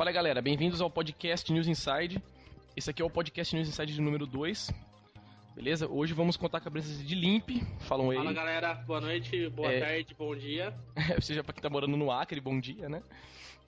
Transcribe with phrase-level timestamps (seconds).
[0.00, 2.22] Fala galera, bem-vindos ao podcast News Inside.
[2.74, 4.70] Esse aqui é o podcast News Inside de número 2.
[5.54, 5.86] Beleza?
[5.86, 7.50] Hoje vamos contar com a presença de Limp.
[7.80, 8.16] Falam aí.
[8.16, 9.78] Fala galera, boa noite, boa É.
[9.78, 10.72] tarde, bom dia.
[11.20, 13.02] Seja pra quem tá morando no Acre, bom dia, né?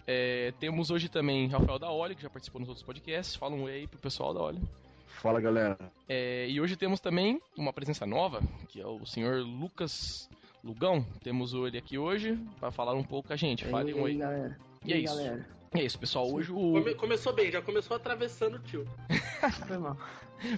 [0.07, 3.37] É, temos hoje também Rafael da Olho, que já participou nos outros podcasts.
[3.37, 4.63] Fala um aí pro pessoal da Olho.
[5.09, 5.77] Fala galera.
[6.09, 8.41] É, e hoje temos também uma presença nova,
[8.71, 10.31] que é o senhor Lucas
[10.65, 11.05] Lugão.
[11.23, 13.67] Temos ele aqui hoje para falar um pouco com a gente.
[13.67, 14.15] Fale um oi.
[14.15, 14.59] galera.
[14.83, 15.15] E é isso.
[15.15, 15.47] galera.
[15.47, 16.31] E é isso, pessoal.
[16.33, 16.55] Hoje o.
[16.73, 18.87] Come- começou bem, já começou atravessando o tio.
[19.67, 19.97] Foi mal.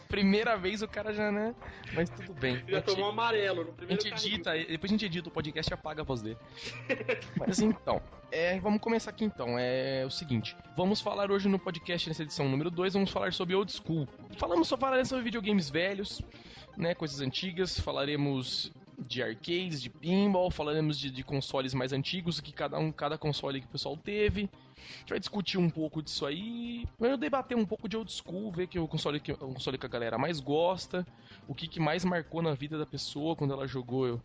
[0.09, 1.55] Primeira vez o cara já, né?
[1.93, 2.57] Mas tudo bem.
[2.67, 4.35] Já A gente- tomou amarelo no A primeiro gente carrinho.
[4.37, 6.39] edita, depois a gente edita o podcast e apaga a voz dele.
[7.37, 8.01] Mas então,
[8.33, 9.59] é, vamos começar aqui então.
[9.59, 13.55] É o seguinte: vamos falar hoje no podcast, nessa edição número 2, vamos falar sobre
[13.55, 14.09] old school.
[14.39, 16.23] Falamos só falaremos sobre videogames velhos,
[16.79, 16.95] né?
[16.95, 22.79] Coisas antigas, falaremos de arcades, de pinball, falaremos de, de consoles mais antigos, que cada
[22.79, 24.49] um, cada console que o pessoal teve.
[24.77, 26.87] A gente vai discutir um pouco disso aí.
[26.99, 29.87] Vamos debater um pouco de old school, ver que o console que o console que
[29.87, 31.07] a galera mais gosta,
[31.49, 34.21] o que, que mais marcou na vida da pessoa quando ela jogou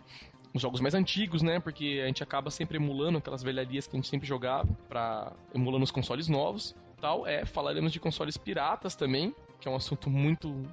[0.53, 1.59] os jogos mais antigos, né?
[1.59, 5.83] Porque a gente acaba sempre emulando aquelas velharias que a gente sempre jogava, pra emulando
[5.83, 6.75] os consoles novos.
[6.99, 10.63] Tal, é, falaremos de consoles piratas também, que é um assunto muito,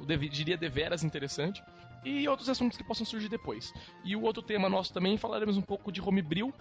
[0.00, 1.62] eu diria deveras interessante.
[2.04, 3.72] E outros assuntos que possam surgir depois.
[4.04, 6.52] E o outro tema nosso também falaremos um pouco de homebrew,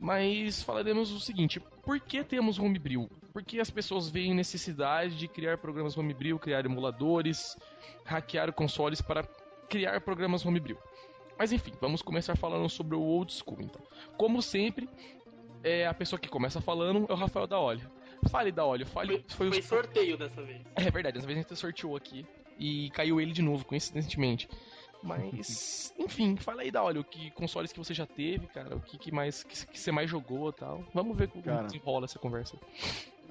[0.00, 3.08] mas falaremos o seguinte: por que temos homebrew?
[3.32, 7.56] Porque as pessoas veem necessidade de criar programas homebrew, criar emuladores,
[8.04, 9.24] hackear consoles para
[9.68, 10.78] criar programas homebrew.
[11.38, 13.82] Mas enfim, vamos começar falando sobre o old school então.
[14.16, 14.88] Como sempre,
[15.62, 17.90] é a pessoa que começa falando é o Rafael da Olho.
[18.30, 19.22] Fale da Olho, fale.
[19.28, 20.62] Foi, os- foi sorteio dessa vez.
[20.76, 22.24] é verdade, dessa vez a gente sorteou aqui
[22.58, 24.48] e caiu ele de novo, coincidentemente.
[25.04, 28.96] Mas, enfim, fala aí da olha, que consoles que você já teve, cara, o que,
[28.96, 30.82] que mais que, que você mais jogou e tal.
[30.94, 31.66] Vamos ver como Cara.
[31.66, 32.56] desenrola essa conversa.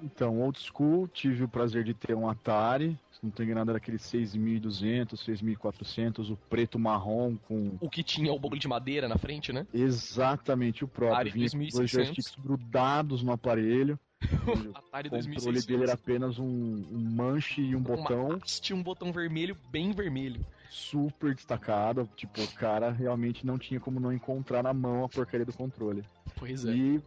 [0.03, 3.97] Então, old school, tive o prazer de ter um Atari, não tô enganado era aquele
[3.97, 9.51] 6200, 6400, o preto marrom com O que tinha o bagulho de madeira na frente,
[9.51, 9.65] né?
[9.73, 12.05] exatamente o próprio, Atari vinha com dois 2600.
[12.07, 13.97] joysticks grudados no aparelho.
[14.75, 15.65] Atari o controle 2600.
[15.65, 20.45] dele era apenas um, um manche e um botão haste, um botão vermelho, bem vermelho.
[20.73, 25.45] Super destacado, tipo, o cara realmente não tinha como não encontrar na mão a porcaria
[25.45, 26.03] do controle.
[26.35, 26.71] Pois é.
[26.71, 27.01] E,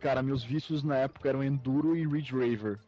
[0.00, 2.78] cara, meus vícios na época eram Enduro e Ridge Raver.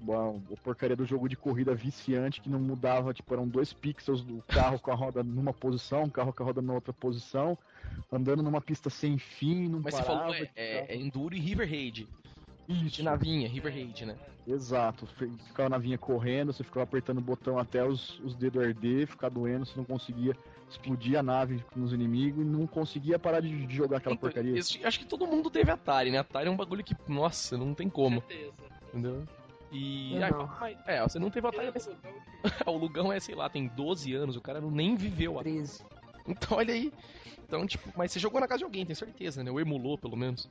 [0.00, 4.22] Bom, a porcaria do jogo de corrida viciante que não mudava, tipo, eram dois pixels
[4.22, 7.58] do carro com a roda numa posição, o carro com a roda na outra posição,
[8.12, 10.20] andando numa pista sem fim, não Mas você parava.
[10.20, 12.06] falou é, é, é Enduro e River Raid.
[12.68, 14.16] Isso, De navinha, River Raid, né?
[14.46, 15.06] exato.
[15.46, 19.28] Ficava na vinha correndo, você ficava apertando o botão até os, os dedos arder, ficar
[19.30, 20.36] doendo, você não conseguia
[20.68, 24.58] explodir a nave nos inimigos e não conseguia parar de, de jogar aquela Então, porcaria.
[24.58, 26.18] esse- acho que todo mundo teve Atari, né?
[26.18, 28.52] Atari é um bagulho que, nossa, não tem como, Certeza.
[28.88, 29.24] entendeu?
[29.72, 30.16] E.
[30.22, 30.46] Ah, não.
[30.60, 31.88] mas- é, você não teve Atari, mas
[32.66, 35.54] o Lugão é, sei lá, tem 12 anos, o cara não nem viveu Atari.
[35.56, 35.84] 13.
[36.26, 36.92] Então, olha aí.
[37.46, 39.50] Então, tipo, mas você jogou na casa de alguém, tem certeza, né?
[39.50, 40.48] Ou emulou, pelo menos.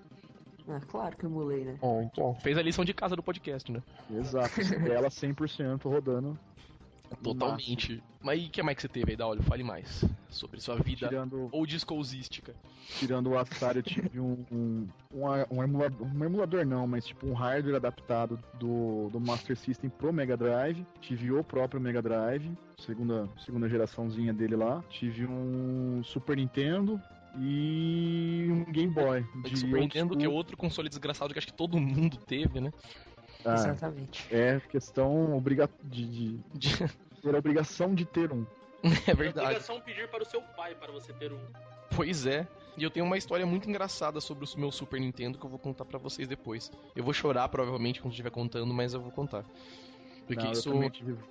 [0.67, 1.77] Ah, claro que eu emulei, né?
[1.79, 2.35] Bom, então.
[2.35, 3.81] Fez a lição de casa do podcast, né?
[4.11, 4.59] Exato,
[4.91, 6.37] ela 100% rodando.
[7.23, 8.03] Totalmente.
[8.21, 9.41] Mas e o que mais que você teve aí, da Olho?
[9.43, 12.53] Fale mais sobre sua vida Tirando, ou discousística.
[12.99, 17.27] tirando o Atari, eu tive um, um, um, um emulador, um emulador não, mas tipo
[17.27, 20.85] um hardware adaptado do, do Master System pro Mega Drive.
[20.99, 24.83] Tive o próprio Mega Drive, segunda, segunda geraçãozinha dele lá.
[24.89, 27.01] Tive um Super Nintendo
[27.39, 29.25] e um Game Boy.
[29.43, 32.71] De Super Nintendo, que é outro console desgraçado que acho que todo mundo teve, né?
[33.45, 34.27] Ah, Exatamente.
[34.33, 36.77] é questão obriga de, de De-
[37.21, 38.45] ter a obrigação de ter um.
[38.83, 39.45] É É verdade.
[39.47, 41.39] obrigação pedir para o seu pai para você ter um.
[41.95, 42.47] Pois é.
[42.77, 45.57] E eu tenho uma história muito engraçada sobre o meu Super Nintendo que eu vou
[45.57, 46.71] contar pra vocês depois.
[46.95, 49.43] Eu vou chorar provavelmente quando estiver contando, mas eu vou contar.
[50.27, 50.69] Porque Não, isso.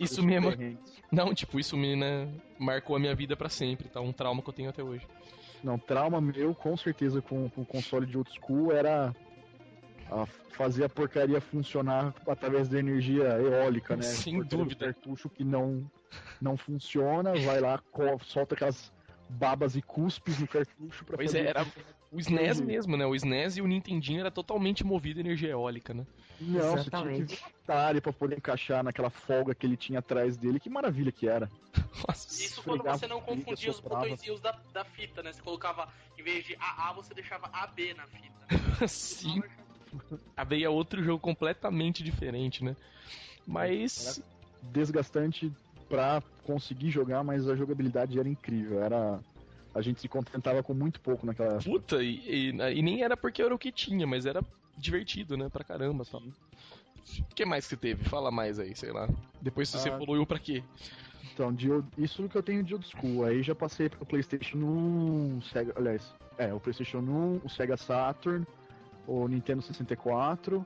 [0.01, 0.79] isso mesmo-.
[1.13, 2.29] Não, tipo, isso me né,
[2.59, 4.01] marcou a minha vida pra sempre, tá?
[4.01, 5.07] Um trauma que eu tenho até hoje.
[5.63, 9.15] Não, trauma meu, com certeza, com com o console de old school era
[10.11, 14.03] a fazer a porcaria funcionar através da energia eólica, né?
[14.03, 14.87] Sem do dúvida.
[14.87, 15.89] cartucho que não,
[16.41, 17.83] não funciona, vai lá,
[18.23, 18.93] solta aquelas
[19.29, 21.67] babas e cuspes no cartucho pra Pois fazer é, era
[22.17, 22.65] o SNES Entendi.
[22.65, 23.05] mesmo, né?
[23.05, 26.07] O SNES e o Nintendinho era totalmente movido a energia eólica, né?
[26.41, 27.45] Não, você tinha que Exatamente.
[27.63, 30.59] Atari pra poder encaixar naquela folga que ele tinha atrás dele.
[30.59, 31.51] Que maravilha que era.
[32.09, 35.31] Nossa, Isso quando Esfregava você não confundia os botõezinhos da, da fita, né?
[35.31, 38.89] Você colocava, em vez de AA, você deixava AB na fita.
[38.89, 39.43] sim.
[40.35, 42.75] A veia é outro jogo completamente diferente, né?
[43.47, 44.23] Mas.
[44.63, 45.53] Desgastante
[45.87, 48.83] pra conseguir jogar, mas a jogabilidade era incrível.
[48.83, 49.21] Era.
[49.77, 51.71] A gente se contentava com muito pouco naquela época.
[51.71, 54.43] Puta, e, e- e nem era porque era o que tinha, mas era
[54.77, 55.49] divertido, né?
[55.49, 56.21] Pra caramba tal.
[56.23, 58.05] O que mais que você teve?
[58.09, 59.09] Fala mais aí, sei lá.
[59.41, 59.95] Depois você Ah.
[59.95, 60.63] evoluiu pra quê?
[61.33, 61.69] Então, de,
[61.99, 63.25] isso que eu tenho de old school.
[63.25, 68.47] Aí já passei pro PlayStation 1, Sega, aliás, é, o PlayStation 1, o Sega Saturn,
[69.07, 70.65] o Nintendo 64.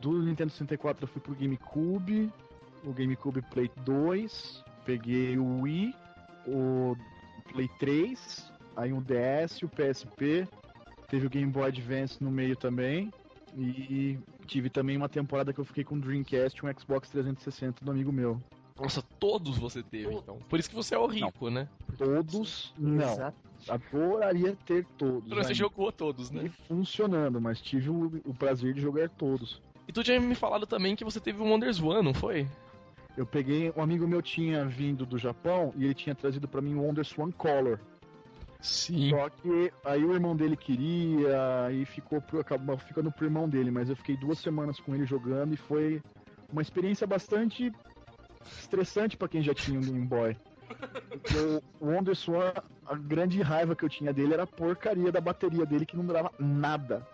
[0.00, 2.32] Do Nintendo 64 eu fui pro GameCube,
[2.84, 5.94] o GameCube Play 2, peguei o Wii,
[6.46, 6.96] o
[7.52, 10.48] Play 3, aí um DS, o PSP,
[11.08, 13.12] teve o Game Boy Advance no meio também.
[13.56, 17.84] E tive também uma temporada que eu fiquei com o Dreamcast e um Xbox 360
[17.84, 18.40] do amigo meu.
[18.80, 20.38] Nossa, todos você teve, então.
[20.48, 21.68] Por isso que você é o rico, né?
[21.98, 23.12] Todos, não.
[23.12, 23.36] Exato.
[23.68, 25.28] Adoraria ter todos.
[25.28, 25.54] Você ainda.
[25.54, 26.44] jogou todos, né?
[26.46, 29.60] E funcionando, mas tive o, o prazer de jogar todos.
[29.86, 32.46] E tu tinha me falado também que você teve o Wonders One, não foi?
[33.20, 36.74] Eu peguei, um amigo meu tinha vindo do Japão e ele tinha trazido pra mim
[36.76, 37.78] o Wonder Swan Color.
[38.62, 39.10] Sim.
[39.10, 43.70] Só que aí o irmão dele queria e ficou pro, acabou ficando pro irmão dele,
[43.70, 46.00] mas eu fiquei duas semanas com ele jogando e foi
[46.50, 47.70] uma experiência bastante
[48.58, 50.34] estressante pra quem já tinha um Game Boy.
[51.10, 52.54] Porque o Wonder Swan,
[52.86, 56.06] a grande raiva que eu tinha dele era a porcaria da bateria dele que não
[56.06, 57.06] durava nada.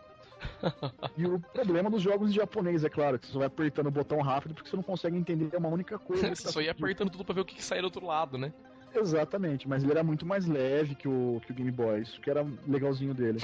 [1.17, 4.21] E o problema dos jogos em japonês, é claro, que você vai apertando o botão
[4.21, 6.35] rápido porque você não consegue entender uma única coisa.
[6.35, 6.85] Você tá só ia pedindo.
[6.85, 8.53] apertando tudo pra ver o que, que sai do outro lado, né?
[8.95, 12.31] Exatamente, mas ele era muito mais leve que o, que o Game Boy, isso que
[12.31, 13.39] era legalzinho dele.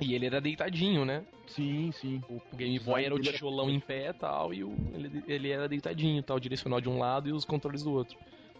[0.00, 1.24] E ele era deitadinho, né?
[1.46, 2.22] Sim, sim.
[2.28, 5.68] O Game Boy era o tijolão em pé e tal, e o, ele, ele era
[5.68, 8.16] deitadinho, tal, direcional de um lado e os controles do outro.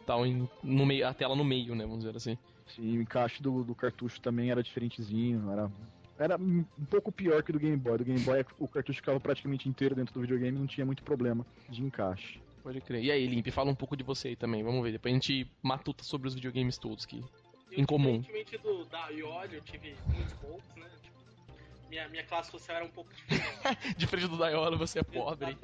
[0.06, 1.84] Tal, em, no meio, a tela no meio, né?
[1.84, 2.38] Vamos dizer assim.
[2.68, 5.70] Sim, o encaixe do, do cartucho também era diferentezinho, era,
[6.18, 7.98] era um pouco pior que do Game Boy.
[7.98, 11.02] Do Game Boy o cartucho ficava praticamente inteiro dentro do videogame e não tinha muito
[11.02, 12.40] problema de encaixe.
[12.62, 13.04] Pode crer.
[13.04, 14.92] E aí, Limp, fala um pouco de você aí também, vamos ver.
[14.92, 17.22] Depois a gente matuta sobre os videogames todos que.
[17.70, 18.20] Eu, Em comum.
[18.20, 20.88] Diferentemente do, da Ioli, eu tive muitos poucos, né?
[21.02, 21.16] Tipo,
[21.88, 23.46] minha, minha classe social era um pouco diferente.
[23.96, 25.56] Diferente do Daiola, você é pobre.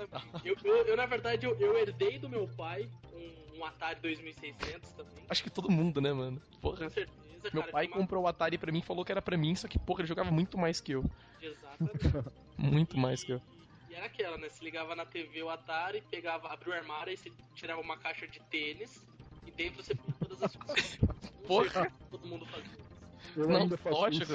[0.44, 4.90] Eu, eu, eu, na verdade, eu, eu herdei do meu pai um, um Atari 2600
[4.92, 5.24] também.
[5.28, 6.40] Acho que todo mundo, né, mano?
[6.60, 6.84] Porra.
[6.84, 9.54] Com certeza, Meu pai comprou o Atari pra mim e falou que era pra mim,
[9.54, 11.04] só que, porra, ele jogava muito mais que eu.
[11.40, 11.98] Exatamente.
[12.56, 13.42] Muito mais que eu.
[13.88, 14.48] E era aquela, né?
[14.48, 18.26] Se ligava na TV o Atari, pegava, abria o armário e você tirava uma caixa
[18.28, 19.04] de tênis
[19.44, 20.98] e dentro você punha todas as coisas.
[21.46, 21.92] Porra.
[22.10, 23.40] Todo mundo fazia isso.
[23.40, 24.32] Eu Não, lógico.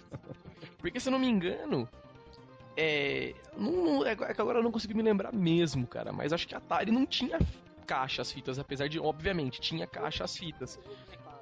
[0.78, 1.88] Porque se eu não me engano,
[2.76, 3.34] é.
[3.56, 6.12] Não, não- é que agora eu não consigo me lembrar mesmo, cara.
[6.12, 7.38] Mas acho que a Atari não tinha
[7.86, 10.78] caixa as fitas, apesar de, obviamente, tinha caixa as fitas.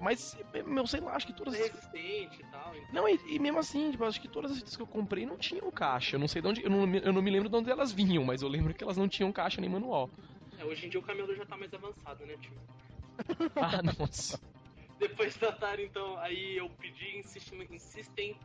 [0.01, 1.61] Mas, meu, sei lá, acho que todas as.
[1.61, 2.75] resistente e tal.
[2.77, 5.25] Então, Não, e, e mesmo assim, tipo, acho que todas as fitas que eu comprei
[5.25, 6.17] não tinham caixa.
[6.17, 6.63] Eu não sei de onde.
[6.63, 8.85] Eu não, me- eu não me lembro de onde elas vinham, mas eu lembro que
[8.85, 10.11] elas não tinham caixa nem manual.
[10.59, 12.53] é, hoje em dia o camelo já tá mais avançado, né, tio?
[13.57, 14.39] Ah, nossa.
[14.99, 17.67] Depois da Atari, então, aí eu pedi insisten-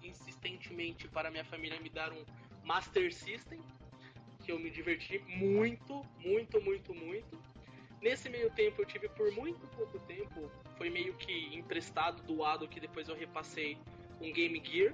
[0.04, 2.24] insistentemente para minha família me dar um
[2.63, 3.59] Master System,
[4.44, 7.42] que eu me diverti muito, muito, muito, muito.
[8.01, 12.80] Nesse meio tempo eu tive por muito pouco tempo, foi meio que emprestado, doado, que
[12.80, 13.77] depois eu repassei
[14.19, 14.94] um Game Gear,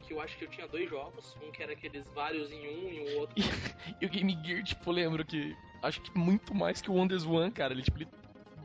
[0.00, 2.88] que eu acho que eu tinha dois jogos, um que era aqueles vários em um
[2.90, 3.34] e o outro
[4.00, 5.54] E o Game Gear, tipo, lembro que.
[5.82, 7.72] Acho que muito mais que o Wonders One, cara.
[7.74, 8.08] Ele, tipo, ele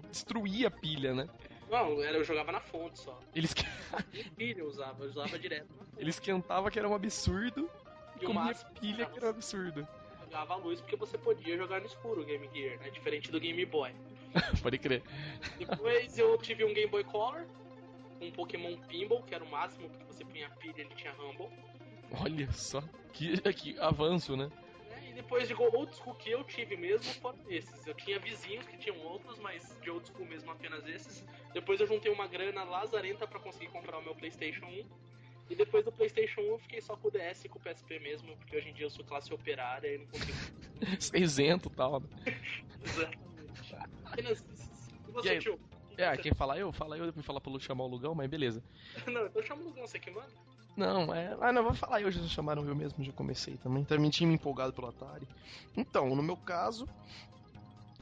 [0.09, 1.27] destruía a pilha, né?
[1.69, 3.19] Não, era, eu jogava na fonte só.
[3.35, 3.65] Ele, esque-
[4.13, 5.67] Nem pilha eu usava, eu usava direto
[5.97, 7.67] ele esquentava que era um absurdo
[8.21, 9.87] E o comia máximo pilha que era um absurdo.
[10.27, 12.89] Jogava a luz porque você podia jogar no escuro o Game Gear, né?
[12.89, 13.91] Diferente do Game Boy.
[14.61, 15.01] Pode crer.
[15.57, 17.45] Depois eu tive um Game Boy Color,
[18.21, 21.49] um Pokémon Pinball, que era o máximo, porque você punha pilha e ele tinha Rumble.
[22.21, 22.83] Olha só.
[23.13, 24.51] Que, que avanço, né?
[24.89, 25.09] né?
[25.09, 27.87] E depois de old school que eu tive mesmo foram esses.
[27.87, 31.23] Eu tinha vizinhos que tinham outros, mas de old school mesmo apenas esses.
[31.53, 34.85] Depois eu juntei uma grana lazarenta pra conseguir comprar o meu PlayStation 1.
[35.49, 37.99] E depois do PlayStation 1 eu fiquei só com o DS e com o PSP
[37.99, 40.37] mesmo, porque hoje em dia eu sou classe operária e não consigo.
[40.99, 42.01] Ser isento e tal.
[42.01, 42.07] né?
[42.83, 43.75] Exatamente.
[44.05, 44.39] Apenas.
[44.41, 45.39] E E você, aí?
[45.39, 45.59] tio?
[45.97, 46.71] É, quem fala eu?
[46.71, 48.61] Fala eu, depois fala pra Lu chamar o Lugão, mas beleza.
[49.07, 50.27] Não, então chama o Lugão, você que manda.
[50.75, 51.35] Não, é.
[51.41, 53.83] Ah, não, vou falar eu, já chamaram eu mesmo, já comecei também.
[53.83, 55.27] Também tinha me empolgado pelo Atari.
[55.75, 56.87] Então, no meu caso,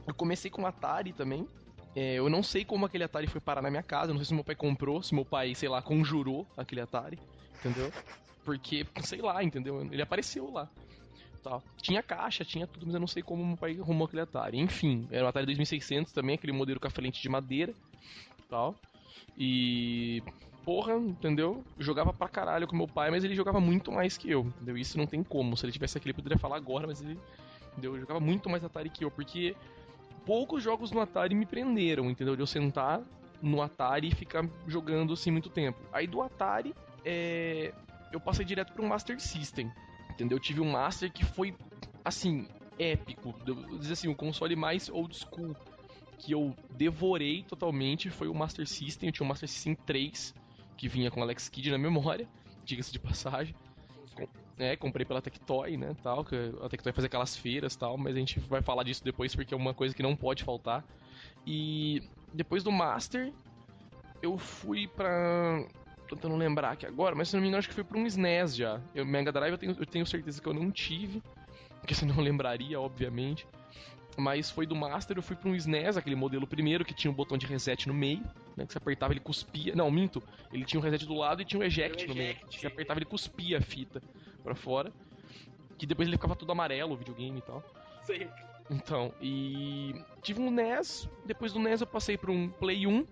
[0.06, 1.48] eu comecei com o Atari também.
[1.94, 4.26] É, eu não sei como aquele Atari foi parar na minha casa, eu não sei
[4.26, 7.18] se meu pai comprou, se meu pai, sei lá, conjurou aquele Atari,
[7.66, 7.92] entendeu?
[8.44, 9.82] Porque, sei lá, entendeu?
[9.90, 10.68] Ele apareceu lá.
[11.42, 11.62] Tal.
[11.80, 14.58] Tinha caixa, tinha tudo, mas eu não sei como meu pai arrumou aquele Atari.
[14.58, 17.72] Enfim, era o Atari 2600 também, aquele modelo com a frente de madeira,
[18.48, 18.74] tal.
[19.38, 20.22] E
[20.64, 21.64] porra, entendeu?
[21.78, 24.76] Eu jogava pra caralho com meu pai, mas ele jogava muito mais que eu, entendeu?
[24.76, 25.56] Isso não tem como.
[25.56, 27.18] Se ele tivesse aqui, ele poderia falar agora, mas ele,
[27.72, 27.94] entendeu?
[27.94, 29.54] Eu jogava muito mais Atari que eu, porque
[30.24, 32.34] poucos jogos no Atari me prenderam, entendeu?
[32.34, 33.00] De eu sentar
[33.40, 35.78] no Atari e ficar jogando assim muito tempo.
[35.92, 36.74] Aí do Atari,
[37.06, 37.72] é...
[38.12, 39.72] eu passei direto pro Master System,
[40.10, 40.36] entendeu?
[40.36, 41.54] Eu tive um Master que foi,
[42.04, 42.48] assim,
[42.78, 43.34] épico.
[43.46, 45.56] Eu dizer assim, o console mais old school
[46.18, 49.08] que eu devorei totalmente foi o Master System.
[49.08, 50.34] Eu tinha o Master System 3,
[50.76, 52.28] que vinha com Alex Kidd na memória,
[52.64, 53.54] diga-se de passagem.
[54.58, 58.18] É, comprei pela Tectoy, né, tal, que a Tectoy fazia aquelas feiras tal, mas a
[58.18, 60.82] gente vai falar disso depois porque é uma coisa que não pode faltar.
[61.46, 63.32] E depois do Master,
[64.22, 65.62] eu fui pra...
[66.06, 68.06] tô tentando lembrar aqui agora, mas se não me engano acho que foi pra um
[68.06, 68.80] SNES já.
[68.94, 71.22] Eu, Mega Drive eu tenho, eu tenho certeza que eu não tive,
[71.80, 73.46] porque senão eu lembraria, obviamente.
[74.18, 77.14] Mas foi do Master, eu fui pra um SNES, aquele modelo primeiro, que tinha um
[77.14, 78.22] botão de reset no meio,
[78.56, 78.64] né?
[78.64, 79.74] Que você apertava, ele cuspia.
[79.74, 80.22] Não, minto.
[80.50, 82.30] Ele tinha um reset do lado e tinha um eject O no meio.
[82.30, 82.58] eject.
[82.60, 84.00] Você apertava, ele cuspia a fita
[84.42, 84.90] pra fora.
[85.76, 87.62] Que depois ele ficava todo amarelo, o videogame e tal.
[88.04, 88.30] Sempre.
[88.70, 93.04] Então, e tive um NES, depois do NES eu passei para um Play 1,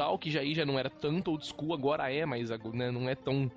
[0.00, 3.06] tal, que já aí já não era tanto old school, agora é, mas né, não
[3.06, 3.52] é tão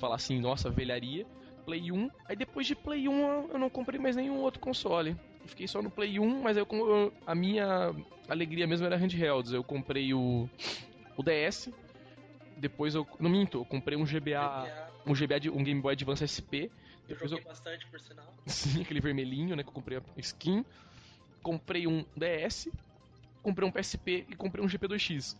[0.00, 1.26] falar assim, nossa, velharia.
[1.66, 5.10] Play 1, aí depois de Play 1 eu- não comprei mais nenhum outro console.
[5.42, 6.66] Eu fiquei só no Play 1, mas eu,
[7.26, 7.94] a minha
[8.28, 9.52] alegria mesmo era handhelds.
[9.52, 10.48] Eu comprei o,
[11.18, 11.70] o DS,
[12.56, 13.06] depois eu.
[13.20, 14.70] Não minto, eu comprei um GBA.
[15.06, 16.70] Um GBA de, um Game Boy Advance SP.
[17.08, 18.34] Eu Depois eu, bastante, por sinal.
[18.46, 19.62] Sim, aquele vermelhinho, né?
[19.62, 20.64] Que eu comprei a skin.
[21.42, 22.70] Comprei um DS,
[23.42, 25.36] comprei um PSP e comprei um GP2X.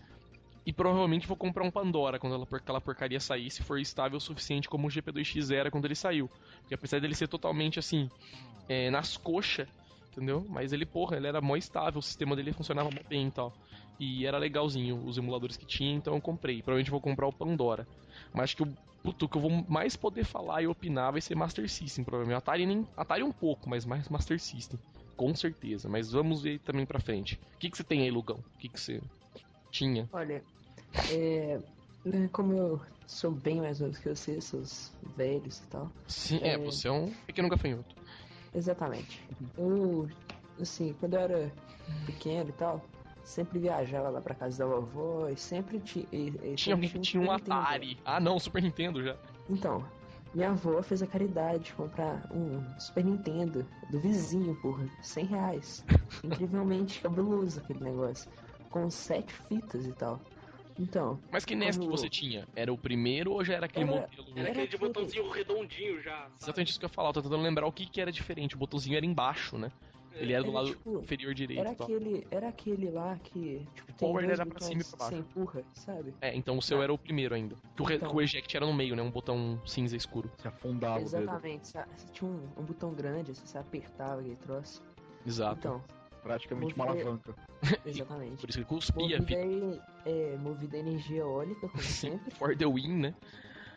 [0.67, 4.21] E provavelmente vou comprar um Pandora quando ela, aquela porcaria sair, se for estável o
[4.21, 6.31] suficiente como o GP2X era quando ele saiu.
[6.61, 8.11] Porque apesar dele ser totalmente assim,
[8.69, 9.69] é, nas coxas,
[10.11, 10.45] entendeu?
[10.49, 13.53] Mas ele, porra, ele era mó estável, o sistema dele funcionava bem e tal.
[13.99, 16.57] E era legalzinho os emuladores que tinha, então eu comprei.
[16.57, 17.87] Provavelmente vou comprar o Pandora.
[18.33, 21.37] Mas acho que o puto, que eu vou mais poder falar e opinar vai ser
[21.37, 22.39] Master System, provavelmente.
[22.39, 24.79] Atari, nem, Atari um pouco, mas mais Master System.
[25.17, 25.89] Com certeza.
[25.89, 27.39] Mas vamos ver também pra frente.
[27.55, 28.39] O que, que você tem aí, Lugão?
[28.39, 29.01] O que, que você
[29.71, 30.09] tinha?
[30.13, 30.43] Olha,
[31.11, 31.59] é,
[32.05, 35.91] né, como eu sou bem mais novo que você, seus velhos e tal.
[36.07, 36.59] Sim, é, É.
[36.59, 37.95] você é um pequeno gafanhoto.
[38.55, 39.21] Exatamente.
[39.59, 40.09] Eu,
[40.61, 41.53] assim, quando eu era
[42.07, 42.85] pequeno e tal,
[43.25, 46.99] sempre viajava lá pra casa da vovó e sempre ti, e, e Tinha alguém que
[47.01, 47.53] tinha um Nintendo.
[47.53, 47.99] Atari.
[48.05, 49.17] Ah, não, Super Nintendo já.
[49.51, 49.85] Então,
[50.33, 55.85] minha avó fez a caridade de comprar um Super Nintendo do vizinho por 100 reais.
[56.25, 58.31] Incrivelmente cabuloso aquele negócio.
[58.71, 60.21] Com sete fitas e tal.
[60.79, 62.47] Então, Mas que NES que você tinha?
[62.57, 64.27] Era o primeiro ou já era aquele Era- modelo?
[64.33, 66.17] Era Era aquele de botãozinho redondinho já.
[66.23, 66.33] sabe?
[66.43, 67.09] Exatamente isso que eu ia falar.
[67.11, 68.55] Eu tô tentando lembrar o que, que era diferente.
[68.57, 69.71] O botãozinho era embaixo, né?
[70.17, 71.87] Ele era do Era lado tipo- inferior direito era tal.
[71.89, 75.17] aquele, era aquele lá que, tipo, tem power era pra cima e pra baixo.
[75.17, 76.15] você empurra, sabe?
[76.21, 76.85] É, então o seu Ah.
[76.85, 77.57] era o primeiro ainda.
[77.77, 78.15] Que o, Então.
[78.15, 79.03] o eject era no meio, né?
[79.03, 80.31] Um botão cinza escuro.
[80.39, 81.17] Se afundava o dedo.
[81.23, 81.67] Exatamente.
[81.67, 84.81] Você, você tinha um, um botão grande, assim, você apertava aquele troço.
[85.27, 85.59] Exato.
[85.59, 85.85] Então,
[86.25, 87.35] Praticamente uma alavanca.
[87.87, 88.41] exatamente.
[88.41, 89.87] Por isso que ele cuspia a Movida, fita.
[90.07, 92.31] é, movida a energia eólica, como sempre.
[92.35, 93.15] For the win, né?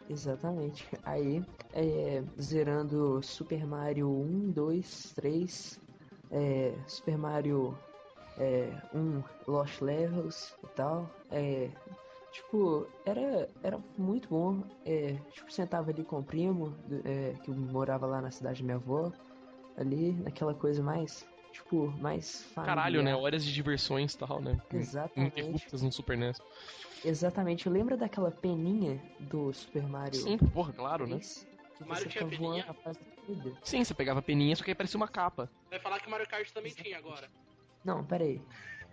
[0.09, 0.87] Exatamente.
[1.03, 5.79] Aí, é, zerando Super Mario 1, 2, 3,
[6.31, 7.77] é, Super Mario
[8.37, 11.09] é, 1 Lost Levels e tal.
[11.29, 11.69] É,
[12.31, 14.63] tipo, era, era muito bom.
[14.85, 16.73] É, tipo, sentava ali com o primo,
[17.03, 19.11] é, que morava lá na cidade da minha avó,
[19.77, 22.75] ali, naquela coisa mais, tipo, mais familiar.
[22.75, 23.15] Caralho, né?
[23.15, 24.59] Horas de diversões e tal, né?
[24.73, 25.39] Exatamente.
[25.39, 26.39] Ininterruptas no Super NES.
[27.03, 27.69] Exatamente.
[27.69, 31.17] Lembra daquela peninha do Super Mario Sim, porra, claro, né?
[31.17, 31.47] 3?
[31.77, 32.65] Que Mario você tinha fica voando peninha?
[32.71, 33.57] a fase toda.
[33.63, 35.49] Sim, você pegava a peninha, só que aí parecia uma capa.
[35.69, 37.29] Vai falar que Mario Kart também tinha agora.
[37.83, 38.41] Não, pera aí.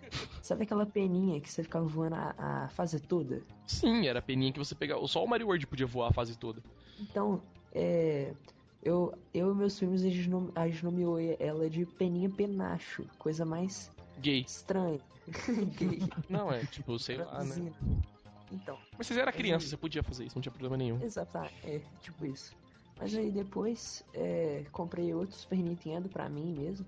[0.43, 3.43] Sabe aquela peninha que você ficava voando a, a fase toda?
[3.67, 5.07] Sim, era a peninha que você pegava.
[5.07, 6.63] Só o Mario World podia voar a fase toda.
[7.01, 7.43] Então,
[7.73, 8.35] é.
[8.85, 13.05] Eu, eu e meus filmes, a gente, nom, a gente nomeou ela de peninha penacho.
[13.19, 14.43] Coisa mais Gay.
[14.43, 15.01] estranha.
[15.79, 16.03] Gay.
[16.29, 17.73] Não, é, tipo, sei lá, né?
[18.53, 21.03] Então, Mas você era criança, você podia fazer isso, não tinha problema nenhum.
[21.03, 21.55] exatamente.
[21.65, 22.55] É, tipo isso.
[22.99, 26.87] Mas aí depois, é, comprei outro Super Nintendo pra mim mesmo.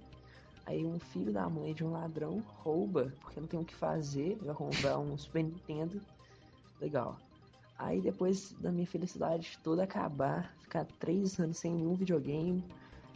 [0.66, 4.36] Aí um filho da mãe de um ladrão rouba, porque não tem o que fazer,
[4.42, 6.00] vai comprar um Super Nintendo.
[6.80, 7.18] Legal.
[7.78, 12.64] Aí depois da minha felicidade toda acabar, ficar três anos sem nenhum videogame,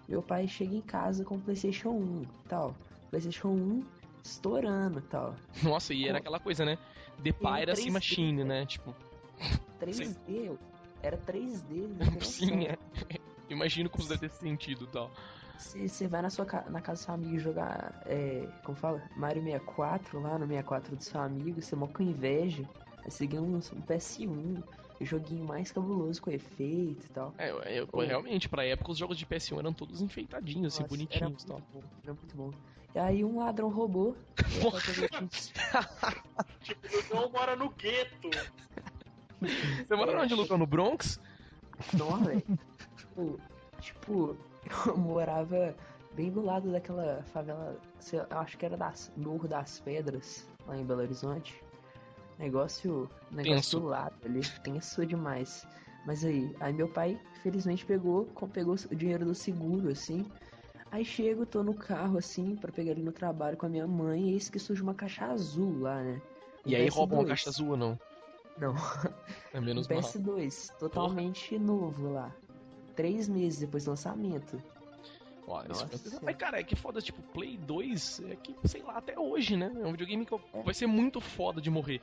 [0.09, 2.75] meu pai chega em casa com o Playstation 1 tal.
[3.11, 3.85] Playstation 1
[4.23, 5.35] estourando tal.
[5.63, 6.77] Nossa, e era Com- aquela coisa, né?
[7.23, 8.67] The Piracy 3D, Machine, né?
[8.67, 8.95] Tipo,
[9.79, 10.59] 3D,
[11.03, 12.77] era 3D, não tem sim, é.
[13.49, 15.11] Imagino como deve ter sentido tal.
[15.59, 19.03] Você vai na, sua, na casa do seu amigo jogar, é, como fala?
[19.17, 22.65] Mario 64 lá no 64 do seu amigo, você mó com inveja.
[23.05, 24.63] Você ganha um, um PS1, um
[25.05, 27.35] joguinho mais cabuloso com efeito e tal.
[27.39, 30.95] É, eu, eu- realmente, pra época os jogos de PS1 eram todos enfeitadinhos, assim, Nossa,
[30.95, 31.57] bonitinhos era e tal.
[31.59, 32.51] muito bom, era muito bom.
[32.95, 34.17] E aí um ladrão roubou.
[36.63, 38.31] Tipo, o João mora no gueto.
[39.41, 40.59] Você mora onde, Lucão?
[40.59, 41.21] No Bronx?
[41.95, 42.43] Não, velho.
[42.97, 43.41] Tipo,
[43.81, 44.37] tipo,
[44.87, 45.75] eu morava
[46.13, 47.77] bem do lado daquela favela,
[48.13, 51.63] eu acho que era das Morro das Pedras, lá em Belo Horizonte.
[52.41, 55.67] Negócio, negócio lado ali, tenso demais.
[56.07, 60.25] Mas aí, aí meu pai, felizmente, pegou, pegou o dinheiro do seguro, assim.
[60.91, 64.31] Aí chego, tô no carro, assim, pra pegar ele no trabalho com a minha mãe,
[64.31, 66.23] e eis que surge uma caixa azul lá, né?
[66.65, 66.95] E aí PS2.
[66.95, 67.99] roubam uma caixa azul ou não?
[68.57, 68.75] Não,
[69.53, 70.03] É menos um mal.
[70.03, 72.35] PS2, totalmente novo lá.
[72.97, 74.61] Três meses depois do lançamento.
[75.51, 76.21] Ó, Nossa.
[76.23, 79.71] Mas, cara, é que foda, tipo, Play 2 é que, sei lá, até hoje, né?
[79.83, 82.01] É um videogame que vai ser muito foda de morrer.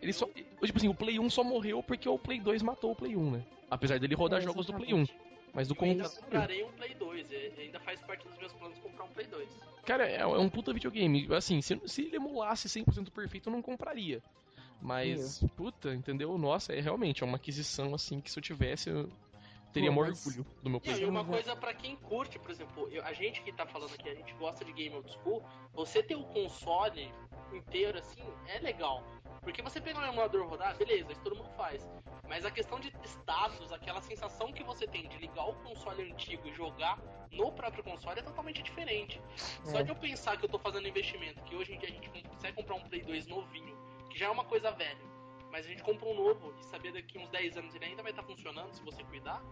[0.00, 0.26] Ele só.
[0.26, 3.30] Tipo assim, o Play 1 só morreu porque o Play 2 matou o Play 1,
[3.32, 3.44] né?
[3.70, 5.02] Apesar dele rodar É, jogos do Play 1.
[5.02, 5.28] exatamente.
[5.54, 6.24] Mas do Eu ainda computador.
[6.30, 9.48] comprarei um Play 2, e ainda faz parte dos meus planos comprar um Play 2.
[9.84, 11.26] Cara, é, é um puta videogame.
[11.34, 14.22] Assim, se, se ele emulasse 100% perfeito, eu não compraria.
[14.80, 16.36] Mas, puta, entendeu?
[16.38, 19.10] Nossa, é realmente é uma aquisição assim que se eu tivesse, eu
[19.78, 21.00] teria Pô, mas- orgulho do meu Não, Play.
[21.02, 24.08] e uma coisa pra quem curte, por exemplo, eu- a gente que tá falando aqui,
[24.08, 27.12] a gente gosta de game old school, você ter o console
[27.52, 29.02] inteiro assim é legal.
[29.42, 31.88] Porque você pegar um emulador rodar, beleza, isso todo mundo faz.
[32.28, 36.46] Mas a questão de status, aquela sensação que você tem de ligar o console antigo
[36.46, 36.98] e jogar
[37.32, 39.20] no próprio console é totalmente diferente.
[39.64, 39.82] Só É.
[39.82, 42.56] de eu pensar que eu tô fazendo investimento, que hoje em dia a gente consegue
[42.56, 43.74] comprar um Play 2 novinho,
[44.10, 45.00] que já é uma coisa velha,
[45.50, 48.10] mas a gente compra um novo e saber daqui uns 10 anos ele ainda vai
[48.12, 49.42] estar funcionando se você cuidar.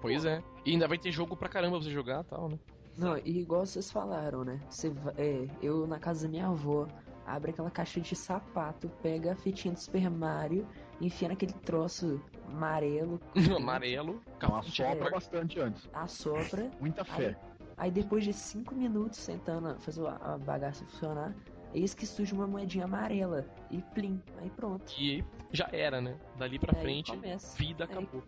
[0.00, 0.42] Pois é.
[0.64, 2.58] E ainda vai ter jogo pra caramba pra você jogar e tal, né?
[2.96, 4.60] Não, e igual vocês falaram, né?
[4.70, 6.86] Você é, eu na casa da minha avó,
[7.26, 10.66] abre aquela caixa de sapato, pega a fitinha do Super Mario,
[11.00, 13.20] enfia naquele troço amarelo,
[13.60, 15.10] Amarelo, caput assopra É.
[15.10, 15.88] bastante antes.
[15.92, 17.36] assopra, Muita fé.
[17.76, 21.34] aí depois de 5 minutos tentando fazer a bagaça funcionar,
[21.74, 24.90] eis que surge uma moedinha amarela e plim, aí pronto.
[24.98, 25.22] E
[25.52, 26.16] já era, né?
[26.38, 27.58] Dali pra Aí frente, começa.
[27.58, 28.22] vida Aí- acabou.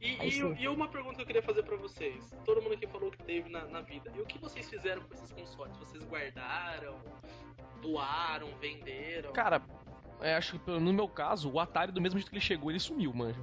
[0.00, 2.30] E, Aí e- e uma pergunta que eu queria fazer pra vocês.
[2.44, 4.12] Todo mundo aqui falou que teve na, na vida.
[4.14, 5.76] E o que vocês fizeram com esses consoles?
[5.78, 6.96] Vocês guardaram,
[7.80, 9.32] doaram, venderam?
[9.32, 9.62] Cara,
[10.20, 12.80] é, acho que no meu caso, o Atari, do mesmo jeito que ele chegou, ele
[12.80, 13.40] sumiu, manja.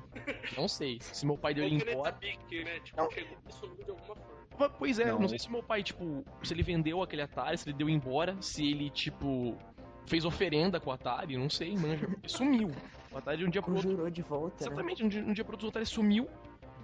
[0.58, 1.00] Não sei.
[1.02, 2.12] Se meu pai deu ele Ou caneta embora.
[2.14, 2.80] Bic, né?
[2.80, 3.12] Tipo, Não.
[3.12, 4.70] chegou e sumiu de alguma forma.
[4.78, 5.20] Pois é, Não.
[5.20, 8.40] não sei se meu pai, tipo, se ele vendeu aquele Atari, se ele deu embora,
[8.40, 9.58] se ele, tipo,
[10.06, 12.06] fez oferenda com o Atari, não sei, manja.
[12.06, 12.72] Ele sumiu.
[13.12, 13.90] O Atari de um dia pro outro.
[13.90, 14.68] Conjurou de volta, né?
[14.72, 16.28] Exatamente, um dia, um dia pro outro o Atari sumiu.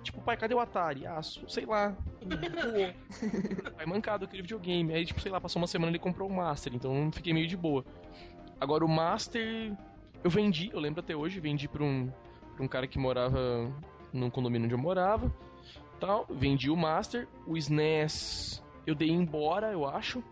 [0.04, 1.06] Tipo, pai, cadê o Atari?
[1.06, 1.96] Ah, su- sei lá.
[3.76, 4.94] Pai mancado aquele videogame.
[4.94, 7.48] Aí, tipo, sei lá, passou uma semana ele comprou o Master, então eu fiquei meio
[7.48, 7.84] de boa.
[8.60, 9.74] Agora o Master
[10.24, 12.12] eu vendi, eu lembro até hoje, vendi pra um,
[12.56, 13.72] pra um cara que morava
[14.12, 15.32] num condomínio onde eu morava.
[16.00, 20.24] Tal, vendi o Master, o SNES eu dei embora, eu acho.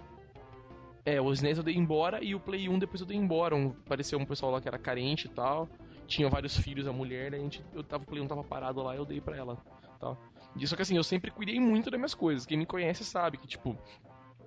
[1.08, 3.56] É, o SNES eu dei embora e o Play 1 depois eu dei embora.
[3.56, 5.70] Um, pareceu um pessoal lá que era carente e tal.
[6.06, 8.94] Tinha vários filhos, a mulher, a gente, eu tava, o Play 1 tava parado lá
[8.94, 9.58] eu dei pra ela.
[10.02, 10.18] Tal.
[10.66, 12.46] Só que assim, eu sempre cuidei muito das minhas coisas.
[12.46, 13.78] Quem me conhece sabe que, tipo,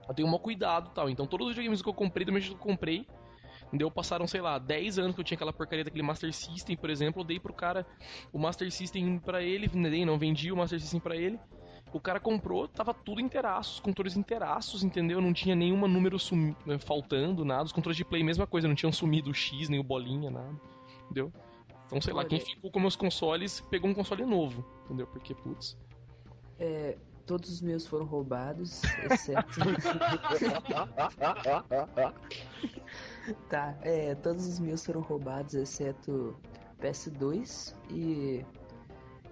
[0.07, 1.09] eu tenho um cuidado tal.
[1.09, 3.07] Então todos os videogames que eu comprei, do mesmo jeito que eu comprei,
[3.69, 3.91] Entendeu?
[3.91, 7.23] Passaram, sei lá, 10 anos que eu tinha aquela porcaria daquele Master System, por exemplo,
[7.23, 7.87] eu dei pro cara
[8.33, 9.71] o Master System pra ele,
[10.05, 11.39] não vendi o Master System pra ele.
[11.93, 15.21] O cara comprou, tava tudo inteiraço, os controles inteiraços, entendeu?
[15.21, 17.65] Não tinha nenhuma número sumi- eh, faltando, nada.
[17.65, 20.55] Os controles de play, mesma coisa, não tinham sumido o X, nem o bolinha, nada.
[21.05, 21.33] Entendeu?
[21.87, 25.09] Então, sei lá, quem ficou com meus consoles pegou um console novo, entendeu?
[25.09, 25.77] Porque, putz.
[26.57, 29.59] É, todos os meus foram roubados, exceto.
[33.49, 36.37] tá, é, todos os meus foram roubados, exceto
[36.81, 38.45] PS2 e.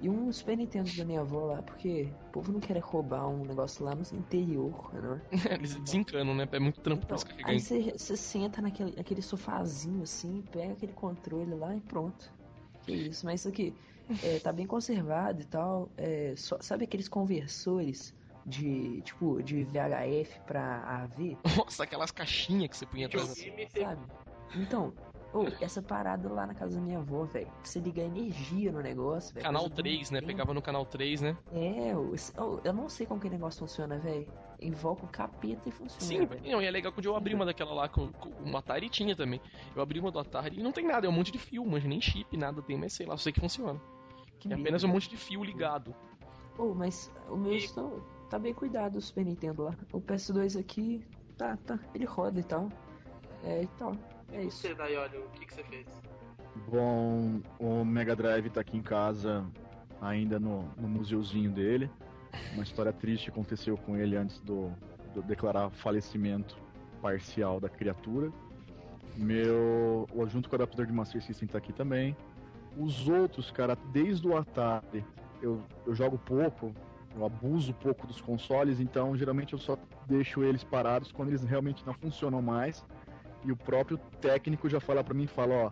[0.00, 3.44] E um Super Nintendo da minha avó lá, porque o povo não quer roubar um
[3.44, 5.20] negócio lá no interior, né?
[5.60, 6.48] Eles desencanam, né?
[6.52, 7.50] É muito trampo pra Então, descarregar.
[7.50, 12.30] aí você senta naquele, naquele sofazinho assim, pega aquele controle lá e pronto.
[12.84, 13.74] Que isso, mas isso aqui
[14.22, 15.90] é, tá bem conservado e tal.
[15.96, 18.14] É, só- sabe aqueles conversores
[18.46, 23.44] de tipo de VHF pra AV, Nossa, aquelas caixinhas que você punha atrás.
[23.76, 24.00] Sabe?
[24.54, 24.92] Então,
[25.32, 29.34] ô, essa parada lá na casa da minha avó, velho, você liga energia no negócio,
[29.34, 29.44] velho.
[29.44, 30.20] Canal coisa do 3, né?
[30.20, 30.32] tempo.
[30.32, 31.36] Pegava no canal 3, né?
[31.52, 34.26] É, ô, eu não sei como que o negócio funciona, velho.
[34.60, 36.00] Invoca o capeta e funciona.
[36.00, 36.42] Sim, velho.
[36.50, 39.14] não, e é legal que eu abri uma daquela lá com, com o Atari tinha
[39.14, 39.40] também.
[39.74, 41.84] Eu abri uma do Atari e não tem nada, é um monte de fio, mas
[41.84, 43.80] nem chip, nada tem, mas sei lá, eu sei que funciona.
[44.40, 45.94] Que É apenas um monte de fio ligado.
[46.56, 49.76] Oh, mas o meu E- estão, tá bem cuidado o Super Nintendo lá.
[49.92, 51.04] O PS2 aqui,
[51.36, 52.68] tá, tá, ele roda e tal.
[53.44, 53.92] É, e tal.
[54.32, 54.58] É E isso.
[54.58, 55.86] você, Daioli, o que, que você fez?
[56.68, 59.44] Bom, o Mega Drive tá aqui em casa,
[60.00, 61.90] ainda no, no museuzinho dele.
[62.52, 64.70] Uma história triste aconteceu com ele antes do,
[65.14, 66.56] do declarar falecimento
[67.00, 68.32] parcial da criatura.
[69.16, 70.06] Meu.
[70.14, 72.16] o- Junto com o adaptador de Master System tá aqui também.
[72.76, 75.04] Os outros, cara, desde o Atari,
[75.42, 76.72] eu, eu jogo pouco.
[77.16, 81.84] eu abuso pouco dos consoles, então geralmente eu só deixo eles parados quando eles realmente
[81.86, 82.84] não funcionam mais.
[83.44, 85.70] E o próprio técnico já fala pra mim, fala, ó,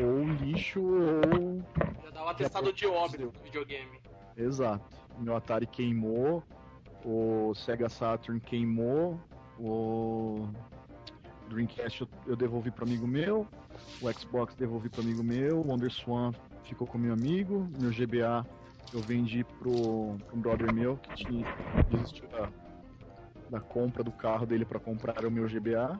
[0.00, 1.62] ou lixo ou
[2.04, 4.00] Já dá um atestado de óbito do videogame.
[4.36, 4.84] Exato.
[5.18, 6.42] Meu Atari queimou,
[7.04, 9.18] o Sega Saturn queimou,
[9.58, 10.48] o
[11.48, 13.46] Dreamcast eu- devolvi para amigo meu,
[14.00, 16.32] o Xbox devolvi para amigo meu, o WonderSwan
[16.64, 18.44] ficou com meu amigo, meu GBA
[18.92, 21.44] eu vendi pro, pro brother meu que tinha
[21.90, 22.48] desistiu da,
[23.50, 25.98] da compra do carro dele para comprar o meu GBA.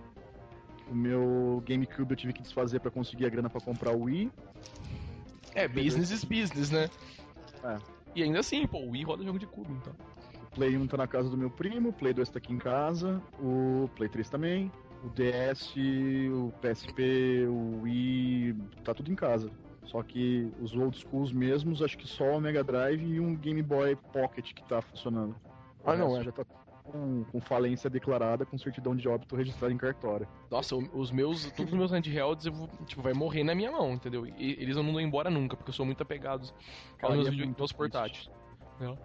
[0.90, 4.31] O meu GameCube eu tive que desfazer para conseguir a grana para comprar o Wii.
[5.55, 6.88] É, business is business, né?
[7.64, 7.77] É.
[8.14, 9.92] E ainda assim, pô, o Wii roda jogo de cubo, então.
[10.44, 12.59] O Play 1 tá na casa do meu primo, o Play 2 tá aqui em
[12.59, 14.72] casa, o Play 3 também,
[15.05, 15.74] o DS,
[16.33, 19.51] o PSP, o Wii, tá tudo em casa.
[19.85, 23.62] Só que os old schools mesmos, acho que só o Mega Drive e um Game
[23.62, 25.35] Boy Pocket que tá funcionando.
[25.85, 26.24] Ah, não, é.
[26.24, 26.44] já tá
[26.88, 30.27] com, com falência declarada, com certidão de óbito registrada em cartório.
[30.51, 34.27] Nossa, os meus, todos os meus handhelds, eu tipo, vai morrer na minha mão, entendeu?
[34.27, 36.53] E eles não vão embora nunca, porque eu sou muito apegado
[36.98, 37.77] Cara, aos meus é meus triste.
[37.77, 38.31] portáteis.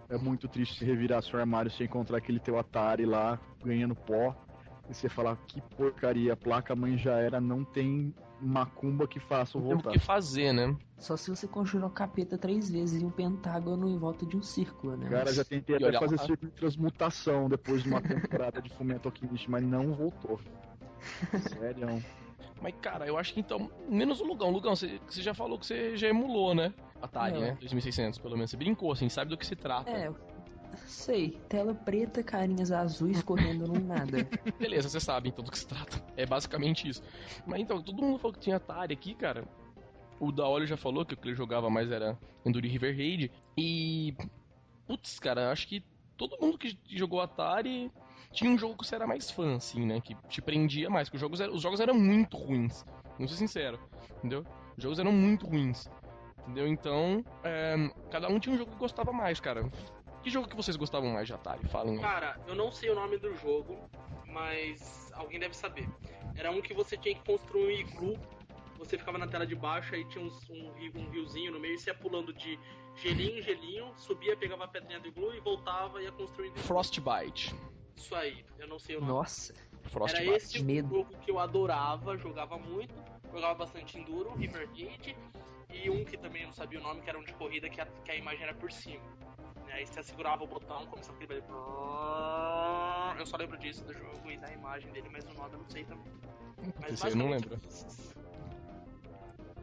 [0.08, 3.94] É muito triste se revirar seu armário e você encontrar aquele teu Atari lá, ganhando
[3.94, 4.34] pó,
[4.88, 9.60] e você falar, que porcaria, a placa-mãe já era, não tem macumba que faça eu
[9.60, 9.90] Não tem o voltar.
[9.92, 10.76] que fazer, né?
[10.98, 14.42] Só se você conjurar o capeta três vezes e um pentágono em volta de um
[14.42, 15.08] círculo, né?
[15.08, 16.22] Cara, Mas- já tentei E até fazer lá.
[16.26, 20.38] círculo de transmutação depois de uma temporada de Fumeto Alchemist, mas não voltou.
[21.58, 22.02] Sério.
[22.62, 24.50] Mas, cara, eu acho que então, menos o Lugão.
[24.50, 26.72] Lugão, você, já falou que você já emulou, né?
[27.02, 27.40] Atari, Não.
[27.40, 27.56] né?
[27.60, 28.50] 2600, pelo menos.
[28.50, 29.90] Você brincou, assim, sabe do que se trata.
[29.90, 30.10] É,
[30.76, 31.38] sei.
[31.48, 34.28] Tela preta, carinhas azuis correndo no nada.
[34.58, 36.02] Beleza, você sabe então do que se trata.
[36.16, 37.02] É basicamente isso.
[37.46, 39.44] Mas então, todo mundo falou que tinha Atari aqui, cara.
[40.20, 43.30] O da Olho já falou que o que ele jogava mais era Enduro River Raid.
[43.56, 44.14] E.
[44.86, 45.82] Putz, cara, acho que
[46.16, 47.90] todo mundo que jogou Atari
[48.32, 50.00] tinha um jogo que você era mais fã, assim, né?
[50.00, 51.08] Que te prendia mais.
[51.08, 52.84] Porque os jogos, eram, os jogos eram muito ruins.
[53.16, 53.78] Vamos ser sincero,
[54.18, 54.44] entendeu?
[54.76, 55.88] Os jogos eram muito ruins.
[56.40, 56.66] Entendeu?
[56.66, 57.74] Então, é,
[58.10, 59.70] cada um tinha um jogo que gostava mais, cara.
[60.24, 61.62] Que jogo que vocês gostavam mais de Atari?
[61.68, 62.00] Falem.
[62.00, 63.78] Cara, eu não sei o nome do jogo,
[64.26, 65.88] mas alguém deve saber.
[66.34, 68.18] Era um que você tinha que construir um iglu.
[68.78, 71.74] Você ficava na tela de baixo, aí tinha uns- um, rio- um riozinho no meio,
[71.74, 72.58] e você ia pulando de
[72.96, 76.52] gelinho em gelinho, subia, pegava a pedrinha do iglu e voltava e ia construindo.
[76.52, 76.62] iglu.
[76.64, 77.54] Frostbite.
[77.96, 79.12] Isso aí, eu não sei o nome.
[79.12, 79.52] Nossa.
[79.52, 80.30] Era Frostbite.
[80.30, 80.88] esse o Medo.
[80.88, 82.94] jogo que eu adorava, jogava muito,
[83.30, 85.16] jogava bastante Enduro, River Raid,
[85.72, 87.80] e um que também eu não sabia o nome, que era um de corrida que
[87.80, 89.02] a, que a imagem era por cima.
[89.74, 93.18] Aí você segurava o botão, começava aquele barulho.
[93.18, 95.68] Eu só lembro disso do jogo e da imagem dele, mas o nome eu não
[95.68, 96.12] sei também.
[96.80, 97.58] Mas Esse aí eu não lembro.
[97.66, 98.14] esses.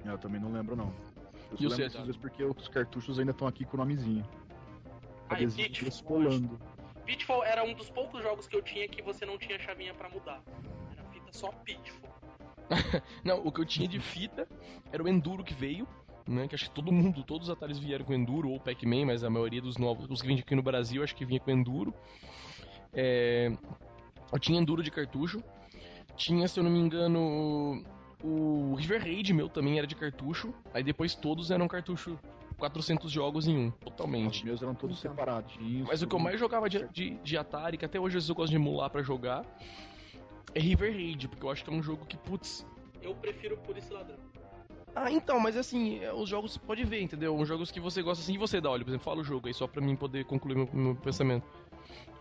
[0.04, 0.94] Eu também não lembro, não.
[1.52, 4.28] Eu E só lembro desses dois porque os cartuchos ainda estão aqui com o nomezinho.
[5.30, 6.60] Ah, e Adesivo Pitfall.
[7.06, 10.10] Pitfall era um dos poucos jogos que eu tinha que você não tinha chavinha pra
[10.10, 10.42] mudar.
[10.92, 12.12] Era fita só Pitfall.
[13.24, 14.48] Não, o que eu tinha de fita
[14.92, 15.86] era o Enduro que veio,
[16.28, 16.48] né?
[16.48, 19.30] Que acho que todo mundo, todos os Ataris vieram com Enduro ou Pac-Man, mas a
[19.30, 21.94] maioria dos novos, os que vêm aqui no Brasil, acho que vinha com Enduro.
[22.94, 23.52] É,
[24.32, 25.42] eu tinha Enduro de cartucho.
[26.16, 27.84] Tinha, se eu não me engano,
[28.24, 30.54] o River Raid meu também era de cartucho.
[30.74, 32.20] Aí depois todos eram cartucho
[32.58, 34.46] 400 jogos em um, Os totalmente.
[34.46, 35.12] meus eram todos Então.
[35.12, 35.88] separadinhos.
[35.88, 38.30] Mas o que eu mais jogava de, de, de Atari, que até hoje às vezes
[38.30, 39.44] eu gosto de emular pra jogar,
[40.54, 42.64] é River Raid, porque eu acho que é um jogo que, putz,
[43.02, 44.18] Eu prefiro Polícia e Ladrão.
[44.96, 47.36] Ah, então, mas assim, é, os jogos você pode ver, entendeu?
[47.36, 49.48] Os jogos que você gosta assim, e você dá, olha, por exemplo, fala o jogo
[49.48, 51.46] aí, só pra mim poder concluir meu, meu pensamento.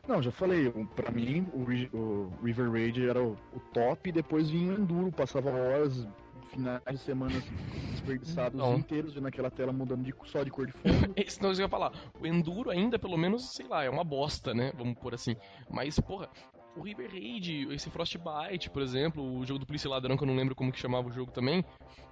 [0.07, 4.51] Não, já falei, pra mim o, o River Raid era o, o top e depois
[4.51, 6.07] vinha o Enduro, passava horas,
[6.51, 7.43] finais de semana
[7.91, 8.77] desperdiçados Não.
[8.77, 11.13] inteiros vendo aquela tela mudando de, só de cor de fundo.
[11.17, 11.93] Esse não eu ia falar.
[12.21, 14.73] O Enduro ainda, pelo menos, sei lá, é uma bosta, né?
[14.77, 15.37] Vamos por assim.
[15.69, 16.29] Mas, porra,
[16.77, 20.37] o River Raid, esse Frostbite, por exemplo, o jogo do Polícia Ladrão, que eu não
[20.37, 21.65] lembro como que chamava o jogo também,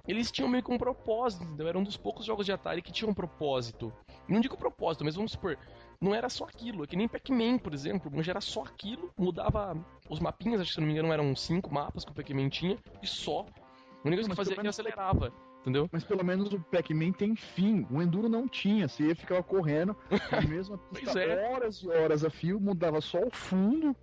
[0.07, 1.67] eles tinham meio que um propósito, entendeu?
[1.67, 3.93] Era um dos poucos jogos de Atari que tinham um propósito.
[4.27, 5.57] Não digo propósito, mas vamos supor,
[6.01, 6.83] não era só aquilo.
[6.83, 9.77] É que nem Pac-Man, por exemplo, mas era só aquilo, mudava
[10.09, 12.77] os mapinhas, acho que se não me engano eram cinco mapas que o Pac-Man tinha,
[13.01, 13.41] e só.
[13.41, 15.89] A única coisa que Mas fazia é que acelerava, entendeu?
[15.91, 17.85] Mas pelo menos o Pac-Man tem fim.
[17.91, 18.87] O Enduro não tinha.
[18.87, 19.95] Você ia ficar correndo
[20.31, 21.51] na mesma pista é.
[21.51, 23.95] horas e horas a fio, mudava só o fundo,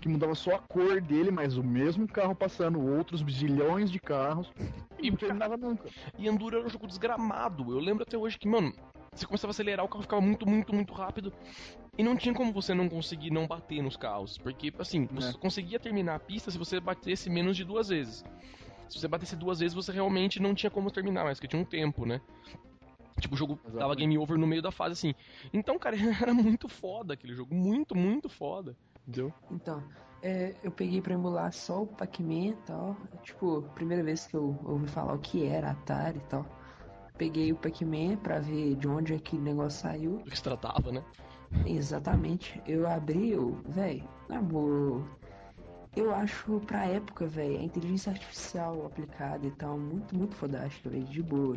[0.00, 4.50] que mudava só a cor dele, mas o mesmo carro passando, outros zilhões de carros,
[5.00, 5.88] e não terminava nunca.
[6.18, 7.72] E Enduro era um jogo desgramado.
[7.72, 8.72] Eu lembro até hoje que, mano,
[9.12, 11.32] você começava a acelerar, o carro ficava muito, muito, muito rápido.
[11.96, 14.36] E não tinha como você não conseguir não bater nos carros.
[14.38, 15.32] Porque, assim, você É.
[15.34, 18.24] conseguia terminar a pista se você batesse menos de duas vezes.
[18.88, 21.64] Se você batesse duas vezes, você realmente não tinha como terminar, mas que tinha um
[21.64, 22.20] tempo, né?
[23.20, 23.78] Tipo, o jogo Exatamente.
[23.78, 25.14] dava game over no meio da fase, assim.
[25.52, 25.96] Então, cara,
[26.30, 27.54] era muito foda aquele jogo.
[27.54, 28.76] Muito, muito foda.
[29.06, 29.32] Entendeu?
[29.50, 29.82] Então,
[30.22, 32.96] é, eu peguei pra emular só o Pac-Man e tal.
[33.22, 36.46] Tipo, primeira vez que eu ouvi falar o que era Atari e tal.
[37.18, 40.18] Peguei o Pac-Man pra ver de onde aquele negócio saiu.
[40.18, 41.04] Do que se tratava, né?
[41.66, 42.60] Exatamente.
[42.66, 45.04] Eu abri, eu, véi, na boa.
[45.94, 51.04] Eu acho pra época, véi, a inteligência artificial aplicada e tal, muito, muito fodástica, véi,
[51.04, 51.56] de boa.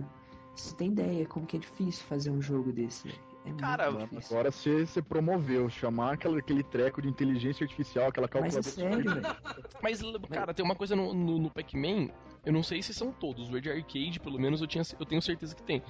[0.55, 3.26] Você tem ideia como que é difícil fazer um jogo desse, véi?
[3.47, 8.55] É Cara, agora você, você promoveu, chamar aquela, aquele treco de inteligência artificial, aquela Mas
[8.55, 9.21] é calculadora.
[9.21, 9.65] sério.
[9.81, 12.09] Mas, cara, tem uma coisa no, no, no Pac-Man,
[12.45, 15.21] eu não sei se são todos, o de arcade, pelo menos, eu, tinha, eu tenho
[15.21, 15.81] certeza que tem.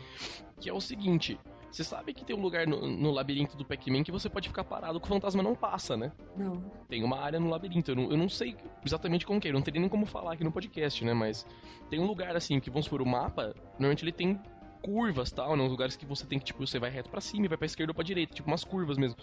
[0.59, 1.39] Que é o seguinte.
[1.71, 4.63] Você sabe que tem um lugar no, no labirinto do Pac-Man que você pode ficar
[4.63, 6.11] parado que o fantasma não passa, né?
[6.35, 7.91] Não, Tem uma área no labirinto.
[7.91, 10.33] Eu não, eu não sei exatamente como que é, eu não teria nem como falar
[10.33, 11.13] aqui no podcast, né?
[11.13, 11.45] Mas
[11.89, 14.39] tem um lugar assim que, vamos supor, o mapa, normalmente ele tem
[14.77, 15.63] curvas tal, né?
[15.63, 17.65] Uns lugares que você tem que, tipo, você vai reto pra cima e vai pra
[17.65, 19.17] esquerda ou pra direita, tipo umas curvas mesmo.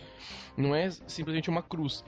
[0.57, 2.05] Não é simplesmente uma cruz.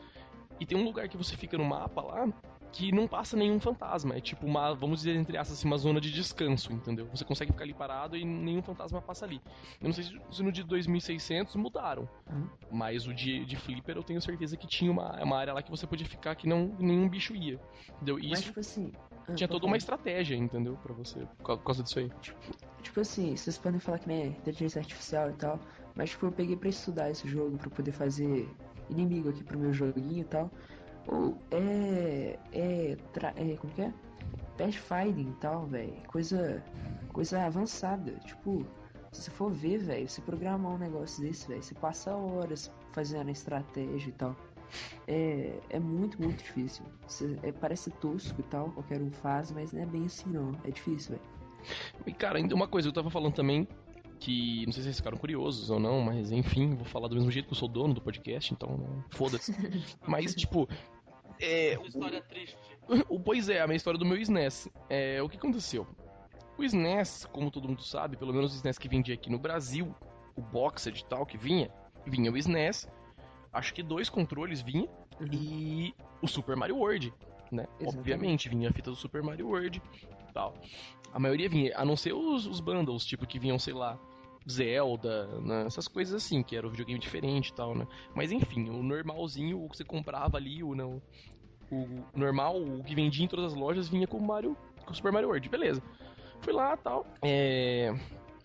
[0.59, 2.29] E tem um lugar que você fica no mapa lá
[2.77, 4.17] que não passa nenhum fantasma.
[4.17, 7.07] É tipo uma, vamos dizer, entre aspas, assim, uma zona de descanso, entendeu?
[7.07, 9.41] Você consegue ficar ali parado e nenhum fantasma passa ali.
[9.81, 12.09] Eu não sei se, no de 2600 mudaram.
[12.31, 12.47] Hum.
[12.71, 15.71] Mas o de, de Flipper eu tenho certeza que tinha uma, uma área lá que
[15.71, 17.59] você podia ficar que não nenhum bicho ia.
[17.97, 18.19] Entendeu?
[18.19, 18.93] E mas isso tipo assim.
[19.29, 20.79] Ah, tinha toda uma estratégia, entendeu?
[20.83, 22.11] Pra você, por causa disso aí.
[22.83, 25.59] Tipo assim, vocês podem falar que não é inteligência artificial e tal,
[25.95, 28.49] mas tipo, eu peguei pra estudar esse jogo pra poder fazer
[28.91, 30.51] inimigo aqui pro meu joguinho e tal.
[31.07, 32.39] Ou é.
[32.53, 32.97] É.
[33.13, 33.93] Tra, é como que é?
[34.59, 35.95] Pathfinding e tal, velho.
[36.09, 36.63] Coisa.
[37.13, 38.13] Coisa avançada.
[38.25, 38.65] Tipo,
[39.13, 43.29] se você for ver, velho, você programar um negócio desse, velho, você passa horas fazendo
[43.29, 44.37] a estratégia e tal.
[45.07, 46.85] É, é muito, muito difícil.
[47.07, 50.53] Você- é, parece tosco e tal, qualquer um faz, mas não é bem assim não.
[50.65, 51.37] É difícil, velho.
[52.07, 53.67] E cara, ainda uma coisa, eu tava falando também
[54.19, 57.31] que não sei se vocês ficaram curiosos ou não, mas enfim, vou falar do mesmo
[57.31, 59.53] jeito que eu sou dono do podcast, então né, foda-se.
[60.07, 60.69] mas tipo,
[61.41, 62.57] é, Essa história triste.
[63.09, 64.69] o pois é, a minha história do meu SNES.
[64.89, 65.87] É, o que aconteceu?
[66.59, 69.95] O SNES, como todo mundo sabe, pelo menos o SNES que vendia aqui no Brasil,
[70.35, 71.71] o Boxed e tal que vinha,
[72.07, 72.89] vinha o SNES,
[73.57, 74.89] acho que dois controles vinha
[75.21, 75.29] Uhum.
[75.33, 77.13] e o Super Mario World,
[77.51, 77.67] né?
[77.81, 77.99] Exatamente.
[77.99, 79.81] Obviamente, vinha a fita do Super Mario World
[80.29, 80.55] e tal.
[81.13, 83.99] A maioria vinha, a não ser os, os bundles, tipo, que vinham, sei lá,
[84.49, 85.65] Zelda, né?
[85.67, 87.87] essas coisas assim, que era um videogame diferente e tal, né?
[88.15, 91.01] Mas enfim, o normalzinho, o que você comprava ali, o não.
[91.71, 94.57] O normal, o que vendia em todas as lojas, vinha com o Mario.
[94.85, 95.83] com o Super Mario World, beleza.
[96.43, 97.05] Fui lá tal.
[97.23, 97.93] É.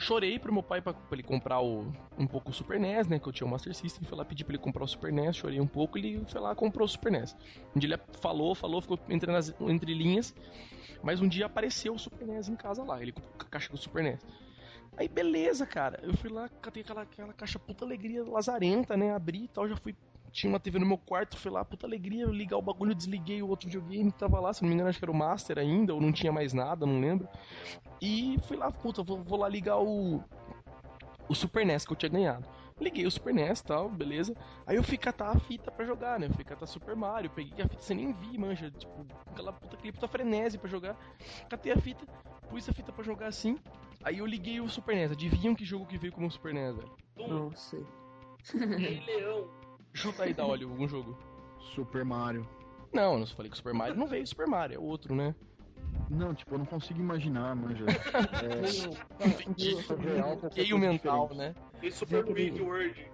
[0.01, 3.19] Chorei pro meu pai pra, ele comprar o, um pouco o Super NES, né?
[3.19, 4.03] Que eu tinha o Master System.
[4.03, 5.95] Fui lá pedir pra ele comprar o Super NES, chorei um pouco.
[5.95, 7.37] Ele foi lá comprou o Super NES.
[7.75, 10.33] Um dia ele falou, falou, ficou entre, nas, entre linhas.
[11.03, 12.99] Mas um dia apareceu o Super NES em casa lá.
[12.99, 14.25] Ele comprou a caixa do Super NES.
[14.97, 15.99] Aí beleza, cara.
[16.01, 19.13] Eu fui lá, catei aquela, aquela caixa puta alegria lazarenta, né?
[19.13, 19.95] Abri e tal, já fui.
[20.31, 23.49] Tinha uma TV no meu quarto, fui lá, puta alegria, ligar o bagulho, desliguei o
[23.49, 25.93] outro videogame que tava lá, se não me engano, acho que era o Master ainda,
[25.93, 27.27] ou não tinha mais nada, não lembro.
[28.01, 30.23] E fui lá, puta, vou, vou lá ligar o.
[31.27, 32.45] O Super NES que eu tinha ganhado.
[32.79, 34.35] Liguei o Super NES e tal, beleza.
[34.65, 36.27] Aí eu fui catar a fita pra jogar, né?
[36.27, 38.71] Eu fui catar Super Mario, peguei a fita, você nem vi, manja.
[38.71, 40.97] Tipo, aquela puta, aquele puta frenesi pra jogar.
[41.47, 42.05] Catei a fita,
[42.49, 43.57] pus a fita pra jogar assim.
[44.03, 45.11] Aí eu liguei o Super NES.
[45.11, 46.91] Adivinham que jogo que veio como Super NES, velho?
[47.15, 47.85] Não sei.
[48.77, 49.47] Rei Leão.
[49.93, 51.17] Chuta aí, dá olho, algum jogo.
[51.75, 52.47] Super Mario.
[52.93, 55.33] Não, eu não falei que Super Mario não veio Super Mario, é outro, né?
[56.09, 57.85] Não, tipo, eu não consigo imaginar, manja.
[58.41, 61.55] É, Bloqueio coisa mental, né?
[61.81, 63.11] E Super Vem aquele- Luigi World.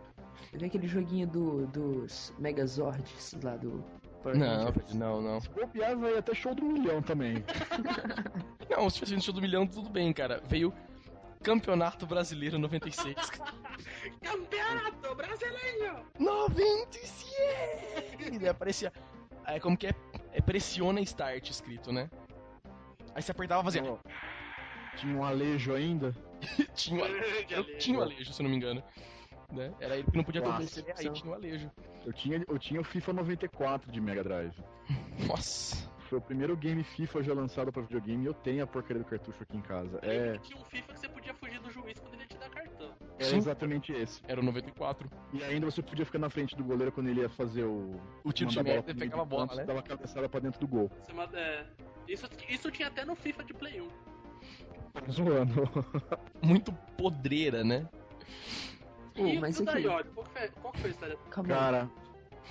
[0.54, 3.84] Vê aquele joguinho do, dos Megazords lá do.
[4.36, 5.42] Não, não, não.
[5.42, 7.36] Se bobear, vai até show do milhão também.
[8.70, 10.42] Não, se tivesse show do milhão, tudo bem, cara.
[10.50, 10.74] Veio
[11.43, 13.15] Campeonato Brasileiro 96.
[14.21, 16.06] Campeonato Brasileiro!
[16.19, 18.39] 96!
[18.39, 18.91] Daí aparecia.
[19.45, 19.91] Aí como que é?
[20.34, 22.10] É pressiona start escrito, né?
[23.15, 23.84] Aí você apertava e fazia.
[23.84, 23.97] Ó,
[24.97, 26.15] Tinha um alejo ainda.
[26.76, 27.78] tinha, o- Grande eu alejo.
[27.80, 28.84] tinha o alejo, se eu não me engano.
[29.52, 29.73] Né?
[29.80, 30.84] Era ele que não podia ter Nossa.
[30.84, 31.71] PC, aí tinha o alejo.
[32.06, 34.54] Eu tinha, eu tinha o FIFA 94 de Mega Drive.
[35.26, 35.89] Nossa.
[36.10, 39.10] Foi o primeiro game FIFA já lançado pra videogame e eu tenho a porcaria do
[39.10, 40.00] cartucho aqui em casa.
[40.02, 42.38] É, que tinha um FIFA que você podia fugir do juiz quando ele ia te
[42.38, 42.93] dar cartão.
[43.20, 43.38] é Sim.
[43.38, 44.22] exatamente esse.
[44.28, 45.10] Era o 94.
[45.34, 48.00] E ainda você podia ficar na frente do goleiro quando ele ia fazer o.
[48.24, 49.65] O tiro de meta e pegava a bola, né?
[49.65, 50.89] Dava a cabeçada pra dentro do gol.
[51.02, 51.65] Você manda- é,
[52.08, 53.89] isso, isso tinha até no FIFA de Play 1.
[55.12, 55.63] Zoando.
[56.41, 57.88] Muito podreira, né?
[59.17, 61.17] Ô, e mas o aqui- Daiori, qual, que foi- qual que foi a história?
[61.30, 61.50] Calma.
[61.50, 61.89] Cara,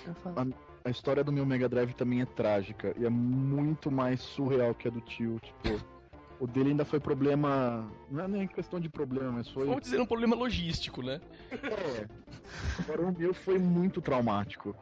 [0.07, 0.55] Eu falo.
[0.87, 2.94] A história do meu Mega Drive também é trágica.
[2.96, 5.40] E é muito mais surreal que a do tio.
[5.40, 5.85] Tipo,
[6.38, 7.90] O dele ainda foi problema.
[8.09, 9.66] Não é nem questão de problema, mas foi.
[9.66, 11.20] Vamos dizer um problema logístico, né?
[11.51, 12.07] É.
[12.79, 14.77] Agora o meu foi muito traumático.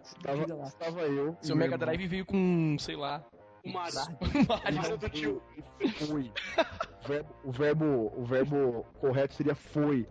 [0.00, 1.36] Estava, estava eu.
[1.40, 1.86] Seu Mega irmão.
[1.86, 3.24] Drive veio com, sei lá,
[3.64, 3.98] O Mario.
[4.76, 5.42] Mario do tio.
[6.06, 6.30] Foi.
[7.02, 10.06] O verbo, o verbo, o verbo correto seria foi.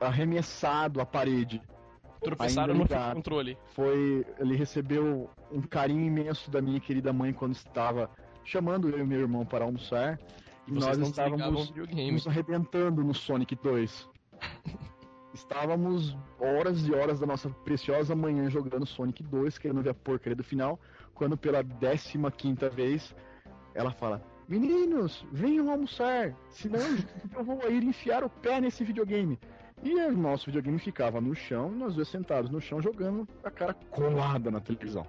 [0.00, 1.60] Arremessado à parede.
[2.20, 3.58] Tropeçaram no controle.
[3.74, 4.24] Foi.
[4.38, 8.10] Ele recebeu um carinho imenso da minha querida mãe quando estava
[8.44, 10.18] chamando eu e meu irmão para almoçar.
[10.66, 14.08] E vocês nós estávamos nos arrebentando no Sonic 2.
[15.32, 20.34] Estávamos horas e horas da nossa preciosa manhã jogando Sonic 2, querendo ver a porcaria
[20.34, 20.78] do final,
[21.14, 23.14] quando pela 15 quinta vez
[23.74, 26.80] ela fala: Meninos, venham almoçar, senão
[27.36, 29.38] eu vou ir enfiar o pé nesse videogame.
[29.82, 33.74] E o nosso videogame ficava no chão, nós dois sentados no chão jogando a cara
[33.90, 35.06] colada na televisão.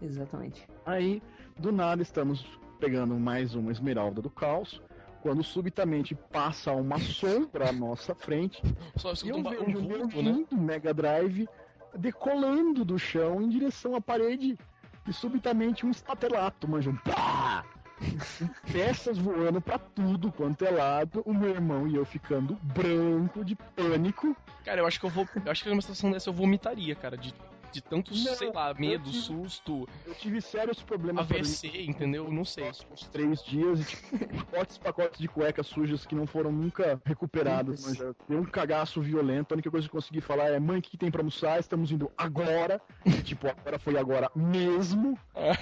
[0.00, 0.66] Exatamente.
[0.86, 1.22] Aí,
[1.58, 2.46] do nada, estamos
[2.78, 4.80] pegando mais uma esmeralda do caos,
[5.22, 8.60] quando subitamente passa uma sombra à nossa frente
[8.96, 10.32] Só e eu um, vejo um o meu vulto, né?
[10.32, 11.48] lindo Mega Drive
[11.96, 14.58] decolando do chão em direção à parede
[15.06, 17.64] e subitamente um estatelado, manja, um pá!
[18.72, 23.54] Peças voando pra tudo quanto é lado, o meu irmão e eu ficando branco de
[23.56, 24.36] pânico.
[24.64, 25.28] Cara, eu acho que eu vou.
[25.44, 27.16] Eu acho que numa situação dessa eu vomitaria, cara.
[27.16, 27.34] De,
[27.72, 32.30] de tanto, Não, sei lá, medo, eu- susto, Eu tive sérios problemas AVC, entendeu?
[32.30, 32.64] Não sei.
[32.64, 37.00] próximos três dias e tipo, pacotes e pacotes de cuecas sujas que não foram nunca
[37.04, 37.80] recuperados.
[37.86, 37.98] Limpas.
[38.06, 39.52] Mas deu um cagaço violento.
[39.52, 41.58] A única coisa que eu consegui falar é: mãe, o que que tem pra almoçar?
[41.58, 42.80] Estamos indo agora.
[43.06, 45.18] E, tipo, agora foi agora mesmo.
[45.34, 45.52] É.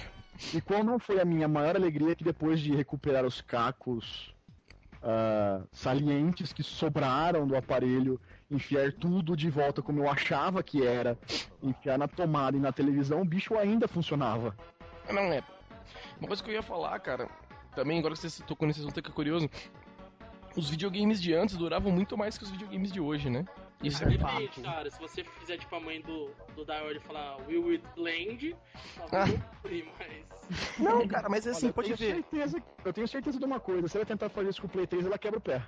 [0.53, 4.33] E qual não foi a minha maior alegria que depois de recuperar os cacos
[5.03, 11.17] ah, salientes que sobraram do aparelho, enfiar tudo de volta como eu achava que era,
[11.63, 14.55] enfiar na tomada e na televisão, o bicho ainda funcionava.
[15.11, 15.43] Não é.
[16.19, 17.27] Uma coisa que eu ia falar, cara,
[17.75, 19.49] também agora que você tocou nesse assunto que é curioso,
[20.55, 23.45] os videogames de antes duravam muito mais que os videogames de hoje, né?
[23.83, 24.61] Isso é Depende, fato.
[24.61, 24.91] cara.
[24.91, 29.07] Se você fizer tipo a mãe do, do Dior e falar Will It Land, Ah.
[29.09, 30.79] talvez não cumprir, mas.
[30.79, 32.13] Não, cara, mas Olha, assim, eu pode tenho ver.
[32.21, 34.85] Certeza, eu tenho certeza de uma coisa, se ela tentar fazer isso com o Play
[34.87, 35.63] 3, ela quebra o pé.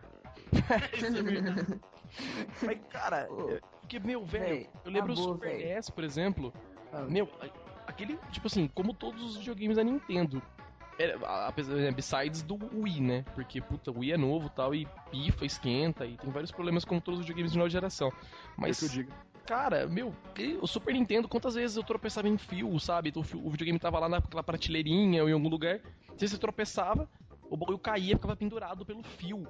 [0.93, 1.79] Isso é verdade.
[2.61, 5.73] Mas, cara, é- porque, meu, velho, eu lembro o acabou, Super véi.
[5.75, 6.53] NES, por exemplo,
[6.91, 7.27] Ah, Meu,
[7.87, 10.41] aquele, tipo assim, como todos os videogames da Nintendo.
[11.25, 13.25] A- apesar, né, besides do Wii, né?
[13.33, 16.85] Porque, puta, o Wii é novo e tal, e pifa, esquenta, e tem vários problemas
[16.85, 18.11] como todos os videogames de nova geração.
[18.57, 19.11] Mas, É que eu digo.
[19.45, 20.13] cara, meu,
[20.61, 23.11] o Super Nintendo, quantas vezes eu tropeçava em fio, sabe?
[23.15, 25.79] O, fio- o videogame tava lá naquela prateleirinha ou em algum lugar.
[26.15, 27.09] Se você tropeçava,
[27.49, 29.47] o bagulho caía e ficava pendurado pelo fio.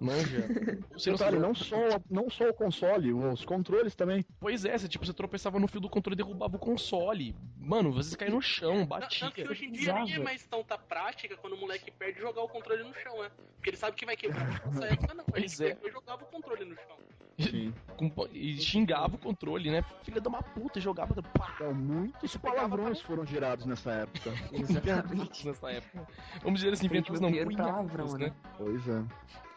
[0.00, 0.46] Manja.
[0.92, 1.76] Você não sabe- não só,
[2.10, 4.24] não só o console, os controles também.
[4.40, 7.34] Pois é, você, tipo, você tropeçava no fio do controle e derrubava o console.
[7.58, 9.26] Mano, você caía no chão, batia.
[9.26, 10.04] Tanto que hoje em dia Bizarro.
[10.04, 13.30] nem é mais tanta prática quando o moleque perde jogar o controle no chão, né?
[13.56, 14.62] Porque ele sabe que vai quebrar.
[14.66, 15.74] Nessa época não, a Pois gente é.
[15.74, 16.96] pegou e jogava o controle no chão.
[17.36, 17.74] Sim.
[18.32, 19.84] e xingava o controle, né?
[20.04, 21.20] Filha de uma puta, jogava.
[21.20, 24.30] Pá, Então, muitos palavrões foram gerados nessa época.
[24.52, 25.46] Exatamente.
[25.46, 26.06] nessa época.
[26.42, 28.32] Vamos dizer assim, Tem inventamos não palavrão, né?
[28.56, 29.02] Pois é.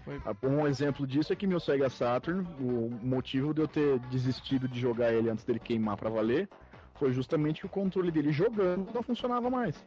[0.08, 0.50] Foi.
[0.50, 4.80] Um exemplo disso é que meu Sega Saturn, o motivo de eu ter desistido de
[4.80, 6.48] jogar ele antes dele queimar pra valer,
[6.96, 9.84] foi justamente que o controle dele jogando não funcionava mais.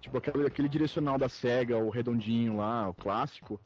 [0.00, 3.60] Tipo, aquele, aquele direcional da Sega, o redondinho lá, o clássico,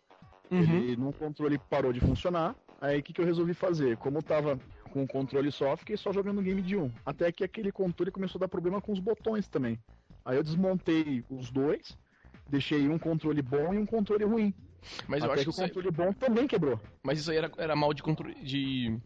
[0.51, 0.61] Uhum.
[0.61, 2.55] ele no controle parou de funcionar.
[2.79, 3.97] Aí o que, que eu resolvi fazer?
[3.97, 4.59] Como eu tava
[4.93, 6.91] com o controle só, fiquei só jogando game de um.
[7.07, 9.79] Até que aquele controle começou a dar problema com os botões também.
[10.25, 11.97] Aí eu desmontei os dois,
[12.51, 14.55] deixei um controle bom e um controle ruim.
[15.07, 16.81] Mas eu Até acho que o isso aí, controle bom também quebrou.
[17.03, 18.97] mas isso aí era, era mal de controle de,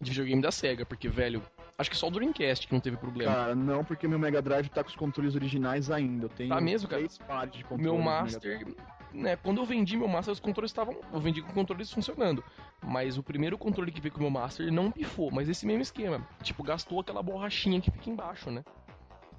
[0.00, 1.42] de videogame da SEGA, porque, velho,
[1.78, 3.32] acho que só o Dreamcast que não teve problema.
[3.32, 6.26] Cara, não, porque meu Mega Drive tá com os controles originais ainda.
[6.26, 7.00] Eu tenho Tá mesmo, cara?
[7.02, 7.92] três pares de O controles.
[7.94, 8.66] meu Master,
[9.12, 10.96] né, quando eu vendi meu Master, os controles estavam.
[11.12, 12.42] Eu vendi com controles funcionando.
[12.82, 15.82] Mas o primeiro controle que veio com o meu Master não pifou, mas esse mesmo
[15.82, 16.26] esquema.
[16.42, 18.64] Tipo, gastou aquela borrachinha que fica embaixo, né?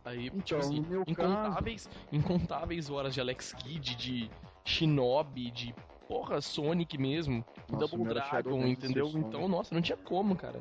[0.04, 4.30] Aí, tipo Então, assim, no meu incontáveis, incontáveis horas de Alex Kidd, de
[4.64, 5.76] Shinobi, de
[6.08, 9.10] porra, Sonic mesmo, Nossa, Double Dragon, entendeu?
[9.16, 10.60] Então, nossa, não tinha como, cara.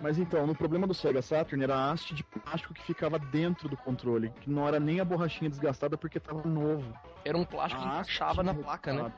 [0.00, 3.68] Mas então, no problema do Sega Saturn era a haste de plástico que ficava dentro
[3.68, 6.92] do controle, que não era nem a borrachinha desgastada porque tava novo.
[7.24, 9.12] Era um plástico que A haste encaixava na placa, né?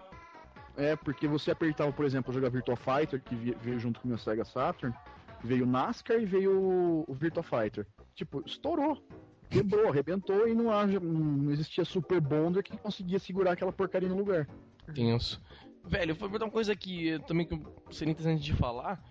[0.76, 4.18] É, porque você apertava, por exemplo, jogar Virtua Fighter, que veio junto com o meu
[4.18, 4.94] Sega Saturn,
[5.44, 7.86] veio o NASCAR e veio o- o Virtua Fighter.
[8.14, 8.98] Tipo, estourou.
[9.52, 14.16] Quebrou, arrebentou e não, haja, não existia Super Bonder que conseguia segurar aquela porcaria no
[14.16, 14.48] lugar.
[14.94, 15.40] Tenso.
[15.84, 19.02] Velho, vou botar uma coisa que também que seria interessante de falar.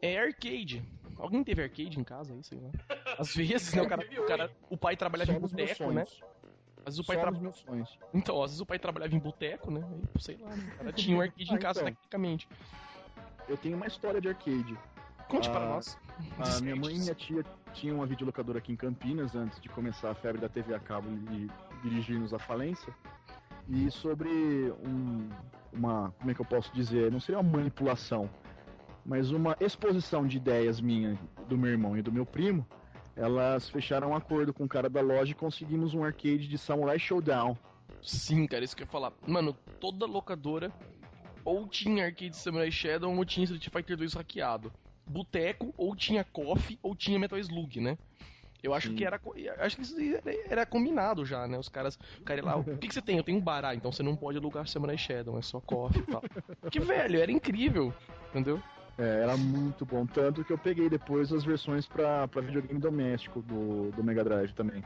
[0.00, 0.82] É arcade.
[1.18, 2.70] Alguém teve arcade em casa aí, sei lá.
[3.18, 3.82] Às vezes, né?
[3.82, 6.04] O, cara, o, cara- o pai trabalhava Só em boteco, né?
[6.86, 7.30] Às vezes o pai Só tra...
[7.32, 7.98] nos meus sonhos.
[8.14, 9.82] Então, às vezes o pai trabalhava em boteco, né?
[10.20, 10.70] Sei lá, né?
[10.74, 11.92] O cara tinha um arcade em Ah, casa então.
[11.92, 12.48] tecnicamente.
[13.48, 14.78] Eu tenho uma história de arcade.
[15.28, 15.98] Conte Ah, para nós.
[16.38, 20.10] A minha mãe e minha tia tinham uma videolocadora aqui em Campinas antes de começar
[20.10, 21.48] a febre da TV a cabo e
[21.82, 22.94] dirigir-nos à falência.
[23.68, 25.28] E sobre um,
[25.72, 28.28] uma, como é que eu posso dizer, não seria uma manipulação,
[29.04, 32.66] mas uma exposição de ideias minha, do meu irmão e do meu primo,
[33.14, 36.98] elas fecharam um acordo com o cara da loja e conseguimos um arcade de Samurai
[36.98, 37.56] Showdown.
[38.02, 39.12] Sim, cara, isso que eu ia falar.
[39.26, 40.72] Mano, toda locadora
[41.44, 44.72] ou tinha arcade Samurai Shadow ou tinha Street Fighter 2 hackeado.
[45.08, 47.98] Boteco, ou tinha Coffee, ou tinha Metal Slug, né?
[48.62, 48.96] Eu acho Sim.
[48.96, 49.20] que era.
[49.60, 51.56] Acho que isso era, era combinado já, né?
[51.58, 51.98] Os caras.
[52.20, 53.16] O cara lá, o que, que você tem?
[53.16, 56.06] Eu tenho um bará, então você não pode alugar Samurai Shadow, é só Coffee e
[56.06, 56.22] tal.
[56.70, 57.94] que velho, era incrível.
[58.30, 58.60] Entendeu?
[58.98, 63.40] É, era muito bom, tanto que eu peguei depois as versões pra, pra videogame doméstico
[63.42, 64.82] do, do Mega Drive também.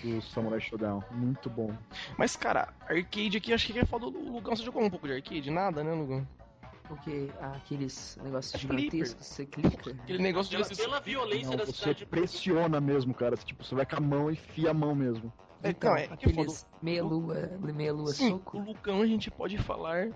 [0.00, 1.02] Do Samurai Showdown.
[1.10, 1.74] Muito bom.
[2.16, 4.54] Mas, cara, arcade aqui, acho que é foda do Lugão.
[4.54, 5.50] Você jogou um pouco de arcade?
[5.50, 6.24] Nada, né, Lugão?
[6.88, 9.90] Porque ah, aqueles negócios É gigantescos, você clica.
[9.90, 10.76] Aquele negócio Pela, de.
[10.76, 12.06] pela violência Não, da você cidade.
[12.06, 13.36] pressiona mesmo, cara.
[13.36, 15.32] Tipo, você vai com a mão e fia a mão mesmo.
[15.62, 18.58] É, Então, não, é aqueles meia lua, meia lua Sim, soco.
[18.58, 20.08] o Lucão a gente pode falar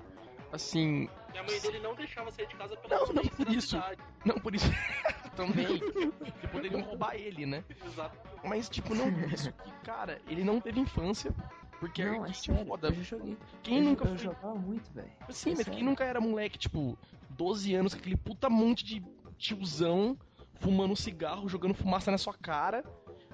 [0.50, 1.08] assim.
[1.34, 3.52] E a mãe dele não deixava sair de casa pela Não, não violência por da
[3.52, 3.68] isso.
[3.68, 4.02] cidade.
[4.24, 4.70] Não, por isso.
[5.36, 5.78] também.
[5.78, 7.64] que poderiam roubar ele, né?
[7.84, 8.16] Exato.
[8.44, 11.34] Mas, tipo, não por isso que, cara, ele não teve infância.
[11.82, 12.86] Porque Não, é sério, foda.
[12.90, 13.36] eu já joguei.
[13.60, 14.18] Quem eu, nunca eu foi.
[14.18, 15.10] jogava muito, velho.
[15.30, 15.84] Sim, é mas quem sério.
[15.84, 16.96] nunca era moleque, tipo,
[17.30, 19.04] 12 anos, com aquele puta monte de
[19.36, 20.16] tiozão
[20.60, 22.84] fumando cigarro, jogando fumaça na sua cara.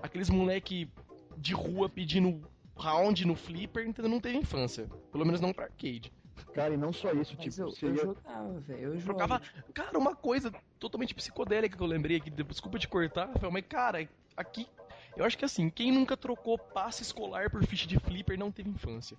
[0.02, 0.90] Aqueles moleque
[1.36, 2.40] de rua pedindo
[2.74, 4.10] round no flipper, entendeu?
[4.10, 4.88] Não teve infância.
[5.12, 6.10] Pelo menos não pra arcade.
[6.54, 8.80] Cara, e não só isso, Mas tipo, eu, você eu jogava, velho.
[8.94, 9.42] Eu jogava.
[9.74, 14.08] Cara, uma coisa totalmente psicodélica que eu lembrei aqui, desculpa te cortar, Rafael, mas cara,
[14.34, 14.66] aqui.
[15.16, 18.70] Eu acho que assim, quem nunca trocou passe escolar por ficha de flipper não teve
[18.70, 19.16] infância.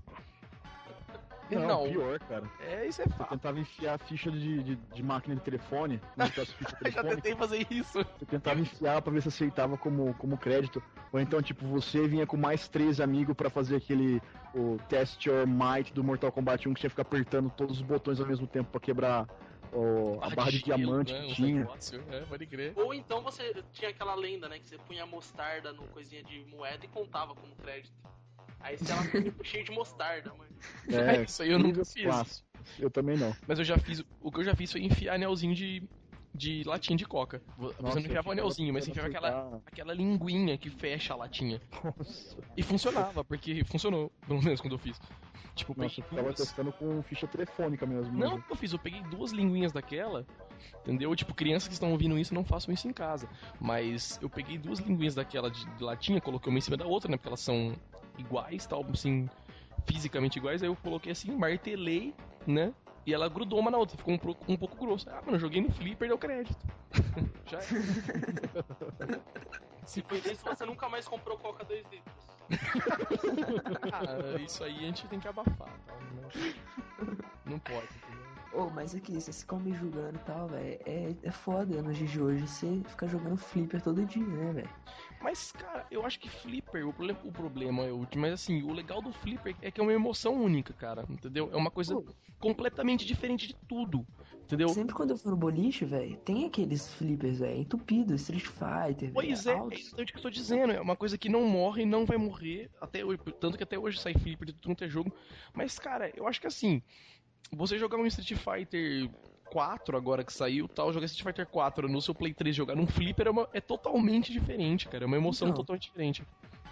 [1.52, 1.84] Não, Não.
[1.90, 2.44] pior, cara.
[2.60, 3.30] É, isso é Você fato.
[3.32, 6.00] tentava enfiar a ficha de, de, de máquina de telefone,
[6.46, 7.94] ficha Já tentei fazer isso.
[8.20, 10.82] você tentava enfiar pra ver se aceitava como, como crédito.
[11.12, 14.22] Ou então, tipo, você vinha com mais três amigos pra fazer aquele
[14.54, 17.82] o Test Your Might do Mortal Kombat 1 que tinha que ficar apertando todos os
[17.82, 19.28] botões ao mesmo tempo pra quebrar
[19.74, 21.60] o- a barra de, gelo, diamante né, que tinha.
[21.60, 22.74] negócio, É, pode crer.
[22.76, 24.60] Ou então você tinha aquela lenda, né?
[24.60, 27.94] Que você punha mostarda no coisinha de moeda e contava como crédito.
[28.60, 30.50] Aí se ela ficou cheio de mostarda, mano.
[30.90, 32.44] É, isso aí eu nunca fiz.
[32.78, 33.36] Eu também não.
[33.48, 34.04] Mas eu já fiz.
[34.22, 35.84] O que eu já fiz foi enfiar anelzinho de.
[36.32, 37.42] De latinha de coca.
[37.58, 41.18] Você Nossa, não enfiava o anelzinho, mas você enfiava aquela, aquela linguinha que fecha a
[41.18, 41.60] latinha.
[41.84, 45.02] Nossa, E funcionava, porque funcionou, pelo menos quando eu fiz.
[45.60, 48.12] Tipo, nossa, eu tava duas- testando com ficha telefônica mesmo.
[48.18, 48.40] Não, mano.
[48.40, 50.26] o que eu fiz, eu peguei duas linguinhas daquela,
[50.82, 51.14] entendeu?
[51.16, 53.28] Tipo, crianças que estão ouvindo isso não façam isso em casa.
[53.60, 57.12] Mas eu peguei duas linguinhas daquela de, de latinha, coloquei uma em cima da outra,
[57.12, 57.18] né?
[57.18, 57.74] Porque elas são
[58.18, 59.30] iguais, tal, assim,
[59.86, 60.64] fisicamente iguais.
[60.64, 62.14] Aí eu coloquei assim, martelei,
[62.48, 62.74] né?
[63.06, 65.10] E ela grudou uma na outra, ficou um, pro- um pouco grosso.
[65.10, 66.58] Ah, mano, eu joguei no flipper e deu crédito.
[67.48, 67.64] Já é.
[69.86, 72.39] Se foi isso, você nunca mais comprou Coca 2 litros.
[73.94, 75.94] Ah, isso aí a gente tem que abafar, tá?
[76.16, 78.30] Não, não pode, entendeu?
[78.52, 80.80] Ô, mas aqui, vocês ficam me julgando e tal, velho.
[80.86, 84.70] É, é foda nos dias de hoje você ficar jogando flipper todo dia, né, velho?
[85.22, 88.64] Mas, cara, eu acho que Flipper, o problema, o problema é o último, mas assim,
[88.64, 91.50] o legal do Flipper é que é uma emoção única, cara, entendeu?
[91.52, 92.06] É uma coisa Pô.
[92.40, 94.06] completamente diferente de tudo,
[94.44, 94.70] entendeu?
[94.70, 99.44] Sempre quando eu for no boliche, velho, tem aqueles flippers, velho, entupido, Street Fighter, Pois
[99.44, 101.84] véio, é, é exatamente o que eu tô dizendo, é uma coisa que não morre
[101.84, 104.86] e não vai morrer, até hoje, tanto que até hoje sai Flipper de tudo quanto
[104.86, 105.14] é jogo,
[105.54, 106.82] mas, cara, eu acho que assim,
[107.52, 109.10] você jogar um Street Fighter
[109.50, 112.88] 4 agora que saiu tal, jogar Street Fighter 4 no seu Play 3 jogar num
[112.88, 115.58] Flipper é, uma- é totalmente diferente, cara, é uma emoção Então.
[115.62, 116.24] totalmente diferente.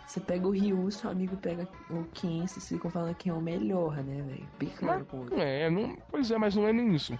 [0.06, 3.42] Você pega o Ryu, seu amigo pega o Ken, vocês ficam falando que é o
[3.42, 4.48] melhor, né, velho?
[4.58, 7.18] Picando com o Não é, não, pois é, mas não é nem isso.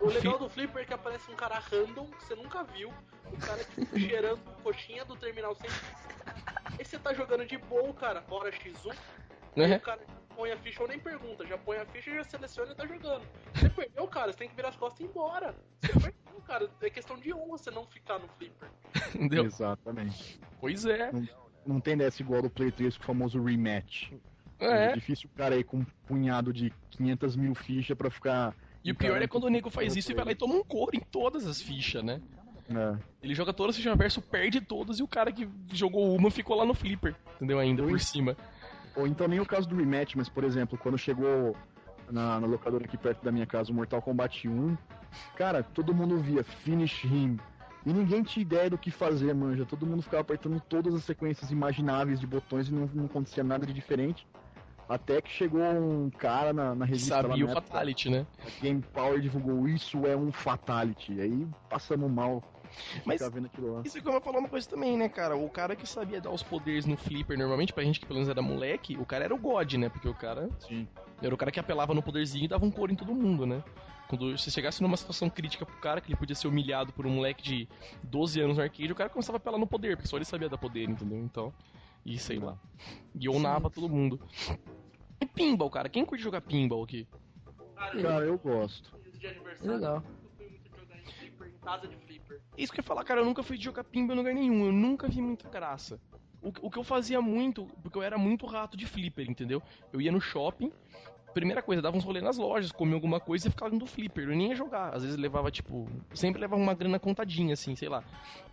[0.00, 2.92] O legal do Flipper é que aparece um cara random que você nunca viu.
[3.32, 5.70] O cara, tipo, cheirando coxinha do Terminal 100.
[6.78, 8.90] Aí você tá jogando de boa, cara, hora X1.
[8.90, 8.96] Aí
[9.68, 9.76] Né?
[9.76, 10.00] o cara
[10.36, 11.46] põe a ficha ou nem pergunta.
[11.46, 13.22] Já põe a ficha e já seleciona e tá jogando.
[13.54, 15.54] Você perdeu, cara, você tem que virar as costas e ir embora.
[15.80, 16.70] Você perdeu, cara.
[16.82, 18.68] É questão de honra você não ficar no Flipper.
[19.14, 19.44] Entendeu?
[19.44, 20.38] Exatamente.
[20.60, 21.10] Pois é.
[21.66, 24.12] Não tem dessa igual do Play 3 com o famoso rematch.
[24.60, 24.92] É É.
[24.94, 28.54] difícil o cara aí com um punhado de 500 mil fichas pra ficar.
[28.84, 30.62] E o pior é quando o nego faz isso e vai lá e toma um
[30.62, 32.20] couro em todas as fichas, né?
[32.68, 32.98] É.
[33.22, 36.56] Ele joga todas as fichas verso, perde todas e o cara que jogou uma ficou
[36.56, 37.58] lá no flipper, entendeu?
[37.58, 38.36] Ainda por cima.
[38.96, 41.54] Ou então nem o caso do rematch, mas por exemplo, quando chegou
[42.10, 44.76] na, na locadora aqui perto da minha casa o Mortal Kombat 1,
[45.36, 47.38] cara, todo mundo via Finish Him,
[47.84, 49.64] E ninguém tinha ideia do que fazer, manja.
[49.64, 53.64] Todo mundo ficava apertando todas as sequências imagináveis de botões e não, não acontecia nada
[53.64, 54.26] de diferente.
[54.88, 57.22] Até que chegou um cara na, na revista.
[57.22, 58.26] Sabia o época, Fatality, né?
[58.40, 61.20] A Game Power divulgou isso é um Fatality.
[61.20, 62.42] Aí passamos mal.
[63.04, 63.20] Mas
[63.84, 65.36] isso é que eu vou falar uma coisa também, né, cara?
[65.36, 68.28] O cara que sabia dar os poderes no Flipper, normalmente, pra gente que pelo menos
[68.28, 69.88] era moleque, o cara era o God, né?
[69.88, 70.86] Porque o cara Sim.
[71.22, 73.62] era o cara que apelava no poderzinho e dava um couro em todo mundo, né?
[74.08, 77.10] Quando você chegasse numa situação crítica pro cara, que ele podia ser humilhado por um
[77.10, 77.68] moleque de
[78.04, 80.48] 12 anos no arcade, o cara começava a apelar no poder, porque só ele sabia
[80.48, 81.18] dar poder, entendeu?
[81.18, 81.52] Então,
[82.04, 82.56] e sei lá.
[83.14, 84.20] Guionava todo mundo.
[85.20, 85.88] E pinball, cara?
[85.88, 87.06] Quem curte jogar pinball aqui?
[87.74, 88.96] Cara, Cara, eu gosto.
[89.04, 89.96] eu, de aniversário, Legal.
[89.96, 92.05] eu fui muito jogar em casa de.
[92.56, 94.72] Isso que eu ia falar, cara, eu nunca fui jogar pinball em lugar nenhum, eu
[94.72, 96.00] nunca vi muita graça.
[96.42, 99.62] O, o que eu fazia muito, porque eu era muito rato de flipper, entendeu?
[99.92, 100.72] Eu ia no shopping,
[101.36, 104.24] primeira coisa, dava uns rolê nas lojas, comia alguma coisa e ficava no flipper.
[104.24, 104.94] Eu nem ia jogar.
[104.94, 108.02] Às vezes levava, tipo, sempre levava uma grana contadinha, assim, sei lá.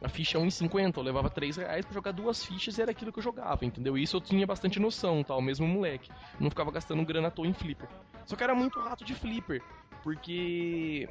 [0.02, 3.20] A ficha 1,50, eu levava 3 reais pra jogar duas fichas e era aquilo que
[3.20, 3.98] eu jogava, entendeu?
[3.98, 6.12] Isso eu tinha bastante noção, tal, mesmo moleque.
[6.38, 7.88] Não ficava gastando grana à toa em flipper.
[8.26, 9.64] Só que era muito rato de flipper,
[10.04, 11.08] porque.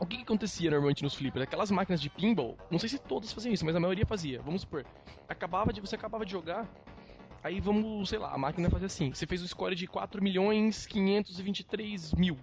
[0.00, 1.42] O que, que acontecia normalmente nos flippers?
[1.42, 4.40] Aquelas máquinas de pinball, não sei se todas faziam isso, mas a maioria fazia.
[4.42, 4.86] Vamos supor,
[5.28, 6.68] acabava de você acabava de jogar,
[7.42, 9.12] aí vamos, sei lá, a máquina fazia assim.
[9.12, 12.38] Você fez o score de 4 milhões 523 mil,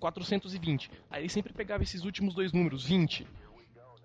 [0.00, 0.90] 420.
[1.10, 3.26] Aí ele sempre pegava esses últimos dois números, 20,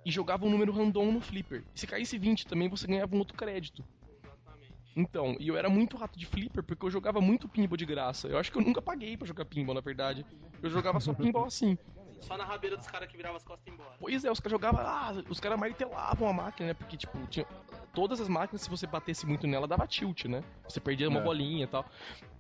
[0.05, 1.63] e jogava um número random no flipper.
[1.73, 3.81] E se caísse 20 também, você ganhava um outro crédito.
[4.93, 8.27] Então, e eu era muito rato de flipper porque eu jogava muito pinball de graça.
[8.27, 10.25] Eu acho que eu nunca paguei pra jogar pinball, na verdade.
[10.61, 11.77] Eu jogava só pinball assim.
[12.21, 13.91] Só na rabeira dos caras que viravam as costas e embora.
[13.99, 16.73] Pois é, os caras jogavam, ah, os caras martelavam a máquina, né?
[16.73, 17.45] Porque, tipo, tinha,
[17.93, 20.43] todas as máquinas, se você batesse muito nela, dava tilt, né?
[20.67, 21.23] Você perdia uma É.
[21.23, 21.85] bolinha e tal.